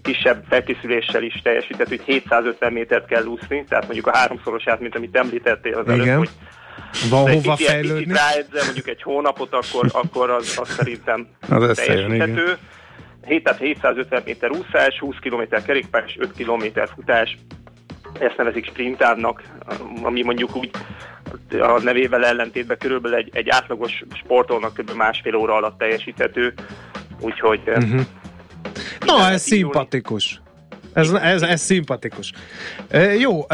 kisebb 0.02 0.44
felkészüléssel 0.48 1.22
is 1.22 1.40
teljesített, 1.42 1.88
hogy 1.88 2.02
750 2.04 2.72
métert 2.72 3.06
kell 3.06 3.24
úszni, 3.24 3.64
tehát 3.68 3.84
mondjuk 3.84 4.06
a 4.06 4.16
háromszorosát, 4.16 4.80
mint 4.80 4.96
amit 4.96 5.16
említettél 5.16 5.78
az 5.78 5.94
Igen. 5.94 6.18
hogy 6.18 6.30
Van 7.10 7.20
hova 7.20 7.52
picit- 7.52 7.68
fejlődni? 7.68 8.02
Picit 8.02 8.16
ráedzel 8.16 8.64
mondjuk 8.64 8.88
egy 8.88 9.02
hónapot, 9.02 9.52
akkor, 9.52 9.90
akkor 9.92 10.30
az, 10.30 10.58
az 10.60 10.68
szerintem 10.68 11.26
Az 11.48 11.76
teljesíthető. 11.76 12.56
7, 13.26 13.42
tehát 13.42 13.60
750 13.60 14.22
méter 14.24 14.50
úszás, 14.50 14.98
20 14.98 15.16
km 15.20 15.42
kerékpár 15.66 16.04
és 16.06 16.16
5 16.18 16.32
km 16.32 16.64
futás. 16.94 17.38
Ezt 18.12 18.36
nevezik 18.36 18.66
sprintávnak, 18.66 19.42
ami 20.02 20.22
mondjuk 20.22 20.56
úgy 20.56 20.70
a 21.50 21.80
nevével 21.82 22.24
ellentétben 22.24 22.78
körülbelül 22.78 23.16
egy, 23.16 23.30
egy 23.32 23.48
átlagos 23.48 24.04
sportolnak 24.12 24.74
kb. 24.74 24.90
másfél 24.90 25.34
óra 25.34 25.54
alatt 25.54 25.78
teljesíthető. 25.78 26.54
Úgyhogy 27.20 27.60
Uh-huh. 27.66 28.00
Na, 29.06 29.30
ez 29.30 29.42
szimpatikus. 29.42 30.40
Ez, 30.98 31.10
ez, 31.10 31.42
ez 31.42 31.60
szimpatikus. 31.60 32.32
E, 32.88 33.14
jó, 33.14 33.46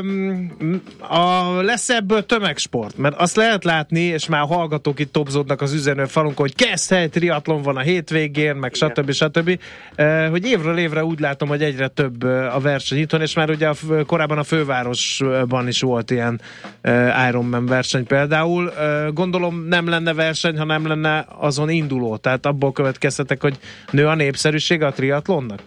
um, 0.00 0.82
a, 0.98 1.52
lesz 1.62 1.88
ebből 1.88 2.26
tömegsport? 2.26 2.96
Mert 2.98 3.16
azt 3.16 3.36
lehet 3.36 3.64
látni, 3.64 4.00
és 4.00 4.26
már 4.26 4.46
hallgatók 4.46 5.00
itt 5.00 5.12
topzódnak 5.12 5.60
az 5.60 5.72
üzenőfalunkon, 5.72 6.46
hogy 6.46 6.54
Keszthely 6.54 7.08
triatlon 7.08 7.62
van 7.62 7.76
a 7.76 7.80
hétvégén, 7.80 8.54
meg 8.54 8.74
stb. 8.74 9.12
stb. 9.12 9.60
E, 9.94 10.26
hogy 10.26 10.46
évről 10.46 10.78
évre 10.78 11.04
úgy 11.04 11.20
látom, 11.20 11.48
hogy 11.48 11.62
egyre 11.62 11.88
több 11.88 12.22
a 12.52 12.58
verseny 12.60 12.98
itthon, 12.98 13.20
és 13.20 13.34
már 13.34 13.50
ugye 13.50 13.68
a, 13.68 13.74
korábban 14.06 14.38
a 14.38 14.44
fővárosban 14.44 15.68
is 15.68 15.80
volt 15.80 16.10
ilyen 16.10 16.40
e, 16.80 17.26
Ironman 17.28 17.66
verseny 17.66 18.06
például. 18.06 18.70
E, 18.70 19.08
gondolom 19.14 19.64
nem 19.68 19.88
lenne 19.88 20.14
verseny, 20.14 20.58
ha 20.58 20.64
nem 20.64 20.86
lenne 20.86 21.26
azon 21.38 21.70
induló. 21.70 22.16
Tehát 22.16 22.46
abból 22.46 22.72
következtetek, 22.72 23.42
hogy 23.42 23.58
nő 23.90 24.06
a 24.06 24.14
népszerűsége 24.14 24.86
a 24.86 24.92
triatlonnak? 24.92 25.60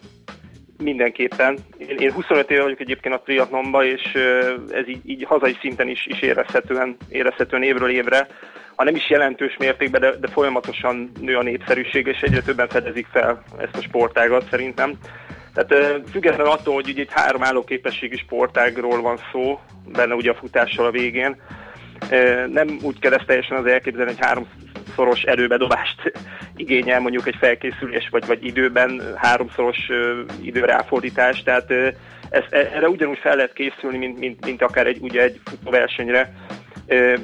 Mindenképpen. 0.82 1.57
Én, 1.77 1.97
én 1.97 2.11
25 2.11 2.51
éve 2.51 2.61
vagyok 2.61 2.79
egyébként 2.79 3.15
a 3.15 3.21
triatlonban, 3.25 3.86
és 3.86 4.13
ez 4.71 4.88
így, 4.88 5.01
így 5.05 5.23
hazai 5.23 5.57
szinten 5.59 5.88
is, 5.88 6.05
is 6.05 6.21
érezhetően, 6.21 6.97
érezhetően 7.09 7.63
évről 7.63 7.89
évre. 7.89 8.27
Ha 8.75 8.84
nem 8.84 8.95
is 8.95 9.09
jelentős 9.09 9.57
mértékben, 9.57 10.01
de, 10.01 10.11
de 10.19 10.27
folyamatosan 10.27 11.11
nő 11.21 11.36
a 11.36 11.43
népszerűség, 11.43 12.07
és 12.07 12.21
egyre 12.21 12.41
többen 12.41 12.67
fedezik 12.67 13.07
fel 13.11 13.43
ezt 13.57 13.77
a 13.77 13.82
sportágat 13.82 14.47
szerintem. 14.49 14.93
Tehát 15.53 15.71
ö, 15.71 15.97
függetlenül 16.11 16.51
attól, 16.51 16.73
hogy 16.73 16.89
ugye 16.89 17.01
egy 17.01 17.11
három 17.11 17.43
állóképességi 17.43 18.17
sportágról 18.17 19.01
van 19.01 19.17
szó, 19.32 19.59
benne 19.91 20.13
ugye 20.13 20.32
a 20.32 20.36
futással 20.36 20.86
a 20.86 20.91
végén, 20.91 21.41
nem 22.51 22.79
úgy 22.82 22.99
kell 22.99 23.13
ezt 23.13 23.25
teljesen 23.25 23.57
az 23.57 23.65
elképzelni, 23.65 24.13
hogy 24.15 24.25
háromszoros 24.91 25.23
erőbedobást 25.23 26.11
igényel 26.55 26.99
mondjuk 26.99 27.27
egy 27.27 27.35
felkészülés, 27.39 28.07
vagy, 28.09 28.25
vagy 28.25 28.45
időben 28.45 29.01
háromszoros 29.15 29.77
időráfordítás, 30.41 31.43
tehát 31.43 31.71
ez, 32.29 32.43
erre 32.49 32.89
ugyanúgy 32.89 33.17
fel 33.17 33.35
lehet 33.35 33.53
készülni, 33.53 33.97
mint, 33.97 34.19
mint, 34.19 34.45
mint 34.45 34.61
akár 34.61 34.87
egy, 34.87 34.97
ugye 35.01 35.21
egy 35.21 35.39
futóversenyre. 35.43 36.33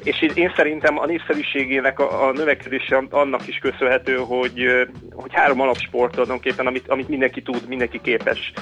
És 0.04 0.22
én- 0.36 0.54
szerintem 0.56 1.00
a 1.00 1.06
népszerűségének 1.06 2.00
a, 2.00 2.28
a 2.28 2.32
növekedése 2.32 3.04
annak 3.10 3.48
is 3.48 3.58
köszönhető, 3.58 4.16
hogy, 4.16 4.88
hogy 5.12 5.34
három 5.34 5.62
alapsport 5.62 6.12
tulajdonképpen, 6.12 6.68
amit, 6.68 6.88
amit 6.88 7.10
mindenki 7.10 7.42
tud, 7.42 7.68
mindenki 7.68 8.02
képes 8.02 8.54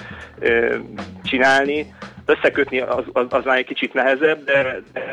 csinálni. 1.24 1.93
Összekötni 2.26 2.80
az, 2.80 3.03
az, 3.14 3.26
az 3.30 3.43
már 3.43 3.58
egy 3.58 3.66
kicsit 3.66 3.93
nehezebb, 3.93 4.43
de, 4.43 4.82
de 4.93 5.10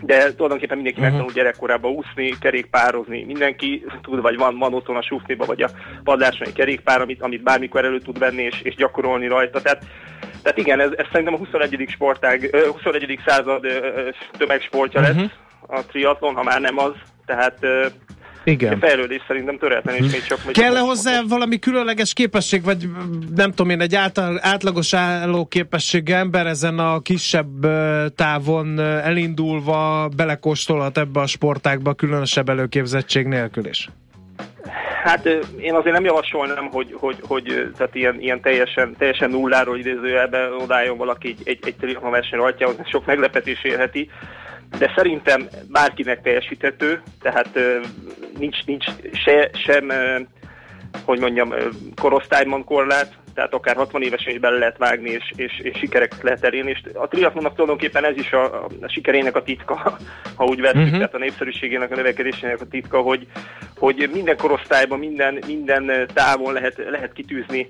de 0.00 0.34
tulajdonképpen 0.34 0.76
mindenki 0.76 1.00
uh-huh. 1.00 1.12
megtanul 1.12 1.32
gyerekkorában 1.32 1.92
úszni, 1.92 2.38
kerékpározni, 2.40 3.24
mindenki 3.24 3.84
tud, 4.02 4.20
vagy 4.20 4.36
van, 4.36 4.58
van 4.58 4.74
otthon 4.74 4.96
a 4.96 5.02
sufniba, 5.02 5.44
vagy 5.44 5.62
a 5.62 5.70
padláson 6.04 6.46
egy 6.46 6.52
kerékpár, 6.52 7.00
amit, 7.00 7.22
amit 7.22 7.42
bármikor 7.42 7.84
elő 7.84 7.98
tud 7.98 8.18
venni 8.18 8.42
és, 8.42 8.60
és 8.62 8.74
gyakorolni 8.74 9.26
rajta. 9.26 9.60
Tehát, 9.60 9.84
tehát 10.42 10.58
igen, 10.58 10.80
ez, 10.80 10.90
ez 10.96 11.06
szerintem 11.12 11.34
a 11.34 11.38
21. 11.38 11.84
sportág, 11.88 12.48
ö, 12.52 12.66
21. 12.72 13.20
század 13.26 13.66
tömegsportja 14.38 15.00
Mhm. 15.00 15.10
uh-huh. 15.10 15.22
lesz 15.22 15.32
a 15.66 15.86
triatlon, 15.86 16.34
ha 16.34 16.42
már 16.42 16.60
nem 16.60 16.78
az. 16.78 16.92
Tehát 17.26 17.58
Igen. 18.44 18.72
a 18.72 18.76
fejlődés 18.76 19.22
szerintem 19.26 19.58
töretlen, 19.58 19.94
és 19.94 20.12
még 20.12 20.22
csak... 20.22 20.38
Kell-e 20.52 20.78
hozzá 20.78 21.20
valami 21.28 21.58
különleges 21.58 22.12
képesség, 22.12 22.64
vagy 22.64 22.88
nem 23.34 23.50
tudom 23.50 23.70
én, 23.70 23.80
egy 23.80 23.94
által, 23.94 24.38
átlagos 24.42 24.94
álló 24.94 25.46
képességű 25.46 26.12
ember 26.12 26.46
ezen 26.46 26.78
a 26.78 27.00
kisebb 27.00 27.66
távon 28.14 28.78
elindulva 28.80 30.08
belekóstolhat 30.16 30.98
ebbe 30.98 31.20
a 31.20 31.26
sportágba 31.26 31.94
különösebb 31.94 32.48
előképzettség 32.48 33.26
nélkül 33.26 33.66
is? 33.66 33.88
Hát 35.04 35.26
én 35.58 35.74
azért 35.74 35.94
nem 35.94 36.04
javasolnám, 36.04 36.68
hogy, 36.70 36.94
hogy, 36.98 37.16
hogy 37.26 37.70
tehát 37.76 37.94
ilyen, 37.94 38.20
ilyen 38.20 38.40
teljesen, 38.40 38.94
teljesen 38.98 39.30
nulláról 39.30 39.78
idézőjelben 39.78 40.52
odálljon 40.52 40.96
valaki 40.96 41.28
egy, 41.28 41.40
egy, 41.44 41.58
egy 41.64 41.74
triatlon 41.74 42.10
verseny 42.10 42.38
rajtjához, 42.38 42.76
sok 42.84 43.06
meglepetés 43.06 43.64
érheti, 43.64 44.10
de 44.78 44.92
szerintem 44.96 45.48
bárkinek 45.70 46.22
teljesíthető, 46.22 47.02
tehát 47.22 47.58
nincs, 48.38 48.64
nincs 48.64 48.84
se, 49.12 49.50
sem, 49.52 49.92
hogy 51.04 51.18
mondjam, 51.20 51.54
korosztályban 52.00 52.64
korlát, 52.64 53.12
tehát 53.34 53.54
akár 53.54 53.76
60 53.76 54.02
évesen 54.02 54.32
is 54.32 54.38
bele 54.40 54.58
lehet 54.58 54.78
vágni, 54.78 55.10
és, 55.10 55.32
és, 55.36 55.60
és 55.62 55.78
sikereket 55.78 56.22
lehet 56.22 56.44
elérni, 56.44 56.70
és 56.70 56.80
a 56.94 57.08
triatlonnak 57.08 57.52
tulajdonképpen 57.54 58.04
ez 58.04 58.16
is 58.16 58.32
a, 58.32 58.44
a, 58.44 58.68
sikerének 58.88 59.36
a 59.36 59.42
titka, 59.42 59.74
ha 60.36 60.44
úgy 60.44 60.60
vettük, 60.60 60.72
Mhm. 60.76 60.84
uh-huh. 60.84 60.98
tehát 60.98 61.14
a 61.14 61.18
népszerűségének 61.18 61.90
a 61.92 61.96
növekedésének 61.96 62.60
a 62.60 62.66
titka, 62.70 63.00
hogy, 63.00 63.26
hogy 63.76 64.10
minden 64.12 64.36
korosztályban, 64.36 64.98
minden, 64.98 65.38
minden 65.46 66.08
távon 66.14 66.52
lehet, 66.52 66.76
lehet 66.90 67.12
kitűzni 67.12 67.68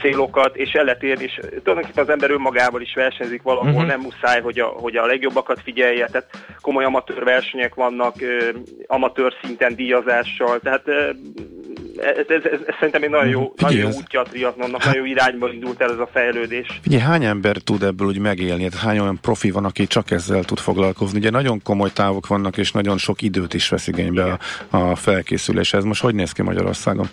célokat, 0.00 0.56
és 0.56 0.72
el 0.72 0.84
lehet 0.84 1.02
érni, 1.02 1.24
és 1.24 1.40
tulajdonképpen 1.62 2.04
az 2.04 2.10
ember 2.10 2.30
önmagával 2.30 2.80
is 2.80 2.94
versenyzik 2.94 3.42
valahol, 3.42 3.68
Mhm. 3.70 3.76
uh-huh. 3.76 3.90
nem 3.90 4.00
muszáj, 4.00 4.40
hogy 4.40 4.58
a, 4.58 4.66
hogy 4.66 4.96
a 4.96 5.06
legjobbakat 5.06 5.60
figyelje, 5.64 6.06
tehát 6.06 6.28
komoly 6.60 6.84
amatőr 6.84 7.24
versenyek 7.24 7.74
vannak, 7.74 8.14
amatőr 8.86 9.34
szinten 9.42 9.74
díjazással, 9.74 10.60
tehát 10.60 10.84
ez, 11.96 12.26
ez, 12.28 12.44
ez, 12.44 12.60
ez 12.66 12.74
szerintem 12.74 13.02
egy 13.02 13.10
nagyon 13.10 13.28
jó, 13.28 13.52
Figyelj, 13.56 13.74
nagyon 13.74 13.80
jó 13.80 13.88
ez- 13.88 13.96
útja 13.96 14.20
a 14.20 14.22
triatlonnak, 14.22 14.84
nagyon 14.84 15.06
jó 15.06 15.12
irányba 15.12 15.52
indult 15.52 15.80
el 15.80 15.90
ez 15.90 15.98
a 15.98 16.08
fejlődés. 16.12 16.80
Figyelj, 16.82 17.02
hány 17.02 17.24
ember 17.24 17.56
tud 17.56 17.82
ebből 17.82 18.06
úgy 18.06 18.18
megélni? 18.18 18.62
Hát 18.62 18.74
hány 18.74 18.98
olyan 18.98 19.18
profi 19.20 19.50
van, 19.50 19.64
aki 19.64 19.86
csak 19.86 20.10
ezzel 20.10 20.44
tud 20.44 20.58
foglalkozni? 20.58 21.18
Ugye 21.18 21.30
nagyon 21.30 21.62
komoly 21.62 21.92
távok 21.92 22.26
vannak, 22.26 22.56
és 22.56 22.72
nagyon 22.72 22.98
sok 22.98 23.22
időt 23.22 23.54
is 23.54 23.68
vesz 23.68 23.86
igénybe 23.86 24.38
a, 24.70 24.76
a 24.76 24.94
felkészülés. 24.96 25.72
Ez 25.72 25.84
most 25.84 26.02
hogy 26.02 26.14
néz 26.14 26.32
ki 26.32 26.42
Magyarországon? 26.42 27.06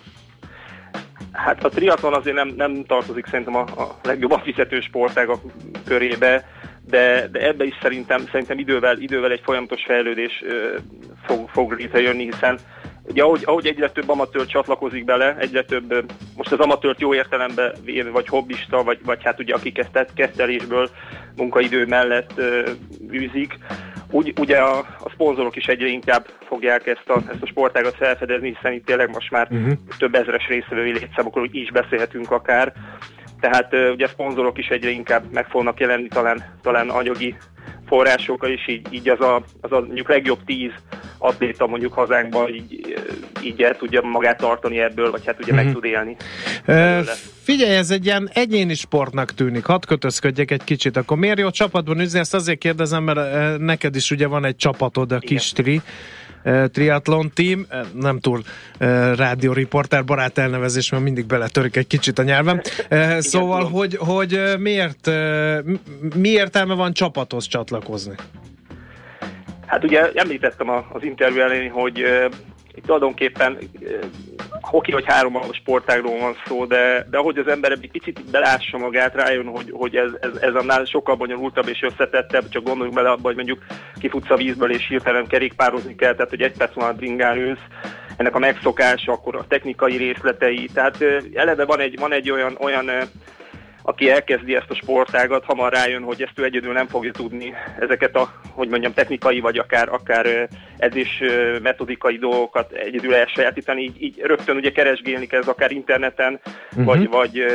Hát 1.32 1.64
a 1.64 1.70
triatlon 1.70 2.14
azért 2.14 2.36
nem, 2.36 2.54
nem 2.56 2.84
tartozik 2.86 3.26
szerintem 3.26 3.56
a, 3.56 3.62
a 3.62 4.00
legjobban 4.04 4.42
fizető 4.42 4.80
sportágak 4.80 5.42
körébe, 5.86 6.46
de, 6.88 7.28
de 7.32 7.48
ebbe 7.48 7.64
is 7.64 7.78
szerintem, 7.82 8.24
szerintem 8.32 8.60
idővel, 8.60 8.98
idővel 8.98 9.32
egy 9.32 9.42
folyamatos 9.44 9.84
fejlődés 9.86 10.44
ö, 10.46 10.78
fog, 11.26 11.50
fog 11.50 11.72
létrejönni, 11.72 12.24
hiszen 12.24 12.60
ugye 13.12 13.24
ahogy, 13.24 13.42
ahogy 13.46 13.68
egyre 13.68 13.90
több 13.90 14.10
amatőr 14.10 14.46
csatlakozik 14.46 15.06
bele, 15.06 15.36
egyre 15.40 15.64
több, 15.64 16.06
most 16.38 16.52
az 16.52 16.60
amatőrt 16.60 17.00
jó 17.00 17.14
értelemben 17.14 17.74
véve, 17.84 18.10
vagy 18.10 18.28
hobbista, 18.28 18.84
vagy, 18.84 19.00
vagy 19.06 19.24
hát 19.24 19.40
ugye 19.40 19.54
akik 19.54 19.78
ezt 19.78 20.14
kettelésből 20.14 20.90
munkaidő 21.36 21.86
mellett 21.86 22.32
ö, 22.36 22.70
űzik, 23.12 23.58
úgy, 24.12 24.34
ugye 24.40 24.58
a, 24.58 24.78
a 24.78 25.10
szponzorok 25.14 25.56
is 25.56 25.66
egyre 25.66 25.88
inkább 25.88 26.28
fogják 26.48 26.88
ezt 26.88 27.10
a, 27.10 27.22
ezt 27.32 27.42
a 27.42 27.46
sportágat 27.46 27.96
felfedezni, 27.96 28.54
hiszen 28.56 28.74
itt 28.74 28.86
tényleg 28.86 29.10
most 29.10 29.32
már 29.32 29.50
Uh-huh. 29.52 29.74
több 29.98 30.16
ezeres 30.16 30.48
részvevői 30.48 30.92
létszámokról 30.92 31.48
is 31.52 31.72
beszélhetünk 31.72 32.32
akár. 32.32 32.74
Tehát 33.40 33.74
ö, 33.74 33.92
ugye 33.92 34.06
a 34.06 34.10
szponzorok 34.10 34.58
is 34.58 34.68
egyre 34.68 34.90
inkább 34.90 35.24
meg 35.32 35.48
fognak 35.48 35.80
jelenni 35.80 36.08
talán, 36.08 36.44
talán 36.62 36.90
anyagi 36.90 37.36
forrásokkal, 37.88 38.50
és 38.50 38.68
így, 38.68 38.88
így 38.90 39.10
az, 39.10 39.22
a, 39.22 39.44
az 39.62 39.72
a 39.72 39.80
mondjuk 39.80 40.10
legjobb 40.10 40.44
tíz 40.46 40.72
atléta 41.24 41.68
mondjuk 41.68 41.94
hazánkban 41.94 42.54
így, 42.54 42.94
ö, 42.96 43.12
így 43.44 43.62
el 43.62 43.76
tudja 43.78 44.02
magát 44.02 44.38
tartani 44.38 44.80
ebből, 44.80 45.12
vagy 45.12 45.26
hát 45.26 45.40
ugye 45.42 45.54
Mhm. 45.54 45.64
meg 45.64 45.74
tud 45.74 45.84
élni. 45.84 46.16
Ö, 46.66 47.00
Figyelj, 47.44 47.76
ez 47.76 47.92
egy 47.92 48.06
ilyen 48.06 48.30
egyéni 48.34 48.74
sportnak 48.74 49.34
tűnik. 49.34 49.66
Hadd 49.66 49.86
kötözködjek 49.88 50.52
egy 50.52 50.64
kicsit. 50.64 50.98
Akkor 50.98 51.18
miért 51.18 51.40
jó 51.40 51.50
csapatban 51.50 52.00
üzni? 52.00 52.20
Ezt 52.20 52.34
azért 52.34 52.58
kérdezem, 52.60 53.04
mert 53.04 53.18
ö, 53.18 53.58
neked 53.58 53.96
is 53.96 54.12
ugye 54.12 54.28
van 54.28 54.46
egy 54.46 54.56
csapatod, 54.56 55.12
a 55.12 55.20
kis 55.20 55.52
tri 55.52 55.82
ö, 56.44 56.66
triathlon 56.68 57.32
team, 57.34 57.66
nem 57.94 58.20
túl 58.20 58.42
rádióriporter 59.16 60.04
barát 60.06 60.38
elnevezés, 60.38 60.90
mert 60.92 61.04
mindig 61.04 61.26
beletörik 61.26 61.76
egy 61.76 61.88
kicsit 61.88 62.20
a 62.20 62.24
nyelvem. 62.24 62.62
Szóval, 63.20 63.64
hogy, 63.70 63.96
hogy 64.00 64.40
miért, 64.60 65.10
mi 66.16 66.30
értelme 66.30 66.74
van 66.74 66.94
csapathoz 66.94 67.46
csatlakozni? 67.48 68.14
Hát 69.72 69.84
ugye 69.84 70.12
említettem 70.14 70.70
a, 70.70 70.86
az 70.94 71.04
interjú 71.04 71.40
elején, 71.40 71.72
hogy 71.72 71.98
itt 72.74 72.86
tulajdonképpen 72.86 73.58
hoki 74.62 74.92
vagy 74.92 75.06
három 75.06 75.42
sportágról 75.52 76.20
van 76.20 76.36
szó, 76.46 76.66
de, 76.66 77.08
de 77.10 77.18
ahogy 77.18 77.38
az 77.38 77.48
ember 77.48 77.72
egy 77.72 77.90
picit 77.92 78.30
belássa 78.32 78.78
magát, 78.78 79.16
rájön, 79.16 79.46
hogy, 79.46 79.72
hogy 79.72 79.96
ez, 79.96 80.12
ez, 80.22 80.42
ez 80.42 80.54
annál 80.54 80.86
sokkal 80.86 81.16
bonyolultabb 81.16 81.68
és 81.68 81.82
összetettebb, 81.82 82.50
csak 82.50 82.64
gondoljunk 82.64 82.96
bele 82.96 83.10
abba, 83.10 83.22
hogy 83.22 83.36
mondjuk 83.36 83.64
kifutsz 84.00 84.30
a 84.30 84.36
vízből 84.36 84.72
és 84.72 84.88
hirtelen 84.88 85.28
kerékpározni 85.28 85.96
kell, 85.96 86.14
tehát 86.14 86.30
hogy 86.30 86.42
egy 86.42 86.58
perc 86.58 86.78
alatt 86.78 86.96
bringán 86.96 87.38
ülsz, 87.38 87.66
ennek 88.18 88.36
a 88.36 88.40
megszokása, 88.40 89.12
akkor 89.12 89.36
a 89.36 89.46
technikai 89.48 89.98
részletei, 89.98 90.70
tehát 90.74 90.98
eleve 91.34 91.66
van 91.66 91.80
egy, 91.80 92.00
van 92.00 92.14
egy 92.14 92.32
olyan, 92.32 92.58
olyan 92.60 92.90
aki 93.82 94.10
elkezdi 94.10 94.56
ezt 94.56 94.70
a 94.70 94.76
sportágat, 94.76 95.46
hamar 95.46 95.74
rájön, 95.74 96.04
hogy 96.04 96.22
ezt 96.22 96.40
ő 96.40 96.44
egyedül 96.44 96.74
nem 96.74 96.88
fogja 96.88 97.12
tudni 97.12 97.54
ezeket 97.80 98.16
a, 98.16 98.34
hogy 98.52 98.68
mondjam, 98.68 98.94
technikai 98.94 99.40
vagy 99.40 99.58
akár, 99.58 99.90
akár 99.90 100.48
edzés 100.78 101.22
metodikai 101.62 102.18
dolgokat 102.18 102.72
egyedül 102.72 103.16
elsajátítani, 103.16 103.82
így, 103.82 104.04
így 104.04 104.20
rögtön 104.24 104.56
ugye 104.56 104.72
keresgélni 104.72 105.28
kezd 105.28 105.48
akár 105.48 105.72
interneten, 105.72 106.40
Mhm. 106.76 106.84
vagy, 106.84 107.10
vagy 107.10 107.46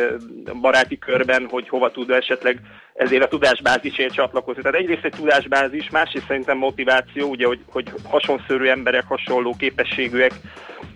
baráti 0.61 0.99
körben, 0.99 1.47
hogy 1.51 1.69
hova 1.69 1.91
tud 1.91 2.11
esetleg 2.11 2.61
ezért 2.95 3.23
a 3.23 3.29
tudásbázisért 3.29 4.13
csatlakozni. 4.15 4.63
Tehát 4.63 4.79
egyrészt 4.79 5.05
egy 5.05 5.15
tudásbázis, 5.17 5.91
másrészt 5.91 6.27
szerintem 6.27 6.59
motiváció, 6.59 7.29
ugye, 7.29 7.47
hogy, 7.47 7.61
hogy 7.67 7.93
hasonszörű 8.05 8.67
emberek, 8.67 9.05
hasonló 9.09 9.55
képességűek, 9.59 10.33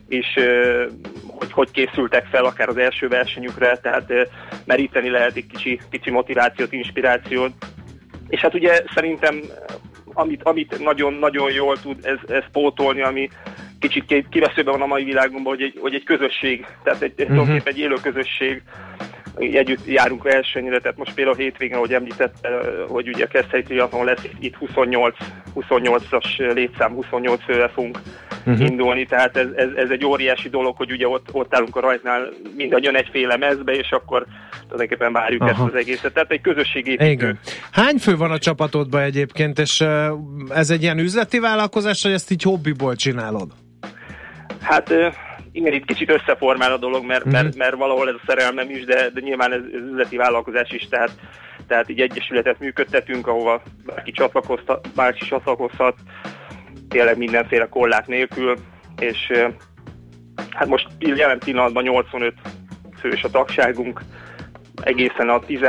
és 0.09 0.39
hogy 1.41 1.53
hogy 1.53 1.71
készültek 1.71 2.27
fel 2.27 2.45
akár 2.45 2.69
az 2.69 2.77
első 2.77 3.09
versenyükre, 3.09 3.79
tehát 3.79 4.13
meríteni 4.65 5.11
lehet 5.11 5.37
egy 5.37 5.47
kicsi, 5.47 5.81
kicsi 5.91 6.11
motivációt, 6.11 6.73
inspirációt. 6.73 7.53
És 8.29 8.41
hát 8.41 8.55
ugye 8.55 8.83
szerintem 8.95 9.41
amit, 10.13 10.43
amit 10.43 10.79
nagyon, 10.79 11.13
nagyon 11.13 11.53
jól 11.53 11.81
tud 11.81 11.97
ez, 12.03 12.19
ez 12.29 12.45
pótolni, 12.53 13.03
ami 13.03 13.29
kicsit 13.79 14.05
ki- 14.05 14.27
kiveszőben 14.31 14.73
van 14.73 14.83
a 14.83 14.87
mai 14.87 15.05
világunkban, 15.05 15.55
hogy 15.55 15.63
egy, 15.63 15.79
hogy 15.81 15.95
egy 15.95 16.05
közösség, 16.05 16.67
tehát 16.83 17.03
egy, 17.03 17.15
tulajdonképpen 17.15 17.73
egy 17.73 17.79
élő 17.79 17.95
közösség, 18.03 18.63
együtt 19.37 19.87
járunk 19.87 20.23
versenyre, 20.23 20.79
tehát 20.79 20.97
most 20.97 21.15
például 21.15 21.37
a 21.37 21.41
hétvégén, 21.41 21.77
ahogy 21.77 21.95
említette, 21.95 22.49
hogy 22.89 23.09
ugye 23.09 23.25
a 23.25 23.29
Keszthely 23.29 23.63
triatlon 23.63 24.05
lesz, 24.05 24.29
itt 24.41 24.55
28, 24.55 25.17
28-as 25.55 26.55
létszám, 26.55 26.95
28 26.95 27.45
fővel 27.45 27.69
fogunk. 27.69 27.99
Uh-huh. 28.47 28.69
indulni, 28.69 29.07
tehát 29.07 29.37
ez, 29.37 29.47
ez, 29.57 29.69
ez, 29.77 29.91
egy 29.91 30.05
óriási 30.05 30.49
dolog, 30.49 30.77
hogy 30.77 30.93
ugye 30.93 31.09
ott, 31.09 31.29
ott 31.33 31.55
állunk 31.55 31.77
a 31.77 31.81
rajtnál 31.81 32.29
mindannyian 32.57 32.97
egyféle 32.97 33.37
mezbe, 33.37 33.73
és 33.73 33.91
akkor 33.91 34.27
tulajdonképpen 34.63 35.13
várjuk 35.13 35.43
Aha. 35.43 35.51
ezt 35.51 35.61
az 35.61 35.75
egészet. 35.75 36.13
Tehát 36.13 36.31
egy 36.31 36.41
közösségépítő. 36.41 37.11
Igen. 37.11 37.39
Hány 37.71 37.97
fő 37.97 38.17
van 38.17 38.31
a 38.31 38.39
csapatodban 38.39 39.03
egyébként, 39.03 39.59
és 39.59 39.85
ez 40.49 40.71
egy 40.71 40.83
ilyen 40.83 40.99
üzleti 40.99 41.39
vállalkozás, 41.39 42.03
vagy 42.03 42.13
ezt 42.13 42.31
így 42.31 42.43
hobbiból 42.43 42.95
csinálod? 42.95 43.51
Hát 44.61 44.93
igen, 45.53 45.73
itt 45.73 45.85
kicsit 45.85 46.11
összeformál 46.11 46.73
a 46.73 46.77
dolog, 46.77 47.05
mert, 47.05 47.25
Mhm. 47.25 47.33
mert, 47.33 47.57
mert 47.57 47.77
valahol 47.77 48.09
ez 48.09 48.15
a 48.15 48.25
szerelmem 48.27 48.71
is, 48.71 48.85
de, 48.85 49.11
de 49.15 49.21
nyilván 49.21 49.53
ez, 49.53 49.61
ez 49.75 49.81
üzleti 49.91 50.17
vállalkozás 50.17 50.71
is, 50.71 50.89
tehát, 50.89 51.11
tehát 51.67 51.91
így 51.91 52.01
egyesületet 52.01 52.59
működtetünk, 52.59 53.27
ahova 53.27 53.63
bárki 53.87 54.11
csatlakozhat, 54.11 54.89
bárki 54.95 55.27
csatlakozhat, 55.27 55.95
tényleg 56.91 57.17
mindenféle 57.17 57.69
kollák 57.69 58.07
nélkül, 58.07 58.57
és 58.99 59.33
hát 60.51 60.69
most 60.69 60.87
jelen 60.99 61.39
pillanatban 61.39 61.83
85 61.83 62.35
fős 63.01 63.23
a 63.23 63.31
tagságunk, 63.31 64.01
egészen 64.83 65.29
a 65.29 65.39
10, 65.39 65.61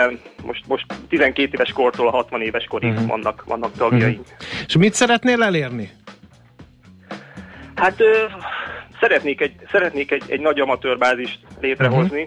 most, 0.43 0.67
most 0.67 0.85
12 1.09 1.49
éves 1.53 1.71
kortól 1.71 2.07
a 2.07 2.11
60 2.11 2.41
éves 2.41 2.65
korig 2.65 2.93
Mhm. 2.93 3.07
vannak, 3.07 3.43
vannak 3.45 3.71
tagjaink. 3.77 4.25
És 4.67 4.77
mit 4.77 4.93
szeretnél 4.93 5.43
elérni? 5.43 5.89
Hát 7.75 7.99
ö, 8.01 8.25
szeretnék 8.99 9.41
egy, 9.41 9.53
szeretnék 9.71 10.11
egy, 10.11 10.23
egy 10.27 10.39
nagy 10.39 10.59
amatőrbázist 10.59 11.39
létrehozni, 11.61 12.25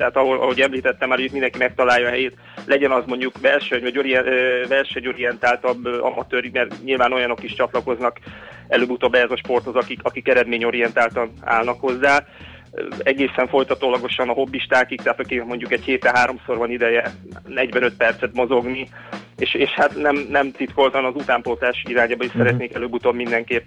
tehát 0.00 0.16
ahol, 0.16 0.40
ahogy 0.40 0.60
említettem 0.60 1.08
már, 1.08 1.18
itt 1.18 1.32
mindenki 1.32 1.58
megtalálja 1.58 2.06
a 2.06 2.10
helyét, 2.10 2.36
legyen 2.66 2.90
az 2.90 3.04
mondjuk 3.06 3.40
verseny, 3.40 3.82
vagy 3.82 3.98
orient, 3.98 4.26
ö, 4.26 4.66
versenyorientáltabb 4.68 5.84
amatőr, 5.84 6.50
mert 6.52 6.82
nyilván 6.82 7.12
olyanok 7.12 7.42
is 7.42 7.54
csatlakoznak 7.54 8.18
előbb-utóbb 8.68 9.14
ehhez 9.14 9.30
a 9.30 9.36
sporthoz, 9.36 9.74
akik, 9.74 10.00
akik 10.02 10.28
eredményorientáltan 10.28 11.32
állnak 11.40 11.80
hozzá. 11.80 12.26
Egészen 13.02 13.48
folytatólagosan 13.48 14.28
a 14.28 14.32
hobbistákig, 14.32 15.00
tehát 15.02 15.20
akik 15.20 15.44
mondjuk 15.44 15.72
egy 15.72 15.84
héten 15.84 16.14
háromszor 16.14 16.56
van 16.56 16.70
ideje 16.70 17.12
45 17.46 17.96
percet 17.96 18.32
mozogni, 18.32 18.88
és, 19.40 19.54
és 19.54 19.70
hát 19.70 19.96
nem, 19.96 20.26
nem 20.30 20.50
titkoltan 20.52 21.04
az 21.04 21.14
utánpótlás 21.14 21.84
irányába 21.88 22.24
is 22.24 22.30
Mhm. 22.32 22.38
szeretnék 22.38 22.74
előbb-utóbb 22.74 23.14
mindenképp 23.14 23.66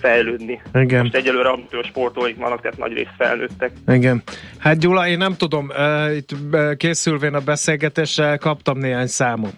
fejlődni. 0.00 0.62
Igen. 0.74 1.00
Most 1.02 1.14
egyelőre 1.14 1.48
amatőr 1.48 1.84
sportolóik 1.84 2.36
vannak, 2.36 2.60
tehát 2.60 2.78
nagy 2.78 2.92
részt 2.92 3.14
felnőttek. 3.18 3.70
Igen. 3.86 4.22
Hát 4.58 4.78
Gyula, 4.78 5.08
én 5.08 5.18
nem 5.18 5.34
tudom, 5.36 5.68
uh, 5.68 6.16
itt 6.16 6.30
készülvén 6.76 7.34
a 7.34 7.40
beszélgetéssel 7.40 8.38
kaptam 8.38 8.78
néhány 8.78 9.06
számot 9.06 9.54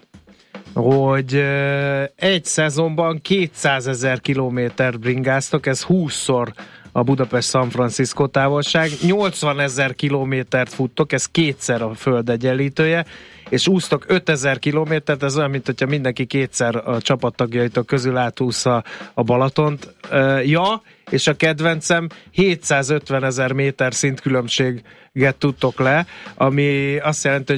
hogy 0.73 1.33
uh, 1.35 2.03
egy 2.15 2.45
szezonban 2.45 3.19
200 3.21 3.87
ezer 3.87 4.21
kilométer 4.21 4.99
bringáztok, 4.99 5.65
ez 5.65 5.85
20-szor 5.87 6.47
a 6.91 7.03
Budapest-San 7.03 7.69
Francisco 7.69 8.27
távolság, 8.27 8.89
80 9.01 9.59
ezer 9.59 9.95
kilométert 9.95 10.73
futtok, 10.73 11.11
ez 11.11 11.25
kétszer 11.25 11.81
a 11.81 11.93
föld 11.93 12.29
egyenlítője, 12.29 13.05
és 13.49 13.67
úsztok 13.67 14.03
5000 14.07 14.59
kilométert, 14.59 15.23
ez 15.23 15.37
olyan, 15.37 15.49
mint 15.49 15.65
hogyha 15.65 15.85
mindenki 15.85 16.25
kétszer 16.25 16.75
a 16.75 17.01
csapattagjaitok 17.01 17.85
közül 17.85 18.17
átúszza 18.17 18.83
a 19.13 19.23
Balatont. 19.23 19.95
Ja, 20.43 20.81
és 21.09 21.27
a 21.27 21.33
kedvencem 21.33 22.07
750 22.31 23.23
ezer 23.23 23.51
méter 23.51 23.93
szintkülönbséget 23.93 25.35
tudtok 25.37 25.79
le, 25.79 26.05
ami 26.35 26.97
azt 26.97 27.23
jelenti, 27.23 27.51
hogy 27.51 27.55